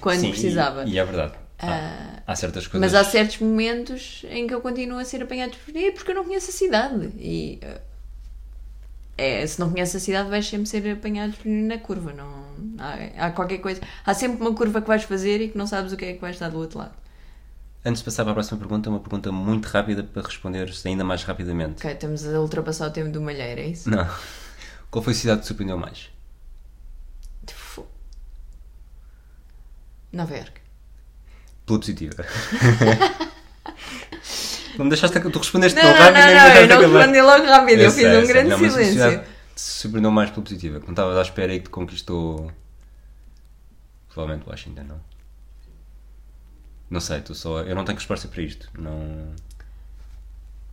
quando 0.00 0.20
Sim, 0.20 0.28
e- 0.28 0.32
precisava. 0.32 0.84
E, 0.86 0.98
é 0.98 1.04
verdade. 1.04 1.34
Há, 1.58 1.66
Ah, 1.66 2.22
há 2.26 2.36
certas 2.36 2.66
coisas. 2.66 2.92
Mas 2.92 2.94
há 2.94 3.08
certos 3.08 3.38
momentos 3.38 4.24
em 4.30 4.46
que 4.46 4.54
eu 4.54 4.60
continuo 4.60 4.98
a 4.98 5.04
ser 5.04 5.22
apanhado 5.22 5.56
por 5.64 5.76
aí 5.76 5.90
porque 5.92 6.10
eu 6.10 6.14
não 6.14 6.24
conheço 6.24 6.50
a 6.50 6.52
cidade. 6.52 7.10
E 7.18 7.58
eh, 7.62 7.80
é, 9.16 9.46
se 9.46 9.58
não 9.58 9.70
conheces 9.70 9.96
a 9.96 10.00
cidade, 10.00 10.28
vais 10.30 10.46
sempre 10.46 10.66
ser 10.68 10.88
apanhado 10.90 11.34
na 11.44 11.78
curva. 11.78 12.12
Não, 12.12 12.28
há, 12.78 13.26
há 13.26 13.30
qualquer 13.32 13.58
coisa. 13.58 13.80
Há 14.06 14.14
sempre 14.14 14.40
uma 14.40 14.54
curva 14.54 14.80
que 14.80 14.86
vais 14.88 15.02
fazer 15.02 15.40
e 15.40 15.48
que 15.48 15.58
não 15.58 15.66
sabes 15.66 15.92
o 15.92 15.96
que 15.96 16.04
é 16.04 16.12
que 16.14 16.20
vai 16.20 16.30
estar 16.30 16.48
do 16.48 16.58
outro 16.58 16.78
lado. 16.78 16.94
Antes 17.84 18.00
de 18.00 18.04
passar 18.04 18.22
para 18.24 18.32
a 18.32 18.34
próxima 18.34 18.58
pergunta, 18.58 18.90
uma 18.90 19.00
pergunta 19.00 19.32
muito 19.32 19.66
rápida 19.66 20.02
para 20.02 20.22
responderes 20.22 20.84
ainda 20.84 21.04
mais 21.04 21.22
rapidamente. 21.24 21.78
Ok, 21.78 21.92
estamos 21.92 22.26
a 22.26 22.40
ultrapassar 22.40 22.88
o 22.88 22.90
tempo 22.90 23.10
do 23.10 23.20
malheiro, 23.20 23.60
é 23.60 23.66
isso? 23.68 23.88
Não. 23.88 24.08
Qual 24.90 25.02
foi 25.02 25.12
a 25.12 25.16
cidade 25.16 25.38
que 25.38 25.44
te 25.44 25.48
surpreendeu 25.48 25.78
mais? 25.78 26.10
Nova 30.12 30.34
Iorque. 30.36 30.57
Pela 31.68 31.78
positiva. 31.78 32.24
não 34.78 34.84
me 34.86 34.90
deixaste. 34.90 35.20
Tu 35.20 35.38
respondeste 35.38 35.76
Não, 35.76 35.82
tão 35.82 35.92
não, 35.92 35.98
rápido 36.00 36.18
não, 36.18 36.26
me 36.26 36.34
não, 36.34 36.40
eu 36.56 36.66
não 36.68 36.76
acabar. 36.78 36.98
respondi 36.98 37.20
logo 37.20 37.44
rápido, 37.46 37.80
eu, 37.80 37.90
fiz 37.90 38.00
sei, 38.00 38.16
um 38.16 38.24
sei. 38.24 38.26
grande 38.26 38.48
Não, 38.50 38.58
silêncio. 38.58 39.20
te 39.54 39.60
surpreendeu 39.60 40.10
mais 40.10 40.30
pela 40.30 40.42
positiva. 40.42 40.80
que 40.80 40.86
Não 40.86 40.92
estavas 40.92 41.16
à 41.18 41.22
espera 41.22 41.54
e 41.54 41.60
que 41.60 41.68
conquistou. 41.70 42.50
Provavelmente 44.08 44.48
Washington, 44.48 44.82
não? 44.84 45.00
Não 46.90 47.00
sei, 47.00 47.20
tu 47.20 47.34
só. 47.34 47.60
Eu 47.60 47.74
não 47.76 47.84
tenho 47.84 47.98
resposta 47.98 48.26
para 48.28 48.42
isto. 48.42 48.68
Não. 48.78 49.34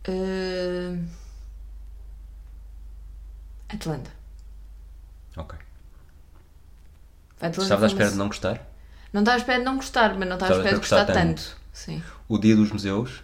Uh, 0.08 1.04
Atlanta. 3.68 4.10
Ok. 5.36 5.58
Atlanta 7.36 7.62
Estavas 7.62 7.84
à 7.84 7.86
espera 7.88 8.10
de 8.10 8.16
não 8.16 8.28
gostar? 8.28 8.66
Não 9.16 9.22
estava 9.22 9.38
à 9.38 9.40
espera 9.40 9.58
de 9.60 9.64
não 9.64 9.76
gostar, 9.76 10.14
mas 10.18 10.28
não 10.28 10.36
estava 10.36 10.52
à 10.52 10.56
espera 10.58 10.74
de 10.74 10.80
gostar 10.80 11.04
gostar 11.06 11.12
tanto. 11.14 11.42
tanto. 11.42 11.56
Sim. 11.72 12.02
O 12.28 12.36
Dia 12.36 12.54
dos 12.54 12.70
Museus, 12.70 13.22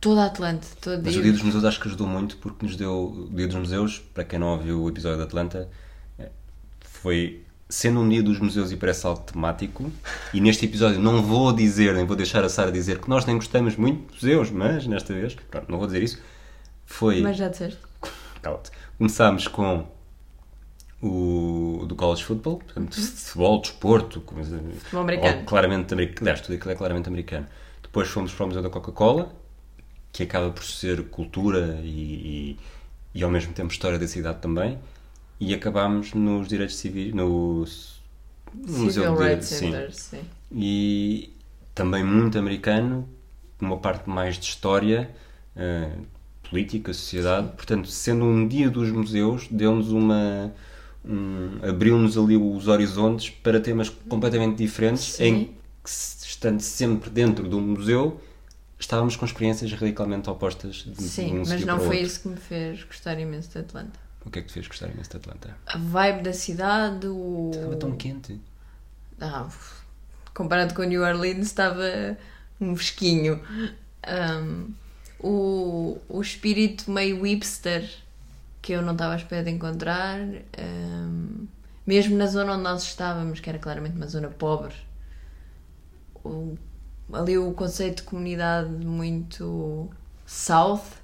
Toda 0.00 0.22
a 0.22 0.26
Atlanta. 0.26 0.66
Todo 0.80 1.00
mas 1.02 1.12
dia. 1.12 1.20
o 1.20 1.22
Dia 1.24 1.32
dos 1.32 1.42
Museus 1.42 1.64
acho 1.64 1.80
que 1.80 1.88
ajudou 1.88 2.06
muito 2.06 2.36
porque 2.36 2.64
nos 2.64 2.76
deu. 2.76 3.28
O 3.30 3.34
Dia 3.34 3.48
dos 3.48 3.56
Museus, 3.56 3.98
para 4.14 4.22
quem 4.22 4.38
não 4.38 4.48
ouviu 4.48 4.82
o 4.82 4.88
episódio 4.88 5.18
de 5.18 5.24
Atlanta, 5.24 5.68
eh, 6.16 6.28
foi. 6.80 7.42
Sendo 7.68 8.00
um 8.00 8.08
dia 8.08 8.22
dos 8.22 8.38
museus 8.38 8.70
e 8.70 8.76
parece 8.76 9.06
algo 9.06 9.22
temático, 9.22 9.90
e 10.34 10.40
neste 10.42 10.66
episódio 10.66 11.00
não 11.00 11.22
vou 11.22 11.52
dizer, 11.54 11.94
nem 11.94 12.04
vou 12.04 12.14
deixar 12.14 12.44
a 12.44 12.48
Sara 12.48 12.70
dizer 12.70 12.98
que 12.98 13.08
nós 13.08 13.24
nem 13.24 13.34
gostamos 13.34 13.76
muito 13.76 14.08
de 14.08 14.14
museus, 14.14 14.50
mas 14.50 14.86
nesta 14.86 15.14
vez, 15.14 15.34
pronto, 15.50 15.70
não 15.70 15.78
vou 15.78 15.86
dizer 15.86 16.02
isso, 16.02 16.20
foi. 16.84 17.22
Mas 17.22 17.36
já 17.36 17.48
disseste. 17.48 17.78
Começámos 18.98 19.48
com 19.48 19.86
o 21.02 21.84
do 21.86 21.94
college 21.96 22.22
football, 22.24 22.58
portanto, 22.58 22.94
futebol, 23.00 23.60
desporto, 23.60 24.20
coisa- 24.20 24.58
Futebol 24.78 25.02
americano. 25.02 25.38
ou 25.40 25.44
claramente 25.44 25.92
americano. 25.92 26.20
Aliás, 26.22 26.40
tudo 26.40 26.54
aquilo 26.54 26.70
é 26.70 26.74
claramente 26.76 27.08
americano. 27.08 27.46
Depois 27.82 28.08
fomos 28.08 28.32
para 28.32 28.44
o 28.44 28.46
Museu 28.48 28.62
da 28.62 28.70
Coca-Cola, 28.70 29.34
que 30.12 30.22
acaba 30.22 30.50
por 30.50 30.64
ser 30.64 31.02
cultura 31.08 31.80
e, 31.82 32.56
e, 33.14 33.18
e 33.18 33.22
ao 33.24 33.30
mesmo 33.30 33.52
tempo 33.52 33.72
história 33.72 33.98
da 33.98 34.06
cidade 34.06 34.38
também. 34.40 34.78
E 35.40 35.52
acabámos 35.52 36.14
nos 36.14 36.46
direitos 36.46 36.76
civis, 36.76 37.12
no, 37.12 37.64
no 38.54 38.78
Museu 38.78 39.16
de- 39.16 39.22
Rights 39.22 39.48
sim. 39.48 39.72
Sim. 39.90 40.20
e 40.52 41.32
também 41.74 42.04
muito 42.04 42.38
americano, 42.38 43.08
uma 43.60 43.76
parte 43.78 44.08
mais 44.08 44.36
de 44.38 44.44
história, 44.46 45.10
eh, 45.56 45.90
política, 46.48 46.92
sociedade. 46.92 47.48
Portanto, 47.56 47.88
sendo 47.88 48.24
um 48.24 48.46
dia 48.46 48.70
dos 48.70 48.90
museus, 48.90 49.48
deu-nos 49.50 49.90
uma. 49.90 50.52
Um, 51.04 51.58
abriu-nos 51.68 52.16
ali 52.16 52.36
os 52.36 52.68
horizontes 52.68 53.30
para 53.30 53.60
temas 53.60 53.88
completamente 53.88 54.56
diferentes, 54.56 55.14
Sim. 55.14 55.24
em 55.24 55.44
que, 55.82 55.90
estando 55.90 56.60
sempre 56.60 57.10
dentro 57.10 57.48
de 57.48 57.54
um 57.54 57.60
museu, 57.60 58.20
estávamos 58.78 59.16
com 59.16 59.24
experiências 59.24 59.72
radicalmente 59.72 60.30
opostas 60.30 60.76
de, 60.76 61.02
Sim, 61.02 61.40
um 61.40 61.44
mas 61.46 61.64
não 61.64 61.78
foi 61.78 61.96
outro. 61.96 62.02
isso 62.02 62.20
que 62.20 62.28
me 62.28 62.36
fez 62.36 62.84
gostar 62.84 63.18
imenso 63.18 63.50
de 63.50 63.58
Atlanta. 63.58 64.00
O 64.24 64.30
que 64.30 64.38
é 64.38 64.42
que 64.42 64.48
te 64.48 64.54
fez 64.54 64.68
gostar 64.68 64.88
imenso 64.88 65.10
de 65.10 65.16
Atlanta? 65.16 65.56
A 65.66 65.76
vibe 65.78 66.22
da 66.22 66.32
cidade, 66.32 67.06
o. 67.08 67.50
Estava 67.52 67.76
tão 67.76 67.92
quente. 67.96 68.40
Ah, 69.20 69.48
comparado 70.32 70.74
com 70.74 70.82
New 70.82 71.02
Orleans, 71.02 71.46
estava 71.46 72.16
um 72.60 72.76
fresquinho. 72.76 73.40
Um, 74.08 74.72
o, 75.18 75.98
o 76.08 76.20
espírito 76.20 76.90
meio 76.90 77.22
hipster 77.22 77.88
que 78.62 78.72
eu 78.72 78.82
não 78.82 78.92
estava 78.94 79.14
à 79.14 79.16
espera 79.16 79.44
de 79.44 79.50
encontrar, 79.50 80.18
um, 80.58 81.46
mesmo 81.86 82.16
na 82.16 82.26
zona 82.26 82.54
onde 82.54 82.62
nós 82.62 82.82
estávamos, 82.84 83.40
que 83.40 83.48
era 83.50 83.58
claramente 83.58 83.96
uma 83.96 84.06
zona 84.06 84.28
pobre, 84.28 84.74
o- 86.24 86.56
ali 87.12 87.36
o 87.38 87.52
conceito 87.52 87.98
de 87.98 88.02
comunidade 88.04 88.70
muito 88.70 89.90
south 90.26 91.02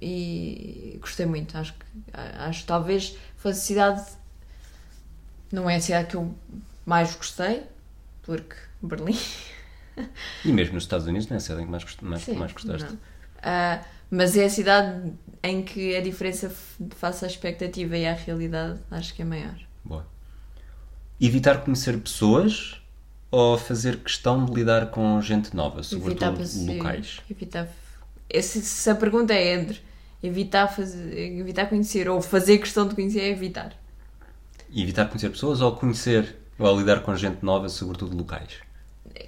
e 0.00 0.98
gostei 1.00 1.26
muito. 1.26 1.56
Acho 1.56 1.74
que 1.74 1.86
acho 2.14 2.66
talvez 2.66 3.16
fosse 3.36 3.58
a 3.58 3.62
cidade 3.62 4.06
não 5.52 5.68
é 5.68 5.76
a 5.76 5.80
cidade 5.80 6.08
que 6.08 6.16
eu 6.16 6.34
mais 6.84 7.14
gostei, 7.14 7.62
porque 8.22 8.56
Berlim. 8.82 9.16
E 10.44 10.52
mesmo 10.52 10.74
nos 10.74 10.84
Estados 10.84 11.06
Unidos, 11.06 11.28
não 11.28 11.34
é 11.34 11.38
a 11.38 11.40
cidade 11.40 11.64
que 11.64 11.70
mais, 11.70 11.84
mais, 12.00 12.22
Sim, 12.24 12.34
mais 12.34 12.52
gostaste? 12.52 12.88
não. 12.88 12.98
Ah, 13.42 13.82
mas 14.10 14.36
é 14.36 14.44
a 14.44 14.50
cidade 14.50 15.12
em 15.42 15.62
que 15.62 15.96
a 15.96 16.00
diferença 16.00 16.52
face 16.96 17.24
à 17.24 17.28
expectativa 17.28 17.96
e 17.96 18.06
à 18.06 18.14
realidade 18.14 18.80
acho 18.90 19.14
que 19.14 19.22
é 19.22 19.24
maior. 19.24 19.58
Boa. 19.84 20.06
Evitar 21.20 21.62
conhecer 21.62 21.98
pessoas 21.98 22.80
ou 23.30 23.58
fazer 23.58 23.98
questão 23.98 24.44
de 24.44 24.52
lidar 24.52 24.90
com 24.90 25.20
gente 25.20 25.54
nova, 25.54 25.82
sobretudo 25.82 26.38
passeio, 26.38 26.76
locais? 26.78 27.20
Evitar. 27.30 27.68
Esse, 28.28 28.60
se 28.60 28.90
a 28.90 28.94
pergunta 28.94 29.32
é 29.32 29.54
entre 29.54 29.80
evitar, 30.22 30.68
fazer, 30.68 31.38
evitar 31.38 31.66
conhecer 31.66 32.08
ou 32.08 32.20
fazer 32.20 32.58
questão 32.58 32.86
de 32.88 32.94
conhecer, 32.94 33.20
é 33.20 33.28
evitar. 33.28 33.72
Evitar 34.74 35.06
conhecer 35.06 35.30
pessoas 35.30 35.60
ou 35.60 35.72
conhecer 35.72 36.36
ou 36.58 36.78
lidar 36.78 37.02
com 37.02 37.14
gente 37.14 37.44
nova, 37.44 37.68
sobretudo 37.68 38.16
locais? 38.16 38.67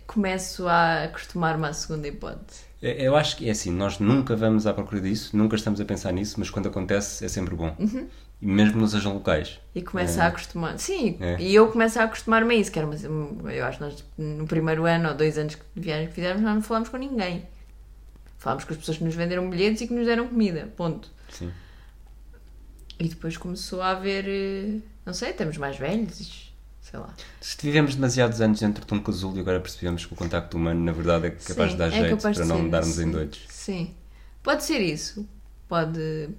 Começo 0.07 0.67
a 0.69 1.05
acostumar-me 1.05 1.67
à 1.67 1.73
segunda 1.73 2.09
hipótese. 2.09 2.61
Eu 2.83 2.91
eu 2.93 3.17
acho 3.17 3.37
que 3.37 3.47
é 3.49 3.53
assim, 3.53 3.71
nós 3.71 3.99
nunca 3.99 4.35
vamos 4.35 4.67
à 4.67 4.73
procura 4.73 5.01
disso, 5.01 5.37
nunca 5.37 5.55
estamos 5.57 5.81
a 5.81 5.85
pensar 5.85 6.13
nisso, 6.13 6.37
mas 6.39 6.49
quando 6.51 6.69
acontece 6.69 7.25
é 7.25 7.29
sempre 7.29 7.55
bom. 7.55 7.75
Uhum. 7.79 8.09
E 8.43 8.47
mesmo 8.47 8.81
não 8.81 8.87
sejam 8.89 9.13
locais. 9.13 9.61
E 9.75 9.83
começa 9.83 10.21
É. 10.21 10.25
a 10.25 10.29
acostumar. 10.29 10.79
Sim, 10.79 11.19
É. 11.21 11.37
e 11.41 11.55
eu 11.55 11.69
começo 11.71 11.99
a 12.01 12.05
acostumar-me 12.05 12.55
a 12.55 12.59
isso. 12.59 12.73
Que 12.73 12.79
era, 12.79 12.89
mas 12.89 13.05
eu 13.05 13.65
acho 13.67 13.79
que 13.79 13.85
nós, 13.85 14.05
no 14.17 14.47
primeiro 14.47 14.87
ano 14.87 15.11
ou 15.11 15.15
dois 15.15 15.37
anos 15.37 15.57
de 15.77 15.83
viagem 15.83 16.09
que 16.09 16.15
fizemos, 16.15 16.41
nós 16.41 16.55
não 16.55 16.63
falámos 16.63 16.89
com 16.89 16.97
ninguém. 16.97 17.45
Falámos 18.39 18.65
com 18.65 18.73
as 18.73 18.79
pessoas 18.79 18.97
que 18.97 19.05
nos 19.05 19.15
venderam 19.15 19.51
bilhetes 19.51 19.83
e 19.83 19.87
que 19.87 19.93
nos 19.93 20.07
deram 20.07 20.27
comida. 20.29 20.73
Ponto. 20.75 21.11
Sim. 21.29 21.51
E 22.99 23.09
depois 23.09 23.37
começou 23.37 23.83
a 23.83 23.91
haver. 23.91 24.25
eh, 24.27 24.79
Não 25.05 25.13
sei, 25.13 25.31
estamos 25.31 25.57
mais 25.59 25.77
velhos. 25.77 26.50
Sei 26.91 26.99
lá. 26.99 27.15
Demasiados 27.63 28.41
anos 28.41 28.59
dentro 28.59 28.85
de 28.85 28.95
um 28.95 29.01
casulo 29.01 29.37
e 29.37 29.41
agora 29.41 29.61
percebemos 29.61 30.05
que 30.05 30.13
o 30.13 30.17
contacto 30.17 30.57
humano, 30.57 30.81
na 30.85 30.93
verdade, 30.93 31.27
é 31.27 31.31
capaz 31.31 31.71
Sim, 31.71 31.77
de 31.77 31.77
dar 31.77 31.87
é 31.89 31.91
jeito 31.91 32.17
para 32.21 32.45
não 32.45 32.69
darmos 32.69 32.99
em 32.99 33.11
doidos. 33.11 33.41
Sim. 33.49 33.95
Pode 34.43 34.65
ser 34.65 34.81
isso. 34.81 35.27
Pode, 35.69 36.31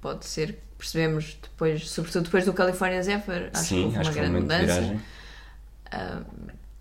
pode 0.00 0.26
ser. 0.26 0.58
Percebemos 0.76 1.38
depois, 1.40 1.88
sobretudo 1.88 2.24
depois 2.24 2.44
do 2.44 2.52
California 2.52 3.00
Zephyr. 3.02 3.50
Acho 3.52 3.62
que 3.62 3.68
Sim, 3.68 3.84
houve 3.84 3.96
acho 3.98 4.10
uma 4.10 4.14
que 4.14 4.18
foi 4.18 4.28
grande 4.28 4.40
mudança. 4.40 5.00
Ah, 5.92 6.22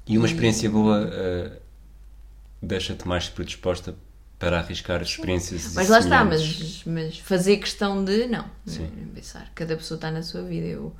E 0.07 0.17
uma 0.17 0.27
E- 0.27 0.31
experiência 0.31 0.69
boa 0.69 1.07
eh, 1.13 1.59
deixa-te 2.61 3.07
mais 3.07 3.29
predisposta 3.29 3.93
para 4.39 4.57
arriscar 4.57 4.99
experiências 5.03 5.75
Mas 5.75 5.87
lá 5.89 5.99
está, 5.99 6.25
mas, 6.25 6.83
mas 6.85 7.19
fazer 7.19 7.57
questão 7.57 8.03
de 8.03 8.25
não. 8.25 8.45
Sim. 8.65 8.87
Pensar. 9.13 9.51
Cada 9.53 9.75
pessoa 9.77 9.97
está 9.97 10.09
na 10.09 10.23
sua 10.23 10.41
vida. 10.41 10.65
Eu 10.65 10.95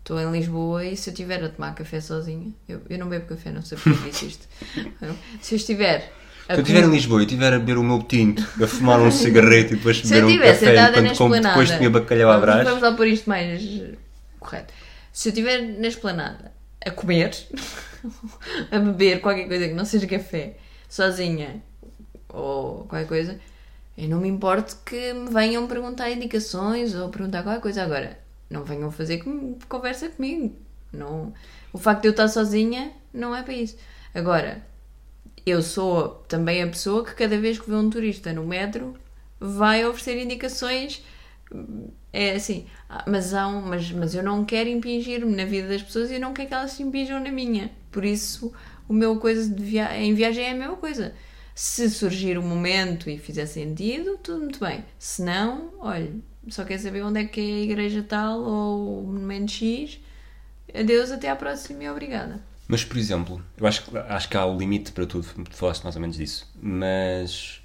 estou 0.00 0.20
em 0.20 0.30
Lisboa 0.32 0.84
e 0.84 0.96
se 0.96 1.10
eu 1.10 1.12
estiver 1.12 1.42
a 1.44 1.48
tomar 1.48 1.74
café 1.74 2.00
sozinha, 2.00 2.52
eu, 2.68 2.80
eu 2.88 2.98
não 2.98 3.08
bebo 3.08 3.26
café, 3.26 3.50
não 3.50 3.62
sei 3.62 3.78
porque 3.78 4.10
disse 4.10 4.26
isto. 4.26 4.48
se 5.40 5.54
eu 5.54 5.56
estiver. 5.56 6.12
Se 6.46 6.56
eu 6.56 6.60
estiver 6.62 6.82
em 6.82 6.90
Lisboa 6.90 7.20
e 7.20 7.24
estiver 7.24 7.52
a 7.52 7.58
beber 7.58 7.78
o 7.78 7.82
meu 7.84 8.02
tinto, 8.02 8.42
a 8.60 8.66
fumar 8.66 9.00
um 9.00 9.10
cigarrete 9.10 9.74
e 9.74 9.76
depois 9.76 10.00
beber 10.00 10.24
um 10.24 10.38
café 10.38 11.00
enquanto 11.00 11.16
como 11.16 11.40
depois 11.40 11.70
tinha 11.70 11.90
bacalhau 11.90 12.30
à 12.30 12.38
brás, 12.38 12.64
vamos 12.64 12.82
lá 12.82 12.92
pôr 12.92 13.06
isto 13.06 13.28
mais 13.28 13.62
eh, 13.62 13.94
correto. 14.40 14.74
Se 15.12 15.28
eu 15.28 15.30
estiver 15.30 15.62
na 15.62 15.86
esplanada 15.86 16.52
a 16.84 16.90
comer, 16.90 17.36
a 18.72 18.78
beber 18.78 19.20
qualquer 19.20 19.46
coisa 19.46 19.68
que 19.68 19.74
não 19.74 19.84
seja 19.84 20.06
café, 20.08 20.56
sozinha 20.88 21.62
ou 22.28 22.84
qualquer 22.84 23.06
coisa, 23.06 23.38
eu 23.96 24.08
não 24.08 24.20
me 24.20 24.28
importo 24.28 24.76
que 24.84 25.12
me 25.12 25.30
venham 25.30 25.66
perguntar 25.68 26.10
indicações 26.10 26.94
ou 26.94 27.10
perguntar 27.10 27.42
qualquer 27.42 27.60
coisa. 27.60 27.82
Agora, 27.84 28.18
não 28.50 28.64
venham 28.64 28.90
fazer 28.90 29.18
com- 29.18 29.56
conversa 29.68 30.08
comigo. 30.08 30.54
Não, 30.92 31.32
o 31.72 31.78
facto 31.78 32.02
de 32.02 32.08
eu 32.08 32.10
estar 32.10 32.28
sozinha 32.28 32.92
não 33.14 33.34
é 33.34 33.42
para 33.42 33.54
isso. 33.54 33.76
Agora, 34.14 34.66
eu 35.46 35.62
sou 35.62 36.08
também 36.28 36.62
a 36.62 36.66
pessoa 36.66 37.04
que 37.04 37.14
cada 37.14 37.38
vez 37.38 37.58
que 37.58 37.68
vê 37.70 37.76
um 37.76 37.88
turista 37.90 38.32
no 38.32 38.44
metro 38.46 38.94
vai 39.38 39.84
oferecer 39.86 40.22
indicações. 40.22 41.02
É 42.12 42.32
assim, 42.34 42.66
ah, 42.88 43.04
mas, 43.08 43.32
há 43.34 43.46
um, 43.46 43.60
mas, 43.62 43.90
mas 43.92 44.14
eu 44.14 44.22
não 44.22 44.44
quero 44.44 44.68
impingir-me 44.68 45.34
na 45.34 45.44
vida 45.44 45.68
das 45.68 45.82
pessoas 45.82 46.10
e 46.10 46.18
não 46.18 46.32
quero 46.34 46.48
que 46.48 46.54
elas 46.54 46.72
se 46.72 46.82
impinjam 46.82 47.20
na 47.22 47.30
minha. 47.30 47.70
Por 47.90 48.04
isso, 48.04 48.52
o 48.88 48.92
meu 48.92 49.16
coisa 49.18 49.52
via 49.54 49.96
em 49.96 50.14
viagem 50.14 50.44
é 50.44 50.50
a 50.50 50.54
mesma 50.54 50.76
coisa. 50.76 51.14
Se 51.54 51.88
surgir 51.90 52.38
um 52.38 52.42
momento 52.46 53.08
e 53.10 53.18
fizer 53.18 53.46
sentido, 53.46 54.18
tudo 54.22 54.40
muito 54.40 54.60
bem. 54.60 54.84
Se 54.98 55.22
não, 55.22 55.72
olha, 55.80 56.12
só 56.50 56.64
quer 56.64 56.78
saber 56.78 57.02
onde 57.02 57.20
é 57.20 57.24
que 57.24 57.40
é 57.40 57.44
a 57.44 57.60
igreja 57.60 58.02
tal 58.02 58.40
ou 58.42 59.04
o 59.04 59.06
monumento 59.06 59.52
X. 59.52 59.98
Adeus, 60.74 61.10
até 61.10 61.28
à 61.28 61.36
próxima 61.36 61.82
e 61.84 61.90
obrigada. 61.90 62.40
Mas, 62.68 62.84
por 62.84 62.96
exemplo, 62.96 63.42
eu 63.58 63.66
acho, 63.66 63.84
que- 63.84 63.96
acho 63.98 64.28
que 64.28 64.36
há 64.36 64.46
o 64.46 64.56
limite 64.56 64.92
para 64.92 65.04
tudo, 65.06 65.26
tu 65.44 65.56
falaste 65.56 65.82
mais 65.82 65.96
ou 65.96 66.00
menos 66.02 66.16
disso, 66.16 66.48
mas 66.62 67.60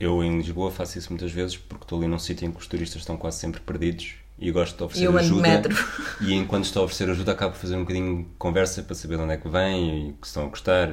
eu 0.00 0.22
em 0.24 0.36
Lisboa 0.38 0.70
faço 0.70 0.98
isso 0.98 1.10
muitas 1.10 1.30
vezes 1.30 1.56
porque 1.56 1.84
estou 1.84 1.98
ali 1.98 2.08
num 2.08 2.18
sítio 2.18 2.46
em 2.46 2.50
que 2.50 2.58
os 2.58 2.66
turistas 2.66 3.02
estão 3.02 3.16
quase 3.16 3.38
sempre 3.38 3.60
perdidos 3.60 4.14
e 4.38 4.48
eu 4.48 4.54
gosto 4.54 4.76
de 4.76 4.82
oferecer 4.82 5.06
eu 5.06 5.16
ajuda. 5.16 5.42
metro. 5.42 5.76
E 6.20 6.34
enquanto 6.34 6.64
estou 6.64 6.82
a 6.82 6.84
oferecer 6.86 7.08
ajuda, 7.10 7.30
acabo 7.32 7.52
por 7.52 7.60
fazer 7.60 7.76
um 7.76 7.80
bocadinho 7.82 8.24
de 8.24 8.28
conversa 8.38 8.82
para 8.82 8.94
saber 8.96 9.16
de 9.18 9.22
onde 9.22 9.34
é 9.34 9.36
que 9.36 9.48
vem 9.48 10.08
e 10.08 10.12
que 10.14 10.26
estão 10.26 10.44
a 10.46 10.48
gostar. 10.48 10.88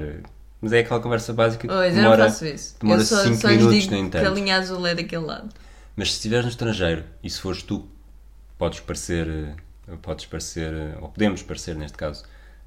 Mas 0.61 0.71
é 0.73 0.80
aquela 0.80 0.99
conversa 0.99 1.34
básica 1.34 1.61
que 1.67 1.73
Pois, 1.73 1.95
demora, 1.95 2.15
eu 2.15 2.25
não 2.25 2.32
faço 2.32 2.45
isso. 2.45 2.75
demora 2.80 3.01
eu 3.01 3.05
só, 3.05 3.23
5 3.23 3.36
só 3.38 3.47
lhes 3.49 3.57
minutos, 3.63 3.88
nem 3.88 4.09
que 4.09 4.17
a 4.17 4.21
tanto. 4.23 4.36
linha 4.36 4.57
azul 4.57 4.86
é 4.86 4.93
daquele 4.93 5.25
lado. 5.25 5.49
Mas 6.00 6.12
se 6.12 6.16
estiveres 6.16 6.45
no 6.45 6.50
estrangeiro 6.52 7.04
e 7.22 7.30
se 7.30 7.41
fores 7.41 7.62
tu, 7.62 7.86
podes 8.58 8.80
parecer, 8.80 9.28
eh, 9.86 9.95
podes 10.02 10.26
parecer, 10.28 10.74
eh, 10.74 10.97
ou 11.02 11.10
podemos 11.10 11.43
parecer 11.43 11.76
neste 11.76 11.97
caso, 11.97 12.24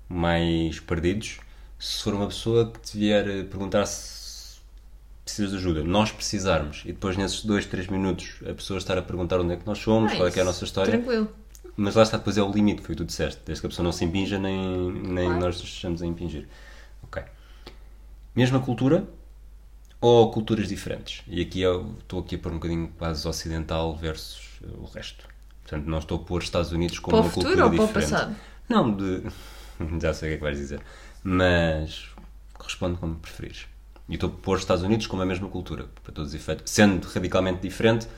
mais 0.07 0.79
perdidos. 0.81 1.41
Se 1.79 2.03
for 2.03 2.13
uma 2.13 2.27
pessoa 2.27 2.71
que 2.71 2.79
te 2.81 2.99
vier 2.99 3.27
eh, 3.27 3.43
perguntar 3.45 3.87
se 3.87 4.61
precisas 5.25 5.53
de 5.53 5.57
ajuda, 5.57 5.83
nós 5.83 6.13
precisarmos, 6.13 6.83
e 6.85 6.89
depois 6.93 7.17
nesses 7.17 7.43
2, 7.43 7.65
3 7.65 7.87
minutos 7.87 8.35
a 8.43 8.53
pessoa 8.53 8.77
estar 8.77 8.99
a 8.99 9.03
perguntar 9.03 9.41
onde 9.41 9.55
é 9.55 9.57
que 9.57 9.67
nós 9.67 9.79
somos, 9.79 10.13
qual 10.13 10.29
é 10.29 10.31
que 10.31 10.39
é 10.39 10.43
a 10.43 10.45
nossa 10.45 10.67
história. 10.67 10.93
Tranquilo. 10.93 11.33
Mas 11.75 11.95
lá 11.95 12.03
está, 12.03 12.19
depois 12.19 12.37
é 12.37 12.43
o 12.43 12.53
limite, 12.53 12.83
foi 12.83 12.93
o 12.95 12.99
que 12.99 13.03
tu 13.03 13.07
disseste, 13.07 13.41
desde 13.47 13.63
que 13.63 13.67
a 13.67 13.71
pessoa 13.71 13.83
não 13.83 13.93
se 13.93 14.05
impinja, 14.05 14.39
nem, 14.39 14.93
nem 14.93 15.25
Claro. 15.25 15.41
nós 15.41 15.59
nos 15.59 15.65
estejamos 15.69 16.03
a 16.03 16.07
impingir. 16.07 16.47
Ok. 17.03 17.23
Mesma 18.37 18.61
cultura 18.61 19.09
ou 20.03 20.31
culturas 20.33 20.69
diferentes? 20.69 21.23
E 21.29 21.41
aqui 21.41 21.63
eu 21.63 21.95
estou 22.01 22.21
aqui 22.21 22.35
a 22.35 22.39
pôr 22.39 22.51
um 22.51 22.57
bocadinho 22.57 22.89
quase 22.99 23.27
ocidental 23.27 23.97
versus 23.97 24.59
eh, 24.63 24.67
o 24.77 24.85
resto. 24.85 25.27
Portanto, 25.63 25.87
não 25.87 25.99
estou 25.99 26.19
a 26.19 26.21
pôr 26.25 26.43
Estados 26.43 26.73
Unidos 26.73 26.99
como 26.99 27.17
Para 27.17 27.25
uma 27.25 27.31
futuro 27.31 27.47
cultura 27.47 27.65
ou 27.67 27.71
para 27.71 27.85
o 27.85 27.87
diferente. 27.87 28.11
passado? 28.11 28.37
Não, 28.69 28.95
de... 28.95 29.23
já 30.03 30.13
sei 30.13 30.29
o 30.29 30.31
que 30.31 30.35
é 30.35 30.37
que 30.39 30.43
vais 30.43 30.59
dizer. 30.59 30.83
Mas 31.23 32.09
responde 32.61 32.99
como 32.99 33.15
preferires. 33.15 33.67
E 34.09 34.15
estou 34.15 34.29
a 34.29 34.33
pôr 34.33 34.57
os 34.57 34.63
Estados 34.63 34.83
Unidos 34.83 35.07
como 35.07 35.23
a 35.23 35.27
mesma 35.27 35.49
cultura, 35.49 35.87
para 36.03 36.13
todos 36.13 36.31
os 36.31 36.35
efeitos. 36.35 36.71
Sendo 36.71 37.07
radicalmente 37.07 37.61
diferente, 37.61 38.09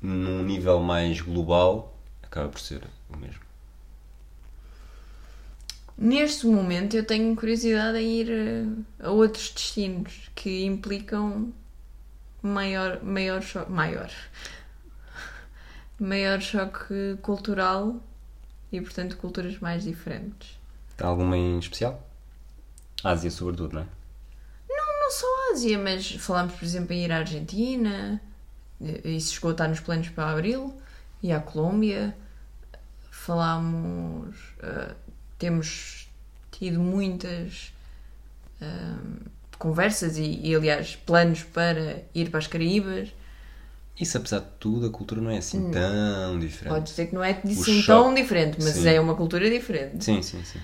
num 0.00 0.42
nível 0.42 0.80
mais 0.80 1.20
global, 1.20 1.94
acaba 2.22 2.48
por 2.48 2.58
ser 2.58 2.82
o 3.12 3.16
mesmo. 3.18 3.47
Neste 6.00 6.46
momento 6.46 6.96
eu 6.96 7.04
tenho 7.04 7.34
curiosidade 7.34 7.98
em 7.98 8.20
ir 8.20 8.30
eh, 8.30 8.66
a 9.00 9.10
outros 9.10 9.50
destinos 9.50 10.30
que 10.32 10.64
implicam 10.64 11.52
maior, 12.40 13.02
maior 13.02 13.42
choque. 13.42 13.72
Maior. 13.72 14.08
Maior 15.98 16.40
choque 16.40 17.18
cultural 17.20 18.00
e, 18.70 18.80
portanto, 18.80 19.16
culturas 19.16 19.58
mais 19.58 19.82
diferentes. 19.82 20.56
Há 20.96 21.06
alguma 21.08 21.36
em 21.36 21.58
especial? 21.58 22.08
Ásia, 23.02 23.32
sobretudo, 23.32 23.74
não 23.74 23.82
é? 23.82 23.86
Não 24.68 25.10
só 25.10 25.26
a 25.26 25.52
Ásia, 25.54 25.78
mas 25.78 26.12
falámos, 26.12 26.54
por 26.54 26.64
exemplo, 26.64 26.92
em 26.92 27.04
ir 27.04 27.10
à 27.10 27.16
Argentina, 27.18 28.20
eh, 28.80 29.08
isso 29.08 29.34
chegou 29.34 29.48
a 29.48 29.52
estar 29.52 29.66
nos 29.66 29.80
planos 29.80 30.10
para 30.10 30.30
abril, 30.30 30.80
e 31.20 31.32
à 31.32 31.40
Colômbia. 31.40 32.16
Falámos. 33.10 34.36
eh, 34.62 34.94
temos 35.38 36.08
tido 36.50 36.80
muitas 36.80 37.72
ahm, 38.60 39.28
conversas 39.58 40.16
e, 40.16 40.40
e, 40.42 40.54
aliás, 40.54 40.96
planos 40.96 41.42
para 41.42 42.02
ir 42.14 42.30
para 42.30 42.38
as 42.38 42.46
Caraíbas. 42.46 43.10
Isso, 43.98 44.16
apesar 44.16 44.40
de 44.40 44.50
tudo, 44.60 44.86
a 44.86 44.90
cultura 44.90 45.20
não 45.20 45.30
é 45.30 45.38
assim 45.38 45.70
tão 45.70 46.38
diferente. 46.38 46.74
Pode 46.74 46.90
ser 46.90 47.06
que 47.06 47.14
não 47.14 47.24
é 47.24 47.30
assim 47.32 47.82
tão 47.82 48.14
diferente, 48.14 48.58
mas 48.60 48.74
sim. 48.74 48.88
é 48.88 49.00
uma 49.00 49.14
cultura 49.14 49.50
diferente. 49.50 50.04
Sim, 50.04 50.22
sim, 50.22 50.42
sim. 50.44 50.60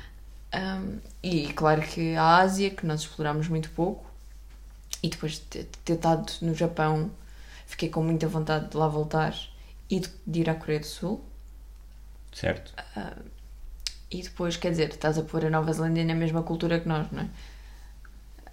Um, 0.55 0.99
e 1.21 1.53
claro 1.53 1.83
que 1.83 2.15
a 2.15 2.37
Ásia, 2.37 2.71
que 2.71 2.87
nós 2.87 3.01
explorámos 3.01 3.49
muito 3.49 3.71
pouco, 3.71 4.07
e 5.03 5.09
depois 5.09 5.33
de 5.33 5.41
ter, 5.41 5.69
ter 5.85 5.95
estado 5.95 6.33
no 6.43 6.55
Japão, 6.55 7.11
fiquei 7.67 7.89
com 7.89 8.03
muita 8.03 8.29
vontade 8.29 8.71
de 8.71 8.77
lá 8.77 8.87
voltar 8.87 9.35
e 9.91 9.99
de, 9.99 10.09
de 10.25 10.41
ir 10.41 10.49
à 10.51 10.55
Coreia 10.55 10.81
do 10.81 10.87
Sul. 10.87 11.25
Certo? 12.33 12.73
E 14.17 14.19
depois, 14.27 14.55
quer 14.63 14.71
dizer, 14.75 14.89
estás 14.91 15.17
a 15.19 15.25
pôr 15.31 15.43
a 15.45 15.51
Nova 15.57 15.73
Zelândia 15.77 16.05
na 16.11 16.15
mesma 16.23 16.43
cultura 16.49 16.81
que 16.81 16.89
nós, 16.93 17.07
não 17.15 17.23
é? 17.25 17.29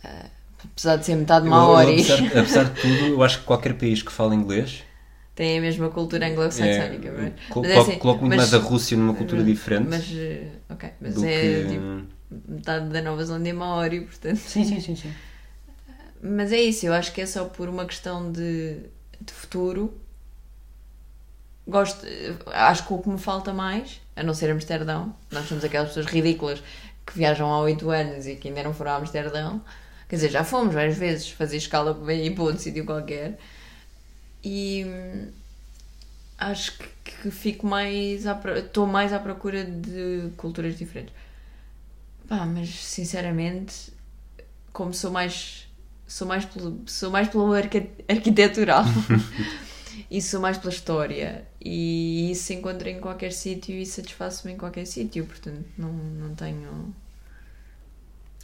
Ah, 0.03 0.29
apesar 0.65 0.97
de 0.97 1.05
ser 1.05 1.15
metade 1.15 1.45
maori, 1.47 1.83
eu, 1.83 1.89
apesar, 1.91 2.19
apesar 2.37 2.63
de 2.69 2.79
tudo, 2.79 3.13
eu 3.13 3.23
acho 3.23 3.39
que 3.39 3.45
qualquer 3.45 3.73
país 3.77 4.01
que 4.01 4.11
fala 4.11 4.35
inglês 4.35 4.83
tem 5.35 5.57
a 5.57 5.61
mesma 5.61 5.89
cultura 5.89 6.27
anglo-saxónica. 6.27 7.07
é, 7.09 7.27
é? 7.27 7.33
col- 7.49 7.63
Mas 7.63 7.71
é 7.71 7.77
coloco, 7.77 7.77
assim, 7.77 7.99
coloco 7.99 8.21
muito 8.21 8.35
mas- 8.35 8.37
mais 8.37 8.53
a 8.53 8.57
Rússia 8.57 8.97
numa 8.97 9.13
cultura 9.15 9.43
diferente 9.43 9.89
Mas, 9.89 10.11
eh, 10.13 10.59
ok, 10.69 10.93
mas 11.01 11.23
é 11.23 11.63
que. 11.63 11.65
tipo, 11.67 11.85
metade 12.29 12.89
da 12.89 13.01
Nova 13.01 13.23
Zelândia 13.25 13.49
é 13.51 13.53
maori, 13.53 14.01
portanto. 14.01 14.41
Sim, 14.45 14.63
sim, 14.65 14.79
sim, 14.79 14.95
sim. 14.95 15.15
Mas 16.21 16.51
é 16.51 16.61
isso, 16.61 16.85
eu 16.85 16.93
acho 16.93 17.13
que 17.13 17.21
é 17.21 17.25
só 17.25 17.45
por 17.45 17.67
uma 17.67 17.85
questão 17.85 18.31
de, 18.31 18.75
de 19.19 19.33
futuro. 19.33 19.93
Gosto, 21.67 22.05
acho 22.47 22.85
que 22.87 22.93
o 22.93 22.99
que 23.01 23.09
me 23.09 23.17
falta 23.19 23.53
mais, 23.53 24.00
a 24.15 24.23
não 24.23 24.33
ser 24.33 24.51
Amsterdão, 24.51 25.15
nós 25.31 25.47
somos 25.47 25.63
aquelas 25.63 25.89
pessoas 25.89 26.05
ridículas 26.07 26.61
que 27.05 27.17
viajam 27.17 27.51
há 27.51 27.59
8 27.61 27.89
anos 27.89 28.27
e 28.27 28.35
que 28.35 28.47
ainda 28.47 28.63
não 28.63 28.73
foram 28.73 28.91
a 28.91 28.95
Amsterdão. 28.97 29.61
Quer 30.07 30.15
dizer, 30.17 30.29
já 30.29 30.43
fomos 30.43 30.73
várias 30.73 30.97
vezes 30.97 31.29
fazer 31.29 31.57
escala 31.57 31.95
para 31.95 32.13
ir 32.13 32.35
para 32.35 32.43
outro 32.43 32.61
sítio 32.61 32.85
qualquer. 32.85 33.39
E 34.43 34.85
hum, 34.85 35.27
acho 36.37 36.77
que, 36.77 37.11
que 37.21 37.31
fico 37.31 37.65
mais. 37.65 38.27
à 38.27 38.39
Estou 38.57 38.85
mais 38.85 39.13
à 39.13 39.19
procura 39.19 39.63
de 39.63 40.29
culturas 40.35 40.77
diferentes. 40.77 41.13
Pá, 42.27 42.45
mas 42.45 42.69
sinceramente, 42.69 43.93
como 44.73 44.93
sou 44.93 45.11
mais 45.11 45.67
sou 46.07 46.27
mais 46.27 46.43
pelo, 46.43 46.81
sou 46.87 47.09
mais 47.09 47.29
pelo 47.29 47.53
arquitetural 47.53 48.83
sou 50.21 50.39
mais 50.39 50.57
pela 50.57 50.73
história 50.73 51.47
e 51.59 52.31
isso 52.31 52.43
se 52.45 52.53
encontra 52.53 52.89
em 52.89 52.99
qualquer 52.99 53.31
sítio 53.31 53.75
e 53.75 53.85
satisfaço-me 53.85 54.53
em 54.53 54.57
qualquer 54.57 54.85
sítio 54.85 55.25
portanto 55.25 55.65
não, 55.77 55.91
não 55.91 56.35
tenho 56.35 56.93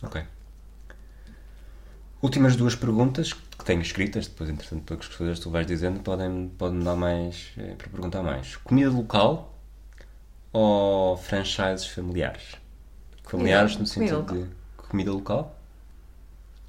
Ok. 0.04 0.24
Últimas 2.22 2.56
duas 2.56 2.76
perguntas 2.76 3.34
que 3.34 3.64
tenho 3.64 3.82
escritas, 3.82 4.28
depois, 4.28 4.50
entretanto, 4.50 4.84
para 4.84 4.98
que 4.98 5.06
as 5.08 5.16
coisas 5.16 5.38
que 5.38 5.44
tu 5.44 5.52
vais 5.52 5.68
dizendo, 5.68 6.00
podem, 6.00 6.50
podem 6.58 6.80
dar 6.80 6.96
mais 6.96 7.52
eh, 7.58 7.76
para 7.78 7.88
perguntar 7.90 8.24
mais. 8.24 8.56
Comida 8.58 8.90
local 8.90 9.56
ou 10.52 11.16
franchises 11.18 11.88
familiares? 11.88 12.56
Familiares 13.24 13.78
no 13.78 13.86
sentido 13.86 14.24
de 14.24 14.50
comida 14.88 15.12
local? 15.12 15.60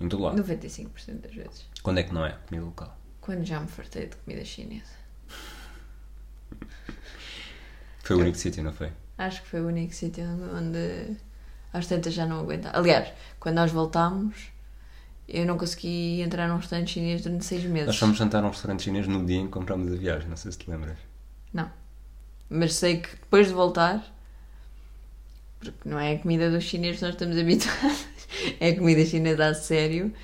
Em 0.00 0.08
todo 0.08 0.22
lado. 0.22 0.42
95% 0.42 1.20
das 1.20 1.34
vezes 1.34 1.66
Quando 1.82 1.98
é 1.98 2.02
que 2.02 2.14
não 2.14 2.24
é 2.24 2.36
comida 2.46 2.64
local? 2.64 2.97
Quando 3.28 3.44
já 3.44 3.60
me 3.60 3.68
fartei 3.68 4.06
de 4.06 4.16
comida 4.16 4.42
chinesa 4.42 4.96
Foi 8.02 8.16
o 8.16 8.20
único 8.20 8.38
sítio, 8.38 8.62
não 8.64 8.72
foi? 8.72 8.90
acho 9.18 9.42
que 9.42 9.48
foi 9.48 9.60
o 9.60 9.66
único 9.66 9.92
sítio 9.92 10.24
onde 10.56 11.14
às 11.74 11.86
tantas 11.86 12.14
já 12.14 12.24
não 12.24 12.40
aguentava 12.40 12.78
aliás, 12.78 13.12
quando 13.38 13.56
nós 13.56 13.70
voltámos 13.70 14.46
eu 15.28 15.44
não 15.44 15.58
consegui 15.58 16.22
entrar 16.22 16.48
num 16.48 16.56
restaurante 16.56 16.92
chinês 16.92 17.20
durante 17.20 17.44
6 17.44 17.64
meses 17.64 17.88
Nós 17.88 17.98
fomos 17.98 18.16
jantar 18.16 18.40
num 18.40 18.48
restaurante 18.48 18.84
chinês 18.84 19.06
no 19.06 19.26
dia 19.26 19.36
em 19.36 19.44
que 19.44 19.52
comprámos 19.52 19.92
a 19.92 19.96
viagem, 19.96 20.26
não 20.26 20.38
sei 20.38 20.50
se 20.52 20.56
te 20.56 20.70
lembras. 20.70 20.96
Não. 21.52 21.70
Mas 22.48 22.76
sei 22.76 23.02
que 23.02 23.10
depois 23.10 23.46
de 23.48 23.52
voltar, 23.52 24.02
porque 25.60 25.86
não 25.86 25.98
é 26.00 26.14
a 26.14 26.18
comida 26.18 26.50
dos 26.50 26.64
chineses 26.64 26.96
que 27.00 27.04
nós 27.04 27.12
estamos 27.12 27.36
habituados, 27.38 28.06
é 28.58 28.70
a 28.70 28.74
comida 28.78 29.04
chinesa 29.04 29.48
a 29.48 29.52
sério. 29.54 30.14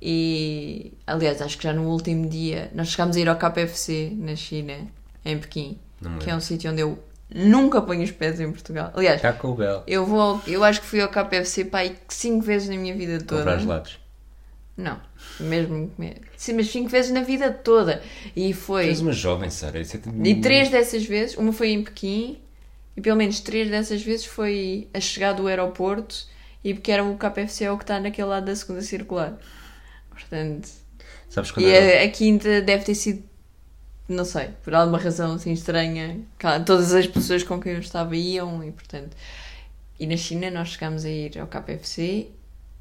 E 0.00 0.92
aliás, 1.06 1.40
acho 1.40 1.56
que 1.56 1.64
já 1.64 1.72
no 1.72 1.88
último 1.88 2.28
dia 2.28 2.70
nós 2.74 2.88
chegámos 2.88 3.16
a 3.16 3.20
ir 3.20 3.28
ao 3.28 3.36
KFC 3.36 4.12
na 4.16 4.36
China, 4.36 4.74
em 5.24 5.38
Pequim, 5.38 5.78
Não 6.00 6.12
que 6.18 6.24
é 6.24 6.26
lembro. 6.26 6.36
um 6.36 6.40
sítio 6.40 6.70
onde 6.70 6.80
eu 6.82 6.98
nunca 7.34 7.80
ponho 7.82 8.02
os 8.02 8.10
pés 8.10 8.38
em 8.38 8.50
Portugal. 8.50 8.92
Aliás, 8.94 9.20
Taco 9.22 9.54
Bell. 9.54 9.82
eu 9.86 10.04
vou, 10.06 10.20
ao- 10.20 10.42
eu 10.46 10.62
acho 10.62 10.80
que 10.80 10.86
fui 10.86 11.00
ao 11.00 11.08
KFC 11.08 11.68
aí 11.72 11.96
5 12.08 12.42
vezes 12.44 12.68
na 12.68 12.76
minha 12.76 12.94
vida 12.94 13.18
toda. 13.22 13.40
Comprar 13.42 13.58
gelados. 13.58 13.98
Não, 14.76 15.00
mesmo 15.40 15.88
comer. 15.96 16.20
Sim, 16.36 16.52
mas 16.52 16.68
5 16.70 16.88
vezes 16.90 17.10
na 17.10 17.22
vida 17.22 17.50
toda. 17.50 18.02
E 18.36 18.52
foi. 18.52 18.84
Tu 18.84 18.88
és 18.90 19.00
uma 19.00 19.12
jovem, 19.12 19.48
Sara. 19.48 19.80
Isso 19.80 19.96
é 19.96 20.00
tudo- 20.00 20.26
E 20.26 20.38
três 20.40 20.68
dessas 20.68 21.02
vezes, 21.06 21.34
uma 21.38 21.50
foi 21.50 21.70
em 21.70 21.82
Pequim, 21.82 22.38
e 22.94 23.00
pelo 23.00 23.16
menos 23.16 23.40
três 23.40 23.70
dessas 23.70 24.02
vezes 24.02 24.26
foi 24.26 24.86
a 24.92 25.00
chegar 25.00 25.32
do 25.32 25.46
aeroporto 25.46 26.26
e 26.62 26.74
porque 26.74 26.92
era 26.92 27.02
o 27.02 27.16
KFC 27.16 27.64
é 27.64 27.72
o 27.72 27.78
que 27.78 27.84
está 27.84 27.98
naquele 27.98 28.28
lado 28.28 28.44
da 28.44 28.54
segunda 28.54 28.82
circular. 28.82 29.38
Portanto, 30.20 30.68
Sabes 31.28 31.50
quando 31.50 31.66
e 31.66 31.70
era- 31.70 32.02
a, 32.02 32.04
a 32.06 32.10
quinta 32.10 32.60
deve 32.62 32.84
ter 32.84 32.94
sido, 32.94 33.22
não 34.08 34.24
sei, 34.24 34.48
por 34.64 34.74
alguma 34.74 34.98
razão 34.98 35.34
assim 35.34 35.52
estranha. 35.52 36.20
Todas 36.64 36.92
as 36.94 37.06
pessoas 37.06 37.42
com 37.42 37.60
quem 37.60 37.72
eu 37.74 37.80
estava 37.80 38.16
iam 38.16 38.62
e 38.64 38.70
portanto. 38.72 39.16
E 39.98 40.06
na 40.06 40.16
China 40.16 40.50
nós 40.50 40.68
chegámos 40.68 41.04
a 41.04 41.10
ir 41.10 41.38
ao 41.38 41.46
KFC 41.46 42.28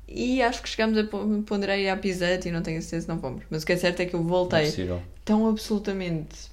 e 0.07 0.41
acho 0.41 0.61
que 0.61 0.69
chegámos 0.69 0.97
a 0.97 1.03
pon- 1.05 1.41
ponderar 1.43 1.79
ir 1.79 1.89
à 1.89 1.97
Pizza 1.97 2.25
e 2.47 2.51
não 2.51 2.61
tenho 2.61 2.81
certeza 2.81 3.03
se 3.03 3.07
não 3.09 3.19
fomos. 3.19 3.43
Mas 3.49 3.63
o 3.63 3.65
que 3.65 3.73
é 3.73 3.77
certo 3.77 4.01
é 4.01 4.05
que 4.05 4.15
eu 4.15 4.19
é 4.19 4.23
voltei 4.23 4.65
possível. 4.65 5.01
tão 5.23 5.47
absolutamente 5.47 6.51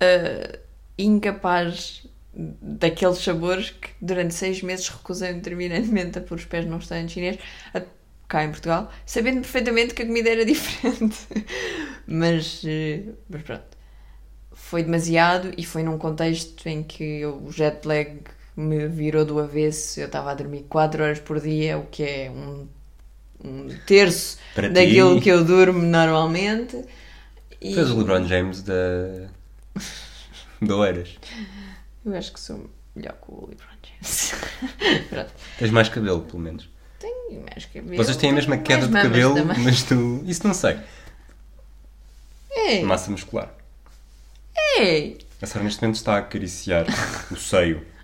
ah, 0.00 0.58
incapaz 0.98 2.06
daqueles 2.34 3.18
sabores 3.18 3.70
que 3.70 3.90
durante 4.00 4.34
seis 4.34 4.62
meses 4.62 4.88
recusei 4.88 5.34
terminantemente 5.40 6.18
a 6.18 6.22
pôr 6.22 6.36
os 6.36 6.44
pés 6.44 6.64
num 6.64 6.76
restaurante 6.76 7.12
chinês 7.12 7.38
a- 7.74 7.82
cá 8.30 8.44
em 8.44 8.50
Portugal, 8.50 8.90
sabendo 9.04 9.40
perfeitamente 9.42 9.92
que 9.94 10.02
a 10.02 10.06
comida 10.06 10.30
era 10.30 10.44
diferente. 10.46 11.18
mas, 12.06 12.62
eh, 12.64 13.02
mas 13.28 13.42
pronto. 13.42 13.64
Foi 14.52 14.82
demasiado 14.82 15.52
e 15.56 15.64
foi 15.64 15.82
num 15.82 15.98
contexto 15.98 16.68
em 16.68 16.82
que 16.82 17.02
eu- 17.20 17.42
o 17.44 17.50
jet 17.52 17.86
lag 17.86 18.20
me 18.56 18.86
virou 18.88 19.24
do 19.24 19.38
avesso. 19.40 20.00
Eu 20.00 20.06
estava 20.06 20.30
a 20.30 20.34
dormir 20.34 20.64
4 20.68 21.02
horas 21.02 21.18
por 21.18 21.40
dia, 21.40 21.78
o 21.78 21.86
que 21.86 22.02
é 22.02 22.30
um, 22.30 22.68
um 23.44 23.68
terço 23.86 24.38
Para 24.54 24.68
ti, 24.68 24.74
daquilo 24.74 25.20
que 25.20 25.28
eu 25.30 25.44
durmo 25.44 25.82
normalmente. 25.82 26.76
E 27.60 27.74
Tu 27.74 27.80
és 27.80 27.90
o 27.90 27.98
LeBron 27.98 28.26
James 28.26 28.62
da. 28.62 28.74
da 30.62 30.76
Oeiras. 30.76 31.18
eu 32.04 32.14
acho 32.14 32.32
que 32.32 32.40
sou 32.40 32.70
melhor 32.94 33.14
que 33.14 33.30
o 33.30 33.46
LeBron 33.48 33.76
James. 33.82 34.32
Pronto. 35.10 35.32
Tens 35.58 35.70
mais 35.70 35.88
cabelo, 35.88 36.22
pelo 36.22 36.38
menos. 36.38 36.69
Mais 37.50 37.64
cabelo. 37.66 37.96
Vocês 37.96 38.16
têm 38.16 38.30
a 38.30 38.32
mesma 38.34 38.56
queda 38.58 38.86
de 38.86 38.92
cabelo, 38.92 39.34
também. 39.34 39.58
mas 39.60 39.82
tu. 39.82 40.22
Isso 40.26 40.46
não 40.46 40.54
sei. 40.54 40.78
É, 42.50 42.82
Massa 42.82 43.10
muscular. 43.10 43.50
é. 44.78 45.12
A 45.40 45.46
Sara 45.46 45.64
neste 45.64 45.80
momento 45.80 45.96
está 45.96 46.16
a 46.16 46.18
acariciar 46.18 46.84
o 47.30 47.36
seio. 47.36 47.86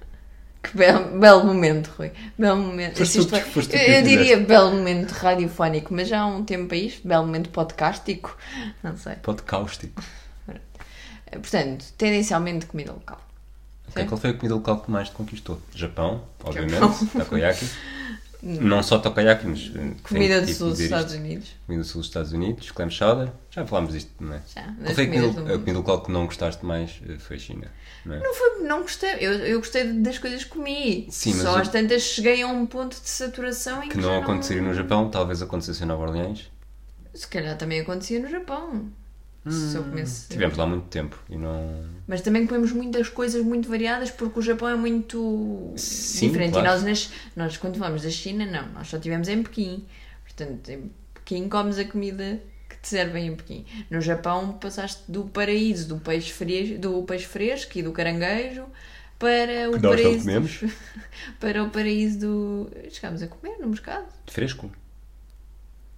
Que 0.63 0.77
belo, 0.77 1.17
belo 1.21 1.45
momento, 1.45 1.87
Rui. 1.97 2.11
Belo 2.37 2.57
momento. 2.61 2.99
Foste 2.99 3.25
tu 3.25 3.37
foste 3.53 3.71
tu 3.71 3.77
eu, 3.77 3.99
eu 3.99 4.03
diria 4.03 4.37
belo 4.37 4.73
momento 4.73 5.13
radiofónico, 5.13 5.95
mas 5.95 6.09
já 6.09 6.23
há 6.23 6.27
um 6.27 6.45
tempo 6.45 6.75
isto. 6.75 7.07
Belo 7.07 7.25
momento 7.25 7.51
podcástico. 7.51 8.37
Não 8.83 8.97
sei. 8.97 9.13
Eh, 11.27 11.39
Portanto, 11.39 11.85
tendencialmente 11.97 12.67
comida 12.67 12.91
local. 12.93 13.21
Ok, 13.91 14.05
Qual 14.07 14.21
foi 14.21 14.31
a 14.31 14.35
comida 14.35 14.57
local 14.57 14.81
que 14.81 14.91
mais 14.91 15.09
te 15.09 15.15
conquistou? 15.15 15.63
Japão, 15.73 16.25
obviamente. 16.43 17.07
Takoyaki. 17.17 17.65
Não 18.47 18.83
só 18.83 18.99
takoyaki, 18.99 19.47
mas. 19.47 19.73
eh, 19.75 19.95
Comida 20.03 20.41
do 20.41 20.45
tenho 20.47 20.57
sul 20.57 20.71
dos 20.71 20.81
Estados. 20.81 21.15
Unidos. 21.15 21.49
Comida 21.67 21.83
do 21.83 21.89
sul 21.89 22.01
dos 22.01 22.09
Estados 22.09 22.33
Unidos, 22.33 22.71
clam 22.71 22.91
chowder. 22.91 23.29
Já 23.51 23.67
falámos 23.67 23.93
disto, 23.93 24.11
não 24.21 24.35
é? 24.35 24.43
Já, 24.55 24.63
Qual 24.63 24.95
foi 24.95 25.05
a 25.05 25.07
comida, 25.59 25.73
local 25.79 26.03
que 26.03 26.13
não 26.13 26.27
gostaste 26.27 26.65
mais? 26.65 27.01
eh, 27.09 27.19
Foi 27.19 27.37
a 27.37 27.39
China, 27.39 27.71
não 28.05 28.15
é? 28.15 28.21
Não, 28.21 28.35
foi, 28.35 28.61
não 28.63 28.83
gostei. 28.83 29.15
Eu, 29.21 29.33
eu 29.33 29.59
gostei 29.59 29.85
das 29.93 30.19
coisas 30.19 30.45
que 30.45 30.51
comi. 30.51 31.07
Sim, 31.11 31.35
mas 31.35 31.43
Só 31.43 31.59
às 31.59 31.69
tantas 31.69 32.03
cheguei 32.03 32.43
a 32.43 32.47
um 32.47 32.67
ponto 32.67 33.01
de 33.01 33.09
saturação 33.09 33.83
em 33.83 33.89
que, 33.89 33.97
Que 33.97 34.01
não 34.01 34.19
aconteceria 34.21 34.63
no 34.63 34.73
Japão, 34.75 35.11
talvez 35.11 35.43
acontecesse 35.43 35.83
em 35.83 35.87
Nova 35.87 36.05
Orleans. 36.05 36.51
Se 37.15 37.27
calhar 37.27 37.57
também 37.57 37.81
acontecia 37.81 38.21
no 38.21 38.29
Japão. 38.29 38.91
Se 39.51 39.77
eu 39.77 39.85
comesse. 39.85 40.29
Tivemos 40.29 40.57
lá 40.57 40.67
muito 40.67 40.87
tempo 40.89 41.19
e 41.31 41.37
não. 41.37 41.85
Mas 42.07 42.21
também 42.21 42.47
comemos 42.47 42.73
muitas 42.73 43.09
coisas 43.09 43.43
muito 43.45 43.69
variadas 43.69 44.11
porque 44.11 44.39
o 44.39 44.43
Japão 44.43 44.69
é 44.69 44.77
muito 44.77 45.73
Sim, 45.77 46.29
diferente. 46.29 46.53
claro. 46.53 46.67
E 46.67 46.71
nós, 46.71 46.83
nas- 46.83 47.11
nós, 47.37 47.57
quando 47.57 47.79
vamos 47.79 48.03
da 48.03 48.11
China, 48.11 48.45
não. 48.47 48.69
Nós 48.73 48.89
só 48.89 48.97
estivemos 48.97 49.29
em 49.29 49.43
Pequim. 49.43 49.85
Portanto, 50.25 50.69
em 50.71 50.91
Pequim 51.15 51.49
comes 51.49 51.79
a 51.79 51.85
comida 51.85 52.41
que 52.69 52.77
te 52.79 52.89
servem 52.89 53.29
em 53.29 53.37
Pequim. 53.37 53.65
No 53.91 54.01
Japão 54.01 54.53
passaste 54.61 55.03
do 55.11 55.25
paraíso 55.25 55.89
do 55.89 55.97
peixe 55.99 56.33
fresco, 56.33 56.79
do 56.79 57.03
peixe 57.05 57.27
fresco 57.27 57.79
e 57.79 57.83
do 57.83 57.93
caranguejo 57.93 58.65
para 59.19 59.71
o 59.71 59.75
Que 59.75 59.79
nós 59.79 59.83
não 59.83 59.91
paraíso 59.91 60.19
comemos. 60.19 60.61
para 61.41 61.63
o 61.65 61.71
paraíso 61.71 62.19
do 62.19 62.71
chegámos 62.91 63.23
a 63.23 63.27
comer 63.29 63.57
no 63.61 63.69
mercado. 63.69 64.07
Fresco? 64.27 64.71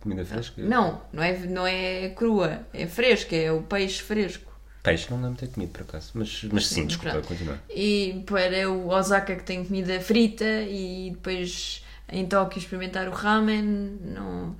Comida 0.00 0.24
fresca? 0.24 0.62
Não, 0.62 1.02
não 1.12 1.22
é, 1.22 1.36
não 1.38 1.66
é 1.66 2.08
crua, 2.10 2.66
é 2.72 2.86
fresca, 2.86 3.34
é 3.34 3.50
o 3.50 3.62
peixe 3.62 4.00
fresco. 4.02 4.48
Peixe 4.82 5.10
não 5.10 5.20
lembro 5.20 5.36
ter 5.38 5.48
comido 5.48 5.70
por 5.72 5.82
acaso. 5.82 6.12
Mas, 6.14 6.44
mas 6.52 6.66
sim, 6.68 6.74
Sim, 6.82 6.86
desculpa, 6.86 7.10
pronto. 7.10 7.26
continua. 7.28 7.58
E 7.68 8.22
para 8.24 8.70
o 8.70 8.88
Osaka 8.88 9.34
que 9.34 9.42
tem 9.42 9.64
comida 9.64 10.00
frita 10.00 10.44
e 10.44 11.10
depois 11.10 11.84
em 12.08 12.26
Tóquio 12.26 12.58
experimentar 12.58 13.08
o 13.08 13.12
ramen, 13.12 13.98
não... 14.02 14.56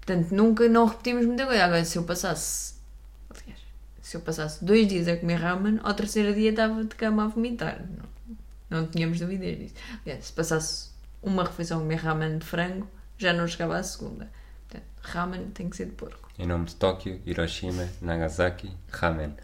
Portanto, 0.00 0.32
nunca, 0.32 0.68
não 0.68 0.84
repetimos 0.84 1.24
muita 1.24 1.46
coisa. 1.46 1.64
Agora, 1.64 1.82
se 1.84 1.96
eu 1.96 2.04
passasse, 2.04 2.74
aliás, 3.30 3.60
se 4.02 4.16
eu 4.16 4.20
passasse 4.20 4.62
dois 4.62 4.86
dias 4.86 5.08
a 5.08 5.16
comer 5.16 5.36
ramen, 5.36 5.80
ao 5.82 5.94
terceiro 5.94 6.34
dia 6.34 6.50
estava 6.50 6.84
de 6.84 6.94
cama 6.94 7.24
a 7.24 7.28
vomitar. 7.28 7.82
Não, 8.68 8.78
não 8.82 8.86
tínhamos 8.86 9.18
dúvidas 9.18 9.58
disso. 9.58 9.74
Aliás, 10.04 10.26
se 10.26 10.32
passasse 10.34 10.90
uma 11.22 11.42
refeição 11.42 11.78
a 11.78 11.80
comer 11.80 11.96
ramen 11.96 12.36
de 12.36 12.44
frango, 12.44 12.86
já 13.16 13.32
não 13.32 13.48
chegava 13.48 13.78
à 13.78 13.82
segunda. 13.82 14.30
Portanto, 14.68 14.88
ramen 15.02 15.46
tem 15.54 15.68
que 15.68 15.76
ser 15.76 15.86
de 15.86 15.92
porco. 15.92 16.28
Em 16.38 16.46
nome 16.46 16.64
de 16.66 16.74
Tóquio, 16.76 17.20
Hiroshima, 17.24 17.88
Nagasaki, 18.00 18.70
Ramen. 18.90 19.34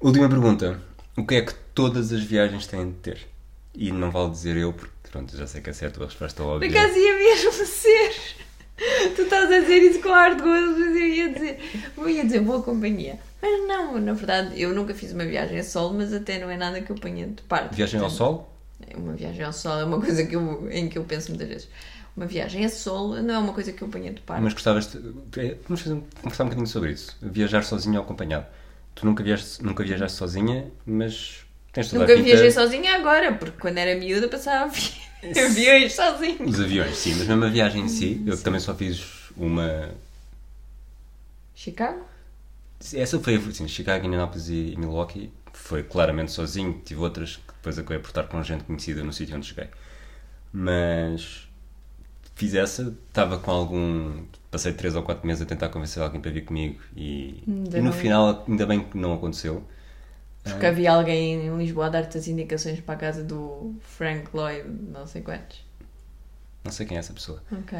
Última 0.00 0.28
pergunta. 0.28 0.80
O 1.16 1.26
que 1.26 1.34
é 1.36 1.42
que 1.42 1.52
todas 1.74 2.12
as 2.12 2.22
viagens 2.22 2.66
têm 2.66 2.86
de 2.90 2.96
ter? 2.98 3.26
E 3.74 3.90
não 3.90 4.10
vale 4.10 4.30
dizer 4.30 4.56
eu, 4.56 4.72
porque 4.72 4.92
pronto, 5.10 5.36
já 5.36 5.46
sei 5.46 5.60
que 5.60 5.70
é 5.70 5.72
certa 5.72 6.02
a 6.02 6.06
resposta 6.06 6.42
Por 6.42 6.50
óbvia. 6.54 6.68
acaso 6.70 6.96
ia 6.98 7.14
mesmo 7.16 7.52
ser. 7.66 8.14
Tu 9.16 9.22
estás 9.22 9.50
a 9.50 9.58
dizer 9.60 9.78
isso 9.78 10.00
com 10.00 10.10
ar 10.14 10.36
de 10.36 10.42
gozo, 10.42 10.78
mas 10.78 10.96
eu 10.96 11.06
ia 11.06 11.32
dizer, 11.32 11.58
eu 11.96 12.08
ia 12.08 12.24
dizer 12.24 12.40
boa 12.40 12.62
companhia. 12.62 13.18
Mas 13.42 13.66
não, 13.66 13.98
na 14.00 14.12
verdade, 14.12 14.60
eu 14.60 14.72
nunca 14.72 14.94
fiz 14.94 15.12
uma 15.12 15.24
viagem 15.24 15.58
a 15.58 15.64
solo, 15.64 15.94
mas 15.94 16.12
até 16.12 16.38
não 16.38 16.48
é 16.48 16.56
nada 16.56 16.80
que 16.80 16.90
eu 16.90 16.96
ponha 16.96 17.26
de 17.26 17.42
parte. 17.42 17.74
Viagem 17.74 17.98
ao 18.00 18.06
Portanto, 18.08 18.18
Sol? 18.18 18.54
é 18.88 18.96
Uma 18.96 19.12
viagem 19.14 19.44
ao 19.44 19.52
sol 19.52 19.80
é 19.80 19.84
uma 19.84 20.00
coisa 20.00 20.24
que 20.24 20.36
eu, 20.36 20.70
em 20.70 20.88
que 20.88 20.96
eu 20.96 21.02
penso 21.04 21.30
muitas 21.30 21.48
vezes. 21.48 21.68
Uma 22.18 22.26
viagem 22.26 22.64
a 22.64 22.68
solo 22.68 23.22
não 23.22 23.34
é 23.34 23.38
uma 23.38 23.52
coisa 23.52 23.72
que 23.72 23.80
eu 23.80 23.86
ponha 23.86 24.12
de 24.12 24.20
parte. 24.20 24.42
Mas 24.42 24.52
gostavas 24.52 24.86
de... 24.88 24.98
é, 25.40 25.56
Vamos 25.68 25.84
conversar 25.84 26.42
um 26.42 26.46
bocadinho 26.48 26.66
sobre 26.66 26.90
isso. 26.90 27.16
Viajar 27.22 27.62
sozinho 27.62 27.94
ou 27.94 28.02
acompanhado. 28.02 28.44
Tu 28.96 29.06
nunca 29.06 29.22
viajaste, 29.22 29.62
nunca 29.62 29.84
viajaste 29.84 30.18
sozinha, 30.18 30.66
mas 30.84 31.46
tens 31.72 31.88
toda 31.90 32.00
Nunca 32.00 32.14
a 32.14 32.16
pinta... 32.16 32.26
viajei 32.28 32.50
sozinha 32.50 32.96
agora, 32.96 33.32
porque 33.34 33.56
quando 33.60 33.78
era 33.78 33.96
miúda 33.96 34.26
passava 34.26 34.64
avi- 34.64 34.94
aviões 35.40 35.92
sozinho. 35.94 36.42
Os 36.44 36.58
aviões, 36.60 36.96
sim, 36.96 37.14
mas 37.14 37.28
mesmo 37.28 37.44
a 37.44 37.48
viagem 37.48 37.84
em 37.84 37.88
si, 37.88 38.20
eu 38.26 38.36
também 38.42 38.58
só 38.58 38.74
fiz 38.74 39.30
uma... 39.36 39.90
Chicago? 41.54 42.04
Essa 42.94 43.18
foi, 43.20 43.40
sim, 43.52 43.68
Chicago, 43.68 44.06
Indianapolis 44.06 44.48
e 44.48 44.74
Milwaukee. 44.76 45.32
Foi 45.52 45.84
claramente 45.84 46.32
sozinho. 46.32 46.80
Tive 46.84 47.00
outras 47.00 47.36
que 47.36 47.52
depois 47.52 47.78
acabei 47.78 47.98
por 48.00 48.08
estar 48.08 48.24
com 48.24 48.42
gente 48.42 48.64
conhecida 48.64 49.04
no 49.04 49.12
sítio 49.12 49.36
onde 49.36 49.46
cheguei. 49.46 49.68
Mas 50.52 51.47
fiz 52.38 52.54
essa, 52.54 52.94
estava 53.08 53.38
com 53.38 53.50
algum. 53.50 54.24
Passei 54.50 54.72
3 54.72 54.94
ou 54.94 55.02
4 55.02 55.26
meses 55.26 55.42
a 55.42 55.44
tentar 55.44 55.68
convencer 55.68 56.02
alguém 56.02 56.20
para 56.20 56.30
vir 56.30 56.42
comigo 56.42 56.80
e, 56.96 57.42
e 57.46 57.80
no 57.82 57.92
final, 57.92 58.44
ainda 58.48 58.64
bem 58.64 58.80
que 58.80 58.96
não 58.96 59.12
aconteceu. 59.12 59.62
Porque 60.44 60.64
havia 60.64 60.92
alguém 60.92 61.46
em 61.46 61.58
Lisboa 61.58 61.86
a 61.86 61.88
dar-te 61.90 62.16
as 62.16 62.26
indicações 62.28 62.80
para 62.80 62.94
a 62.94 62.96
casa 62.96 63.22
do 63.22 63.74
Frank 63.82 64.30
Lloyd, 64.32 64.66
não 64.90 65.06
sei 65.06 65.20
quantos. 65.20 65.62
Não 66.64 66.72
sei 66.72 66.86
quem 66.86 66.96
é 66.96 67.00
essa 67.00 67.12
pessoa. 67.12 67.42
Ok. 67.52 67.78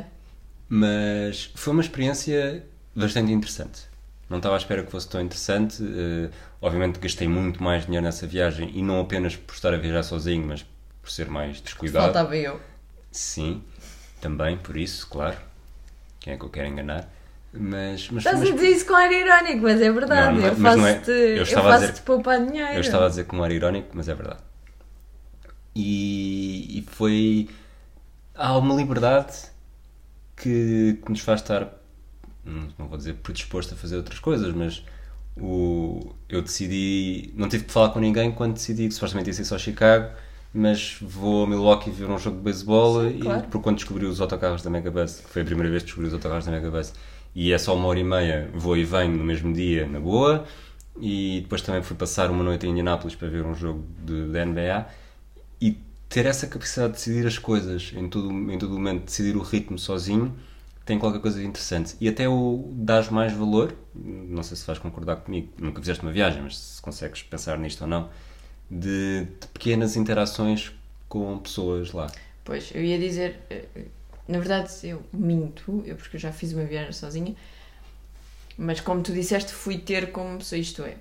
Mas 0.69 1.51
foi 1.55 1.73
uma 1.73 1.81
experiência 1.81 2.67
bastante 2.95 3.33
interessante. 3.33 3.83
Não 4.29 4.37
estava 4.39 4.57
à 4.57 4.59
espera 4.59 4.83
que 4.83 4.91
fosse 4.91 5.09
tão 5.09 5.23
interessante. 5.23 5.83
eh, 5.83 6.29
obviamente 6.61 6.99
gastei 6.99 7.27
muito 7.29 7.63
mais 7.63 7.87
dinheiro 7.87 8.05
nessa 8.05 8.27
viagem 8.27 8.71
e 8.75 8.83
não 8.83 9.01
apenas 9.01 9.37
por 9.37 9.55
estar 9.55 9.73
a 9.73 9.79
viajar 9.79 10.03
sozinho, 10.03 10.47
mas 10.47 10.67
por 11.01 11.11
ser 11.11 11.31
mais 11.31 11.63
descuidado. 11.63 12.05
Faltava 12.07 12.37
eu. 12.37 12.61
Sim, 13.11 13.63
também 14.21 14.57
por 14.59 14.77
isso, 14.77 15.07
claro. 15.09 15.37
Quem 16.21 16.33
é 16.35 16.37
que 16.37 16.45
eu 16.45 16.49
quero 16.51 16.69
enganar? 16.69 17.09
Mas, 17.53 18.09
mas, 18.11 18.19
Estás 18.25 18.37
a 18.37 18.39
mas 18.45 18.55
dizer 18.55 18.69
isso 18.71 18.87
com 18.87 18.95
ar 18.95 19.11
irónico, 19.11 19.63
mas 19.63 19.81
é 19.81 19.91
verdade. 19.91 20.35
Não, 20.37 20.41
não 20.41 20.47
é- 20.49 20.51
eu 20.51 20.57
não 20.59 20.87
é- 20.87 20.93
faço-te 20.95 21.11
eu 21.11 21.37
eu 21.37 21.43
a 21.43 21.63
faço-te 21.63 21.91
dizer- 21.93 22.03
poupar 22.03 22.45
dinheiro. 22.45 22.75
eu 22.75 22.81
estava 22.81 23.07
a 23.07 23.09
dizer 23.09 23.25
com 23.25 23.43
ar 23.43 23.51
irónico, 23.51 23.89
mas 23.95 24.09
é 24.09 24.15
verdade. 24.15 24.41
E, 25.75 26.79
e 26.79 26.83
foi. 26.91 27.49
Há 28.35 28.57
uma 28.57 28.75
liberdade 28.75 29.35
que, 30.37 30.99
que 31.05 31.11
nos 31.11 31.21
faz 31.21 31.41
estar, 31.41 31.69
não 32.45 32.69
não 32.79 32.89
vou 32.89 32.97
dizer 32.99 33.15
predisposto 33.15 33.75
a 33.75 33.77
fazer 33.77 33.97
outras 33.97 34.19
coisas, 34.19 34.53
mas 34.55 34.85
o, 35.37 36.13
eu 36.29 36.43
decidi. 36.43 37.33
Não 37.35 37.49
tive 37.49 37.65
que 37.65 37.73
falar 37.73 37.91
com 37.91 38.01
ninguém 38.01 38.31
quando 38.33 38.55
decidi 38.55 38.89
que 38.89 38.95
supostamente 38.95 39.29
ia 39.31 39.35
ser 39.35 39.45
só 39.45 39.57
Chicago, 39.59 40.15
mas 40.53 40.97
vou 41.01 41.45
a 41.45 41.47
Milwaukee 41.47 41.91
ver 41.91 42.09
um 42.09 42.19
jogo 42.19 42.37
de 42.39 42.43
beisebol 42.43 43.03
Sim, 43.03 43.17
e 43.17 43.21
claro. 43.21 43.43
por 43.49 43.61
quando 43.61 43.77
descobri 43.77 44.07
os 44.07 44.21
autocarros 44.21 44.63
da 44.63 44.71
Megabus, 44.71 45.21
que 45.21 45.31
foi 45.31 45.43
a 45.43 45.45
primeira 45.45 45.71
vez 45.71 45.83
que 45.83 45.87
descobri 45.87 46.09
os 46.09 46.15
autocarros 46.15 46.47
da 46.47 46.53
Megabus, 46.53 46.93
e 47.35 47.53
é 47.53 47.59
só 47.59 47.77
uma 47.77 47.87
hora 47.89 47.99
e 47.99 48.05
meia, 48.05 48.51
vou 48.55 48.77
e 48.77 48.85
venho 48.85 49.17
no 49.17 49.25
mesmo 49.25 49.53
dia, 49.53 49.87
na 49.87 50.01
boa, 50.01 50.45
e 51.01 51.41
depois 51.43 51.63
também 51.63 51.83
fui 51.83 51.97
passar 51.97 52.31
uma 52.31 52.43
noite 52.43 52.67
em 52.67 52.71
Indianápolis 52.71 53.15
para 53.15 53.29
ver 53.29 53.45
um 53.45 53.55
jogo 53.55 53.85
de, 54.05 54.27
da 54.33 54.45
NBA, 54.45 54.87
e 55.61 55.79
ter 56.09 56.27
essa 56.27 56.47
capacidade 56.47 56.93
de 56.93 56.99
decidir 56.99 57.27
as 57.27 57.39
coisas 57.39 57.93
em 57.95 58.09
todo, 58.09 58.31
em 58.51 58.59
todo 58.59 58.73
momento, 58.73 59.05
decidir 59.05 59.37
o 59.37 59.43
ritmo 59.43 59.79
sozinho, 59.79 60.35
tem 60.85 60.99
qualquer 60.99 61.21
coisa 61.21 61.39
de 61.39 61.47
interessante. 61.47 61.95
E 62.01 62.09
até 62.09 62.27
o 62.27 62.73
dás 62.73 63.11
mais 63.11 63.33
valor, 63.35 63.75
não 63.95 64.43
sei 64.43 64.57
se 64.57 64.67
vais 64.67 64.79
concordar 64.79 65.17
comigo, 65.17 65.53
nunca 65.59 65.81
fizeste 65.81 66.03
uma 66.03 66.11
viagem, 66.11 66.43
mas 66.43 66.57
se 66.57 66.83
consegues 66.83 67.23
pensar 67.23 67.59
nisto 67.59 67.83
ou 67.83 67.87
não, 67.87 68.09
de, 68.71 69.25
de 69.25 69.47
pequenas 69.49 69.97
interações 69.97 70.73
com 71.09 71.39
pessoas 71.39 71.93
lá. 71.93 72.11
Pois, 72.45 72.71
eu 72.75 72.83
ia 72.83 72.99
dizer, 72.99 73.41
eh, 73.51 73.65
na 74.27 74.39
verdade 74.39 74.71
eu 74.85 75.03
minto, 75.13 75.83
eu 75.87 75.97
porque 75.97 76.17
eu 76.17 76.21
já 76.21 76.33
fiz 76.33 76.53
uma 76.53 76.65
viagem 76.65 76.93
sozinha, 76.93 77.35
mas 78.57 78.81
como 78.81 79.03
tu 79.03 79.13
disseste, 79.13 79.53
fui 79.53 79.79
ter 79.79 80.13
como 80.13 80.39
pessoa, 80.39 80.59
isto 80.59 80.83
é, 80.83 80.97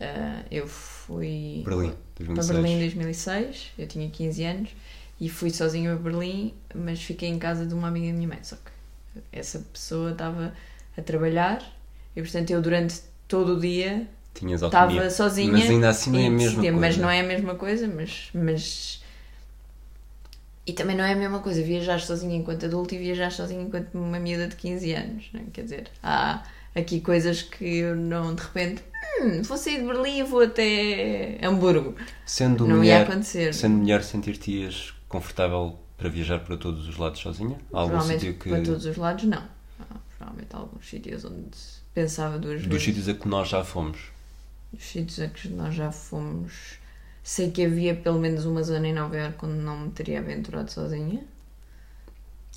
ah, 0.00 0.42
eu 0.50 0.66
fui 0.66 1.62
Berlim, 1.64 1.94
para 2.14 2.34
2006. 2.34 2.48
Berlim 2.48 2.72
em 2.72 2.78
2006, 2.80 3.72
eu 3.78 3.86
tinha 3.86 4.10
15 4.10 4.44
anos, 4.44 4.70
e 5.20 5.28
fui 5.28 5.50
sozinha 5.50 5.92
a 5.92 5.96
Berlim, 5.96 6.54
mas 6.74 7.02
fiquei 7.02 7.28
em 7.28 7.38
casa 7.38 7.64
de 7.64 7.74
uma 7.74 7.88
amiga 7.88 8.08
da 8.08 8.12
minha 8.12 8.28
mãe, 8.28 8.38
só 8.42 8.56
que 8.56 9.20
essa 9.32 9.60
pessoa 9.72 10.12
estava 10.12 10.54
a 10.96 11.02
trabalhar, 11.02 11.62
e 12.14 12.20
portanto 12.20 12.50
eu 12.50 12.60
durante 12.60 13.00
todo 13.26 13.56
o 13.56 13.60
dia 13.60 14.08
Tinhas 14.34 14.62
autonomia. 14.62 15.06
estava 15.06 15.10
sozinha. 15.10 15.52
Mas 15.52 15.70
ainda 15.70 15.88
assim 15.88 16.10
não 16.10 16.18
é 16.18 16.26
a 16.26 16.30
mesma 16.30 16.60
coisa. 16.62 16.76
Mas 16.78 16.96
não 16.96 17.10
é 17.10 17.20
a 17.20 17.22
mesma 17.22 17.54
coisa, 17.54 17.88
mas, 17.88 18.28
mas. 18.34 19.02
E 20.66 20.72
também 20.72 20.96
não 20.96 21.04
é 21.04 21.12
a 21.12 21.16
mesma 21.16 21.38
coisa 21.40 21.62
viajar 21.62 22.00
sozinha 22.00 22.36
enquanto 22.36 22.64
adulto 22.66 22.94
e 22.94 22.98
viajar 22.98 23.30
sozinha 23.30 23.62
enquanto 23.62 23.94
uma 23.94 24.18
miúda 24.18 24.48
de 24.48 24.56
15 24.56 24.92
anos. 24.92 25.30
É? 25.34 25.40
Quer 25.52 25.62
dizer, 25.62 25.90
há 26.02 26.42
aqui 26.74 27.00
coisas 27.00 27.42
que 27.42 27.78
eu 27.78 27.94
não, 27.94 28.34
de 28.34 28.42
repente, 28.42 28.82
hum, 29.20 29.42
vou 29.42 29.56
sair 29.58 29.80
de 29.80 29.86
Berlim 29.86 30.18
e 30.18 30.22
vou 30.22 30.40
até 30.42 31.38
Hamburgo. 31.42 31.94
Sendo 32.24 32.66
Não 32.66 32.78
mulher, 32.78 33.00
ia 33.00 33.02
acontecer. 33.06 33.52
Sendo 33.54 33.76
mulher, 33.76 34.02
sentir-te-ias 34.02 34.94
confortável 35.08 35.78
para 35.98 36.08
viajar 36.08 36.40
para 36.40 36.56
todos 36.56 36.88
os 36.88 36.96
lados 36.96 37.20
sozinha? 37.20 37.58
Há 37.72 37.80
algum 37.80 38.00
sítio 38.00 38.34
que. 38.34 38.48
para 38.48 38.62
todos 38.62 38.86
os 38.86 38.96
lados, 38.96 39.24
não. 39.24 39.42
Provavelmente 40.16 40.48
há 40.54 40.56
alguns 40.58 40.88
sítios 40.88 41.24
onde 41.26 41.50
pensava 41.92 42.38
duas 42.38 42.60
Dos 42.62 42.68
vezes. 42.68 42.82
sítios 42.84 43.08
a 43.08 43.14
que 43.14 43.28
nós 43.28 43.48
já 43.50 43.62
fomos. 43.62 44.13
Dos 44.74 44.84
sítios 44.84 45.20
a 45.20 45.28
que 45.28 45.48
nós 45.48 45.74
já 45.74 45.90
fomos. 45.92 46.78
Sei 47.22 47.50
que 47.50 47.64
havia 47.64 47.94
pelo 47.96 48.18
menos 48.18 48.44
uma 48.44 48.62
zona 48.62 48.88
em 48.88 48.92
Nova 48.92 49.16
Iorque 49.16 49.46
onde 49.46 49.58
não 49.60 49.78
me 49.80 49.90
teria 49.90 50.18
aventurado 50.20 50.70
sozinha. 50.70 51.24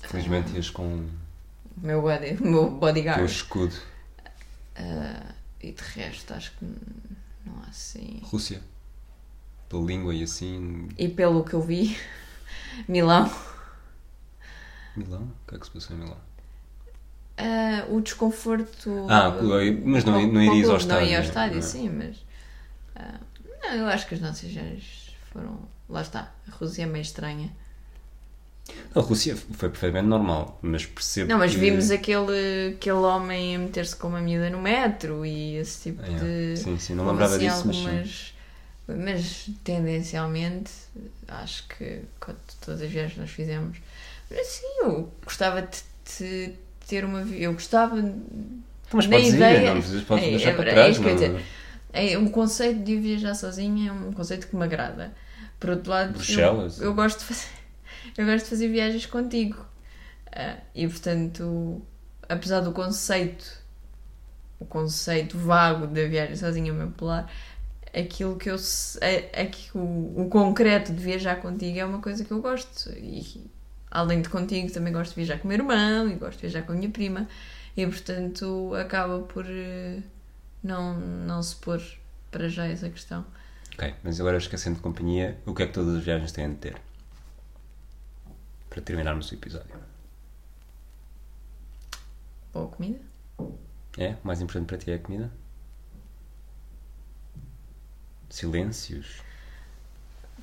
Felizmente 0.02 0.52
ias 0.54 0.70
com 0.70 0.82
o 0.82 1.10
O 1.76 1.86
meu, 1.86 2.02
body, 2.02 2.36
o 2.40 2.46
meu 2.46 2.68
teu 2.68 2.70
bodyguard. 2.70 3.24
escudo. 3.24 3.74
Ah, 4.76 5.34
e 5.60 5.72
de 5.72 5.82
resto, 5.82 6.34
acho 6.34 6.52
que 6.56 6.64
não 7.44 7.62
há 7.62 7.68
assim. 7.68 8.20
Rússia. 8.24 8.62
Pela 9.68 9.84
língua 9.84 10.14
e 10.14 10.22
assim. 10.22 10.88
E 10.98 11.08
pelo 11.08 11.44
que 11.44 11.54
eu 11.54 11.62
vi, 11.62 11.96
Milão, 12.88 13.30
Milão? 14.96 15.22
O 15.22 15.48
que 15.48 15.54
é 15.54 15.58
que 15.58 15.66
se 15.66 15.72
passou 15.72 15.96
em 15.96 16.00
Milão? 16.00 16.18
Ah, 17.38 17.86
o 17.90 18.00
desconforto. 18.00 18.90
Ah, 19.06 19.30
mas 19.84 20.04
não- 20.04 20.26
não 20.32 20.42
irias 20.42 20.68
ao 20.70 20.76
clube, 20.76 20.88
Não 20.88 21.00
ia 21.02 21.16
ao 21.18 21.22
estádio, 21.22 21.22
estádio, 21.22 21.62
não 21.62 21.66
é? 21.66 21.72
sim, 21.72 21.88
mas. 21.88 22.16
ah, 22.96 23.20
não, 23.62 23.74
eu 23.76 23.86
acho 23.88 24.06
que 24.08 24.14
as 24.14 24.20
nossas 24.20 24.50
viagens 24.50 25.10
foram. 25.32 25.60
Lá 25.88 26.02
está, 26.02 26.32
a 26.48 26.52
Rússia 26.52 26.84
é 26.84 26.86
meio 26.86 27.02
estranha. 27.02 27.50
A 28.94 29.00
Rússia 29.00 29.34
foi 29.36 29.68
perfeitamente 29.70 30.08
normal, 30.08 30.58
mas 30.62 30.84
percebo 30.84 31.30
Não, 31.30 31.38
mas 31.38 31.52
que... 31.52 31.58
vimos 31.58 31.90
aquele, 31.90 32.74
aquele 32.76 32.96
homem 32.96 33.56
a 33.56 33.58
meter-se 33.58 33.94
com 33.96 34.08
uma 34.08 34.20
miúda 34.20 34.48
no 34.50 34.60
metro 34.60 35.24
e 35.26 35.56
esse 35.56 35.90
tipo 35.92 36.02
Ah, 36.02 36.18
de. 36.18 36.54
Sim, 36.54 36.78
sim, 36.78 36.94
não 36.94 37.06
lembrava 37.08 37.34
assim, 37.34 37.38
disso, 37.38 37.66
mas 37.66 37.76
sim. 37.76 38.00
algumas- 38.00 38.34
mas 38.86 39.50
tendencialmente, 39.64 40.70
acho 41.28 41.66
que 41.68 42.02
todas 42.64 42.80
as 42.80 42.90
viagens 42.90 43.14
que 43.14 43.20
nós 43.20 43.30
fizemos, 43.30 43.78
mas 44.30 44.46
sim, 44.46 44.66
eu 44.82 45.12
gostava 45.24 45.60
de, 45.62 45.78
de 46.18 46.54
ter 46.88 47.04
uma. 47.04 47.20
Eu 47.20 47.52
gostava. 47.52 47.94
Mas 48.92 49.06
na 49.06 49.16
podes 49.16 49.34
ideia- 49.34 49.58
ir, 49.62 49.66
não 49.66 49.74
precisas, 49.80 50.02
podes 50.04 50.24
É, 50.24 50.30
deixar 50.30 50.50
é 50.50 50.54
para 50.54 50.70
trás. 50.72 50.96
é 50.96 50.98
eu 50.98 51.02
não- 51.04 51.14
dizer. 51.14 51.44
É, 51.92 52.18
um 52.18 52.28
conceito 52.28 52.82
de 52.82 52.96
viajar 52.96 53.34
sozinha 53.34 53.90
é 53.90 53.92
um 53.92 54.12
conceito 54.12 54.46
que 54.48 54.56
me 54.56 54.64
agrada. 54.64 55.12
Por 55.60 55.70
outro 55.70 55.90
lado, 55.90 56.08
eu- 56.10 56.12
Bruxelas. 56.14 56.80
eu, 56.80 56.94
gosto 56.94 57.18
de 57.20 57.24
fazer, 57.26 57.48
eu 58.16 58.26
gosto 58.26 58.44
de 58.44 58.50
fazer 58.50 58.68
viagens 58.68 59.06
contigo. 59.06 59.64
Ah, 60.32 60.56
e 60.74 60.86
portanto, 60.88 61.82
apesar 62.28 62.60
do 62.60 62.72
conceito, 62.72 63.44
o 64.60 64.64
conceito 64.64 65.36
vago 65.38 65.86
da 65.86 66.04
viagem 66.06 66.36
sozinha 66.36 66.72
me 66.72 66.84
apelar, 66.84 67.30
aquilo 67.94 68.36
que 68.36 68.50
eu 68.50 68.56
é, 69.00 69.42
é 69.42 69.46
que 69.46 69.70
o, 69.76 70.14
o 70.16 70.28
concreto 70.30 70.92
de 70.92 71.02
viajar 71.02 71.36
contigo 71.36 71.78
é 71.78 71.84
uma 71.84 72.00
coisa 72.00 72.24
que 72.24 72.30
eu 72.30 72.40
gosto. 72.40 72.90
E 72.96 73.46
além 73.90 74.22
de 74.22 74.28
contigo, 74.28 74.72
também 74.72 74.92
gosto 74.92 75.10
de 75.10 75.16
viajar 75.16 75.38
com 75.38 75.44
o 75.44 75.48
meu 75.48 75.58
irmão 75.58 76.08
e 76.08 76.14
gosto 76.14 76.36
de 76.36 76.42
viajar 76.42 76.62
com 76.62 76.72
a 76.72 76.74
minha 76.74 76.90
prima. 76.90 77.28
E 77.76 77.86
portanto 77.86 78.74
acaba 78.74 79.20
por 79.20 79.46
eh, 79.48 80.02
não, 80.62 80.98
não 80.98 81.42
se 81.42 81.56
pôr 81.56 81.80
para 82.30 82.48
já 82.48 82.66
essa 82.66 82.88
questão. 82.88 83.24
Ok, 83.74 83.94
mas 84.02 84.20
agora 84.20 84.36
esquecendo 84.36 84.76
de 84.76 84.82
companhia, 84.82 85.38
o 85.46 85.54
que 85.54 85.62
é 85.62 85.66
que 85.66 85.72
todas 85.72 85.96
as 85.96 86.04
viagens 86.04 86.32
têm 86.32 86.50
de 86.50 86.56
ter? 86.56 86.76
Para 88.68 88.82
terminarmos 88.82 89.30
o 89.30 89.34
episódio. 89.34 89.76
Boa 92.52 92.68
comida? 92.68 92.98
É? 93.96 94.16
O 94.22 94.26
mais 94.26 94.40
importante 94.40 94.66
para 94.66 94.78
ti 94.78 94.90
é 94.90 94.94
a 94.94 94.98
comida? 94.98 95.30
Silêncios? 98.28 99.22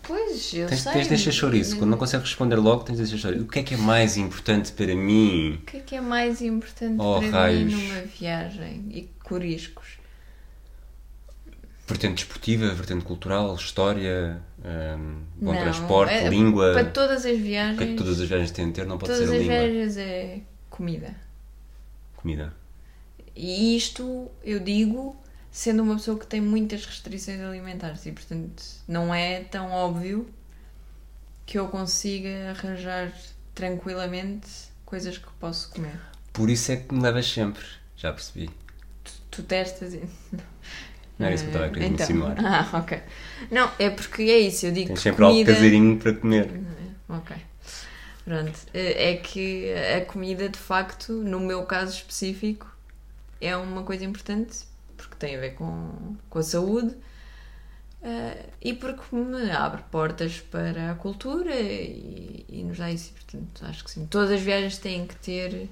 Pois, 0.07 0.53
eu 0.53 0.67
Tens, 0.67 0.81
sei. 0.81 0.93
tens 0.93 1.03
de 1.03 1.09
deixar 1.09 1.31
chouriço. 1.31 1.77
Quando 1.77 1.89
não 1.91 1.97
consegues 1.97 2.27
responder 2.27 2.55
logo, 2.57 2.83
tens 2.83 2.97
de 2.97 3.03
deixar 3.03 3.17
chouriço. 3.17 3.43
O 3.43 3.47
que 3.47 3.59
é 3.59 3.63
que 3.63 3.73
é 3.73 3.77
mais 3.77 4.17
importante 4.17 4.71
para 4.71 4.95
mim? 4.95 5.55
O 5.61 5.65
que 5.65 5.77
é 5.77 5.79
que 5.79 5.95
é 5.95 6.01
mais 6.01 6.41
importante 6.41 6.95
Oh, 6.99 7.19
para 7.19 7.29
raios. 7.29 7.73
mim 7.73 7.87
numa 7.87 8.01
viagem? 8.01 8.85
E 8.91 9.09
coriscos? 9.23 9.97
Vertente 11.87 12.15
desportiva, 12.15 12.67
vertente 12.73 13.05
cultural, 13.05 13.53
história, 13.55 14.41
hum, 14.59 15.21
bom 15.35 15.53
Não, 15.53 15.61
transporte, 15.61 16.13
é- 16.13 16.29
língua. 16.29 16.73
Para 16.73 16.85
todas 16.85 17.25
as 17.25 17.33
O 17.33 17.37
viagens. 17.37 17.77
que 17.77 17.83
é 17.83 17.87
que 17.87 17.93
todas 17.93 18.19
as 18.19 18.27
viagens 18.27 18.51
têm 18.51 18.67
de 18.67 18.73
ter? 18.73 18.85
Não 18.87 18.97
pode 18.97 19.11
todas 19.13 19.27
ser 19.27 19.33
a 19.33 19.37
as 19.37 19.41
língua. 19.43 19.59
viagens 19.59 19.97
é 19.97 20.39
comida. 20.69 21.15
Comida. 22.15 22.53
E 23.35 23.77
isto 23.77 24.31
eu 24.43 24.59
digo 24.59 25.15
sendo 25.55 25.83
uma 25.83 25.95
pessoa 25.95 26.19
que 26.19 26.27
tem 26.27 26.41
muitas 26.41 26.85
restrições 26.85 27.39
alimentares 27.39 28.05
e 28.05 28.11
portanto 28.11 28.61
não 28.85 29.15
é 29.15 29.39
tão 29.39 29.71
óbvio 29.71 30.27
que 31.45 31.57
eu 31.57 31.69
consiga 31.69 32.49
arranjar 32.49 33.13
tranquilamente 33.53 34.49
coisas 34.85 35.17
que 35.17 35.27
posso 35.39 35.69
comer. 35.69 35.97
Por 36.33 36.49
isso 36.49 36.73
é 36.73 36.75
que 36.75 36.93
me 36.93 37.01
levas 37.01 37.31
sempre. 37.31 37.63
Já 37.95 38.11
percebi. 38.11 38.49
Tu 39.31 39.43
testas 39.43 39.93
e. 39.93 40.01
Não 41.17 41.27
era 41.27 41.35
isso 41.35 41.45
que 41.45 41.51
eu 41.51 41.53
estava 41.53 41.65
a 41.67 41.69
querer 41.69 41.85
então. 41.85 42.03
insinuar. 42.03 42.35
Ah, 42.45 42.77
ok. 42.77 43.01
Não, 43.49 43.71
é 43.79 43.89
porque 43.89 44.23
é 44.23 44.39
isso, 44.39 44.65
eu 44.65 44.73
digo 44.73 44.87
Tens 44.87 44.99
sempre 44.99 45.23
algo 45.23 45.35
comida... 45.35 45.53
caseirinho 45.53 45.97
para 45.97 46.13
comer. 46.13 46.49
Ok. 47.07 47.37
Pronto. 48.25 48.59
É 48.73 49.15
que 49.23 49.73
a 49.73 50.03
comida, 50.03 50.49
de 50.49 50.59
facto, 50.59 51.13
no 51.13 51.39
meu 51.39 51.63
caso 51.63 51.95
específico, 51.95 52.69
é 53.39 53.55
uma 53.55 53.83
coisa 53.83 54.03
importante 54.03 54.65
porque 55.15 55.27
tem 55.27 55.35
a 55.35 55.39
ver 55.39 55.55
com, 55.55 56.15
com 56.29 56.39
a 56.39 56.43
saúde 56.43 56.95
eh, 58.01 58.49
e 58.61 58.73
porque 58.73 59.15
me 59.15 59.51
abre 59.51 59.81
portas 59.91 60.39
para 60.39 60.91
a 60.91 60.95
cultura 60.95 61.55
e, 61.55 62.45
e 62.49 62.63
nos 62.63 62.77
dá 62.77 62.91
isso. 62.91 63.11
Portanto, 63.13 63.65
acho 63.65 63.83
que 63.83 63.91
sim. 63.91 64.05
Todas 64.07 64.31
as 64.31 64.41
viagens 64.41 64.77
têm 64.77 65.07
que 65.07 65.15
ter 65.15 65.69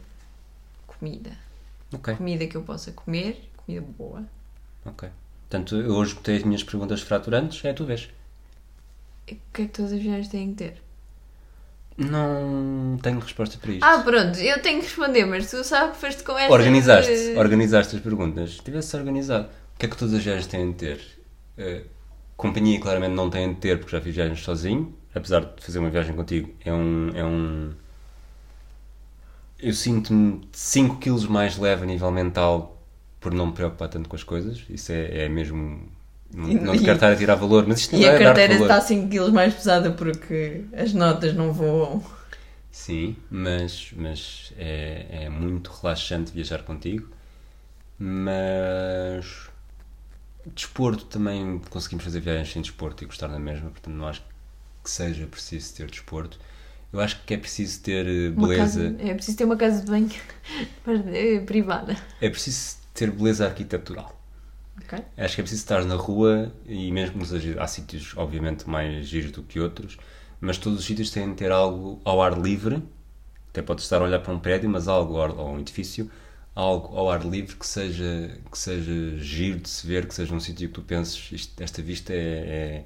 comida. 0.87 1.31
Ok, 1.93 2.17
Comida 2.17 2.47
que 2.47 2.57
eu 2.57 2.63
possa 2.63 2.91
comer, 2.93 3.49
comida 3.57 3.85
boa. 3.97 4.25
ok. 4.85 5.09
Portanto, 5.49 5.75
eu 5.75 5.91
hoje 5.95 6.15
botei 6.15 6.37
as 6.37 6.43
minhas 6.43 6.63
perguntas 6.63 7.01
fraturantes, 7.01 7.63
é 7.65 7.69
a 7.71 7.73
tua 7.73 7.85
vez. 7.87 8.09
O 9.23 9.25
que 9.25 9.35
é 9.63 9.65
que 9.65 9.73
todas 9.73 9.91
as 9.93 10.01
viagens 10.01 10.27
têm 10.29 10.51
que 10.51 10.63
ter? 10.63 10.82
Não 11.97 12.97
tenho 13.01 13.19
resposta 13.19 13.57
para 13.59 13.71
isto. 13.71 13.83
Ah, 13.83 13.99
pronto, 13.99 14.39
eu 14.39 14.61
tenho 14.61 14.79
que 14.79 14.87
responder, 14.87 15.25
mas 15.25 15.49
tu 15.49 15.63
sabes 15.63 15.95
que 15.95 16.01
foste 16.01 16.23
com 16.23 16.37
esta. 16.37 16.51
Organizaste, 16.51 17.11
de- 17.11 17.37
organizaste 17.37 17.95
as 17.95 18.01
perguntas. 18.01 18.57
Tivesse 18.57 18.95
organizado. 18.95 19.45
O 19.75 19.79
que 19.79 19.85
é 19.85 19.89
que 19.89 19.95
todas 19.97 20.13
as 20.13 20.23
viagens 20.23 20.47
têm 20.47 20.71
de 20.71 20.77
ter? 20.77 21.01
Eh, 21.57 21.83
companhia 22.35 22.79
claramente 22.79 23.13
não 23.13 23.29
têm 23.29 23.53
de 23.53 23.59
ter, 23.59 23.77
porque 23.79 23.95
já 23.95 24.01
fiz 24.01 24.15
viagens 24.15 24.41
sozinho. 24.41 24.93
Apesar 25.13 25.41
de 25.41 25.63
fazer 25.63 25.77
uma 25.79 25.89
viagem 25.91 26.15
contigo, 26.15 26.51
é 26.65 26.73
um. 26.73 27.09
É 27.15 27.23
um... 27.23 27.71
Eu 29.59 29.73
sinto-me 29.73 30.41
5 30.51 30.97
kg 30.97 31.27
mais 31.29 31.57
leve 31.57 31.83
a 31.83 31.85
nível 31.85 32.11
mental 32.11 32.81
por 33.19 33.33
não 33.33 33.45
me 33.47 33.53
preocupar 33.53 33.87
tanto 33.87 34.09
com 34.09 34.15
as 34.15 34.23
coisas. 34.23 34.63
Isso 34.69 34.91
é, 34.91 35.25
é 35.25 35.29
mesmo. 35.29 35.87
Não, 36.33 36.75
te 36.75 36.83
quero 36.83 36.95
estar 36.97 37.11
a 37.11 37.15
tirar 37.15 37.35
valor, 37.35 37.65
mas 37.67 37.81
isto 37.81 37.95
não 37.95 38.01
E 38.01 38.05
é 38.05 38.15
a 38.17 38.19
dar 38.19 38.39
carteira 38.39 38.55
está 38.55 38.81
5 38.81 39.07
kg 39.09 39.31
mais 39.31 39.53
pesada 39.53 39.91
porque 39.91 40.65
as 40.73 40.93
notas 40.93 41.33
não 41.33 41.53
voam. 41.53 42.03
Sim, 42.71 43.15
mas, 43.29 43.91
mas 43.95 44.51
é, 44.57 45.25
é 45.25 45.29
muito 45.29 45.71
relaxante 45.71 46.31
viajar 46.31 46.63
contigo. 46.63 47.07
Mas 47.99 49.49
desporto 50.45 51.05
também 51.05 51.59
conseguimos 51.69 52.03
fazer 52.03 52.19
viagens 52.19 52.51
sem 52.51 52.61
desporto 52.61 53.03
e 53.03 53.07
gostar 53.07 53.27
da 53.27 53.39
mesma, 53.39 53.69
portanto 53.69 53.93
não 53.95 54.07
acho 54.07 54.21
que 54.83 54.89
seja 54.89 55.27
preciso 55.27 55.75
ter 55.75 55.89
desporto. 55.89 56.39
Eu 56.93 56.99
acho 57.01 57.23
que 57.25 57.33
é 57.33 57.37
preciso 57.37 57.81
ter 57.81 58.07
eh, 58.07 58.29
beleza. 58.31 58.91
casa- 58.91 58.95
é 58.99 59.13
preciso 59.13 59.37
ter 59.37 59.45
uma 59.45 59.57
casa 59.57 59.81
de 59.83 59.91
banho 59.91 60.09
eh, 61.13 61.39
privada. 61.45 61.95
É 62.19 62.27
preciso 62.27 62.77
ter 62.93 63.11
beleza 63.11 63.45
arquitetural. 63.45 64.19
Ok? 64.77 64.99
Acho 65.17 65.35
que 65.35 65.41
é 65.41 65.43
preciso 65.43 65.61
estar 65.61 65.85
na 65.85 65.95
rua 65.95 66.51
e 66.65 66.91
mesmo 66.91 67.19
que 67.21 67.27
seja, 67.27 67.61
há 67.61 67.67
sítios 67.67 68.13
obviamente 68.17 68.67
mais 68.69 69.07
giros 69.07 69.31
do 69.31 69.43
que 69.43 69.59
outros, 69.59 69.97
mas 70.41 70.57
todos 70.57 70.79
os 70.79 70.85
sítios 70.85 71.11
têm 71.11 71.29
de 71.29 71.35
ter 71.35 71.51
algo 71.51 72.01
ao 72.03 72.21
ar 72.21 72.37
livre, 72.39 72.81
até 73.49 73.61
pode 73.61 73.81
estar 73.81 74.01
a 74.01 74.05
olhar 74.05 74.19
para 74.19 74.33
um 74.33 74.39
prédio, 74.39 74.69
mas 74.69 74.87
algo 74.87 75.17
ao- 75.17 75.37
ou 75.37 75.49
um 75.55 75.59
edifício, 75.59 76.09
algo 76.55 76.97
ao 76.97 77.11
ar 77.11 77.25
livre 77.25 77.55
que 77.55 77.67
seja, 77.67 78.37
que 78.51 78.57
seja 78.57 79.17
giro 79.19 79.59
de 79.59 79.69
se 79.69 79.87
ver, 79.87 80.07
que 80.07 80.15
seja 80.15 80.33
um 80.33 80.39
sítio 80.39 80.67
que 80.69 80.73
tu 80.75 80.81
penses, 80.81 81.31
"Isto- 81.31 81.63
esta 81.63 81.81
vista 81.81 82.13
é, 82.13 82.17
é- 82.17 82.85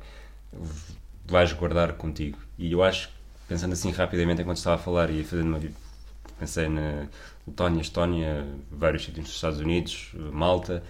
vais 1.25 1.51
guardar 1.53 1.93
contigo. 1.93 2.37
E 2.57 2.71
eu 2.71 2.83
acho, 2.83 3.09
pensando 3.47 3.73
assim 3.73 3.91
rapidamente 3.91 4.41
enquanto 4.41 4.57
estava 4.57 4.75
a 4.75 4.79
falar 4.79 5.09
e 5.09 5.23
fazendo 5.23 5.47
uma 5.47 5.59
pensei 6.39 6.69
na 6.69 7.07
Letónia, 7.47 7.81
Estónia, 7.81 8.45
vários 8.71 9.03
sítios 9.05 9.25
nos 9.27 9.35
Estados 9.35 9.59
Unidos, 9.59 10.11
Malta, 10.31 10.83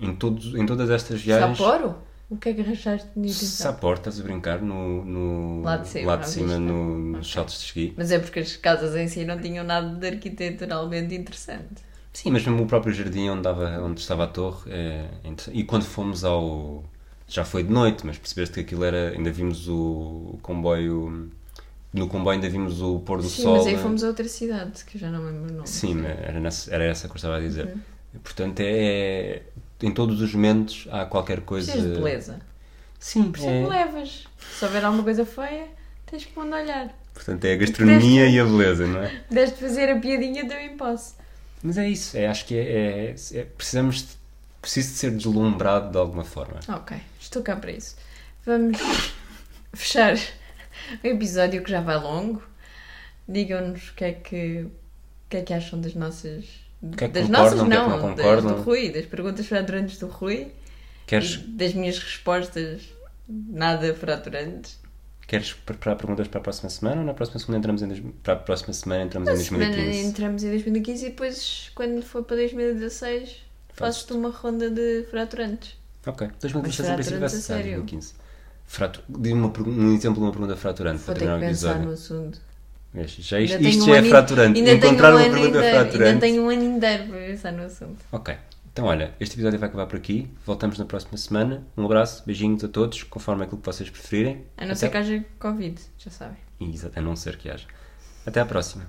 em, 0.00 0.14
todos, 0.14 0.54
em 0.54 0.66
todas 0.66 0.90
estas 0.90 1.20
viagens. 1.20 1.58
Sapporo? 1.58 1.96
O 2.28 2.36
que 2.36 2.50
é 2.50 2.54
que 2.54 2.60
arranjaste 2.60 3.08
de? 3.16 3.32
Sapporo, 3.32 3.96
estás 3.98 4.20
a 4.20 4.22
brincar 4.22 4.62
no, 4.62 5.04
no 5.04 5.62
Lá 5.62 5.76
de 5.78 5.88
cima, 5.88 6.06
lá 6.06 6.16
de 6.16 6.28
cima 6.28 6.58
no, 6.58 6.98
nos 6.98 7.26
Ok. 7.26 7.32
saltos 7.32 7.58
de 7.58 7.64
esqui. 7.66 7.94
Mas 7.96 8.12
é 8.12 8.18
porque 8.20 8.38
as 8.40 8.56
casas 8.56 8.94
em 8.94 9.08
si 9.08 9.24
não 9.24 9.40
tinham 9.40 9.64
nada 9.64 9.88
de 9.96 10.06
arquiteturalmente 10.06 11.14
interessante. 11.14 11.82
Sim, 12.12 12.30
mas 12.30 12.44
mesmo 12.44 12.62
o 12.62 12.66
próprio 12.66 12.92
jardim 12.92 13.28
onde, 13.28 13.42
dava, 13.42 13.80
onde 13.82 14.00
estava 14.00 14.24
a 14.24 14.26
torre 14.26 14.70
é. 14.70 15.08
E 15.52 15.64
quando 15.64 15.84
fomos 15.84 16.24
ao. 16.24 16.84
Já 17.26 17.44
foi 17.44 17.62
de 17.62 17.70
noite, 17.72 18.04
mas 18.06 18.18
percebeste 18.18 18.54
que 18.54 18.60
aquilo 18.60 18.84
era. 18.84 19.10
Ainda 19.10 19.30
vimos 19.30 19.68
o, 19.68 19.74
o 20.34 20.38
comboio 20.42 21.30
no 21.92 22.06
comboio 22.06 22.34
ainda 22.36 22.48
vimos 22.48 22.80
o 22.80 23.00
pôr 23.00 23.20
do 23.20 23.28
Sim, 23.28 23.42
sol. 23.42 23.56
mas 23.56 23.66
aí 23.66 23.74
né? 23.76 23.82
fomos 23.82 24.04
a 24.04 24.08
outra 24.08 24.28
cidade, 24.28 24.84
que 24.84 24.96
eu 24.96 25.00
já 25.00 25.10
não 25.10 25.24
lembro 25.24 25.50
o 25.52 25.56
nome. 25.56 25.66
Sim, 25.68 26.04
era, 26.06 26.38
nessa- 26.38 26.72
era 26.72 26.84
essa 26.84 27.08
que 27.08 27.12
eu 27.12 27.16
estava 27.16 27.36
a 27.36 27.40
dizer. 27.40 27.66
Uhum. 27.66 27.80
Portanto, 28.22 28.60
é. 28.60 29.42
Em 29.82 29.90
todos 29.92 30.20
os 30.20 30.34
momentos 30.34 30.86
há 30.90 31.04
qualquer 31.06 31.40
coisa. 31.40 31.70
Precisas 31.72 31.94
de 31.96 32.00
beleza. 32.02 32.40
Sim, 32.98 33.30
Por 33.32 33.38
isso 33.38 33.48
é 33.48 33.66
levas. 33.66 34.24
Se 34.58 34.64
houver 34.64 34.84
alguma 34.84 35.02
coisa 35.02 35.24
feia, 35.24 35.66
tens 36.06 36.24
que 36.24 36.38
onde 36.38 36.52
olhar. 36.52 36.94
portanto, 37.14 37.44
é 37.46 37.52
a 37.54 37.56
gastronomia 37.56 38.22
Deste- 38.24 38.36
e 38.36 38.40
a 38.40 38.44
beleza, 38.44 38.86
não 38.86 39.02
é? 39.02 39.22
Deste 39.30 39.58
fazer 39.58 39.90
a 39.90 39.98
piadinha, 39.98 40.46
também 40.46 40.76
posso. 40.76 41.14
Mas 41.62 41.76
é 41.78 41.88
isso, 41.88 42.16
é, 42.16 42.26
acho 42.26 42.44
que 42.46 42.54
é, 42.54 42.60
é- 43.10 43.14
é- 43.38 43.44
precisamos 43.44 44.02
de, 44.02 44.08
preciso 44.62 44.88
de 44.92 44.94
ser 44.98 45.10
deslumbrado 45.12 45.90
de 45.90 45.96
alguma 45.98 46.24
forma. 46.24 46.60
Ok, 46.68 46.96
estou 47.18 47.42
cá 47.42 47.56
para 47.56 47.72
isso. 47.72 47.96
Vamos 48.44 48.78
fechar 49.74 50.16
o 51.02 51.06
episódio 51.06 51.62
que 51.62 51.70
já 51.70 51.80
vai 51.80 51.96
longo. 51.96 52.42
Digam-nos 53.28 53.90
o 53.90 53.94
que 53.94 54.04
é 54.04 54.12
que, 54.12 54.62
o 54.66 54.70
que 55.30 55.36
é 55.38 55.42
que 55.42 55.52
acham 55.54 55.80
das 55.80 55.94
nossas. 55.94 56.44
Que 56.96 57.04
é 57.04 57.08
que 57.08 57.14
das 57.14 57.26
concordam, 57.26 57.44
nossas 57.44 57.60
o 57.60 57.66
que 57.66 57.72
é 57.72 57.76
que 57.76 57.82
não, 57.82 57.98
não 58.08 58.14
das 58.14 58.42
do 58.56 58.62
Rui, 58.62 58.90
das 58.90 59.06
perguntas 59.06 59.46
fraturantes 59.46 59.98
do 59.98 60.06
Rui 60.06 60.48
Queres, 61.06 61.36
das 61.46 61.74
minhas 61.74 61.98
respostas 61.98 62.82
nada 63.28 63.94
fraturantes. 63.94 64.78
queres 65.26 65.52
preparar 65.52 65.96
perguntas 65.96 66.26
para 66.28 66.40
a 66.40 66.42
próxima 66.42 66.70
semana 66.70 67.00
ou 67.00 67.06
na 67.06 67.14
próxima 67.14 67.38
semana 67.38 67.58
entramos 67.58 67.82
em, 67.82 68.10
para 68.22 68.32
a 68.32 68.36
próxima 68.36 68.72
semana 68.72 69.04
entramos 69.04 69.28
em 69.28 69.32
Na 69.32 69.38
semana 69.38 69.66
2015? 69.66 70.08
entramos 70.08 70.42
em 70.44 70.50
2015 70.50 71.06
e 71.06 71.08
depois, 71.10 71.70
quando 71.74 72.02
for 72.02 72.24
para 72.24 72.36
2016, 72.36 73.36
faço-te 73.74 74.12
uma 74.12 74.30
ronda 74.30 74.70
de 74.70 75.04
fraturantes. 75.10 75.76
Ok, 76.06 76.28
2016 76.40 76.78
Mas 76.78 76.88
em 76.88 76.94
princípio 76.94 77.18
vai 77.20 77.26
a 77.26 77.28
ser 77.30 77.36
sério? 77.42 77.62
2015. 77.82 78.14
Fratu... 78.66 79.02
Dê 79.08 79.32
uma 79.32 79.50
pergun- 79.50 79.72
um 79.72 79.94
exemplo 79.94 80.14
de 80.20 80.20
uma 80.26 80.32
pergunta 80.32 80.56
fraturante 80.56 80.98
Vou 80.98 81.06
para 81.06 81.14
ter 81.14 81.20
terminar 81.26 81.40
o 81.40 81.44
episódio. 81.50 81.82
no 81.86 81.92
assunto. 81.92 82.40
Já 82.92 83.38
isto, 83.40 83.60
isto 83.62 83.84
já 83.86 83.92
um 83.92 83.94
é 83.94 84.02
fraturante. 84.02 84.58
ainda 84.58 84.72
Encontrar 84.72 85.10
um 85.12 85.16
uma 85.16 85.20
ano 85.24 85.30
pergunta 85.34 85.58
inteiro- 85.58 85.76
fraturante. 85.76 86.08
Ainda 86.08 86.20
tenho 86.20 86.42
um 86.42 86.50
ano 86.50 86.62
inteiro 86.64 87.04
para 87.04 87.18
pensar 87.18 87.52
no 87.52 87.62
assunto. 87.62 87.98
Ok. 88.10 88.34
Então, 88.72 88.84
olha, 88.86 89.12
este 89.20 89.34
episódio 89.34 89.58
vai 89.58 89.68
acabar 89.68 89.86
por 89.86 89.96
aqui. 89.96 90.28
Voltamos 90.46 90.78
na 90.78 90.84
próxima 90.84 91.16
semana. 91.16 91.62
Um 91.76 91.84
abraço, 91.84 92.22
beijinhos 92.26 92.62
a 92.64 92.68
todos, 92.68 93.02
conforme 93.04 93.42
aquilo 93.44 93.60
que 93.60 93.66
vocês 93.66 93.88
preferirem. 93.90 94.44
A 94.56 94.62
não 94.62 94.68
Até- 94.72 94.74
ser 94.76 94.90
que 94.90 94.96
haja 94.96 95.24
Covid, 95.38 95.80
já 95.98 96.10
sabem. 96.10 96.36
Exato, 96.60 96.98
A 96.98 97.02
não 97.02 97.14
ser 97.16 97.36
que 97.36 97.48
haja. 97.50 97.66
Até 98.26 98.40
à 98.40 98.44
próxima. 98.46 98.84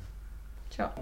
Tchau. 0.70 0.94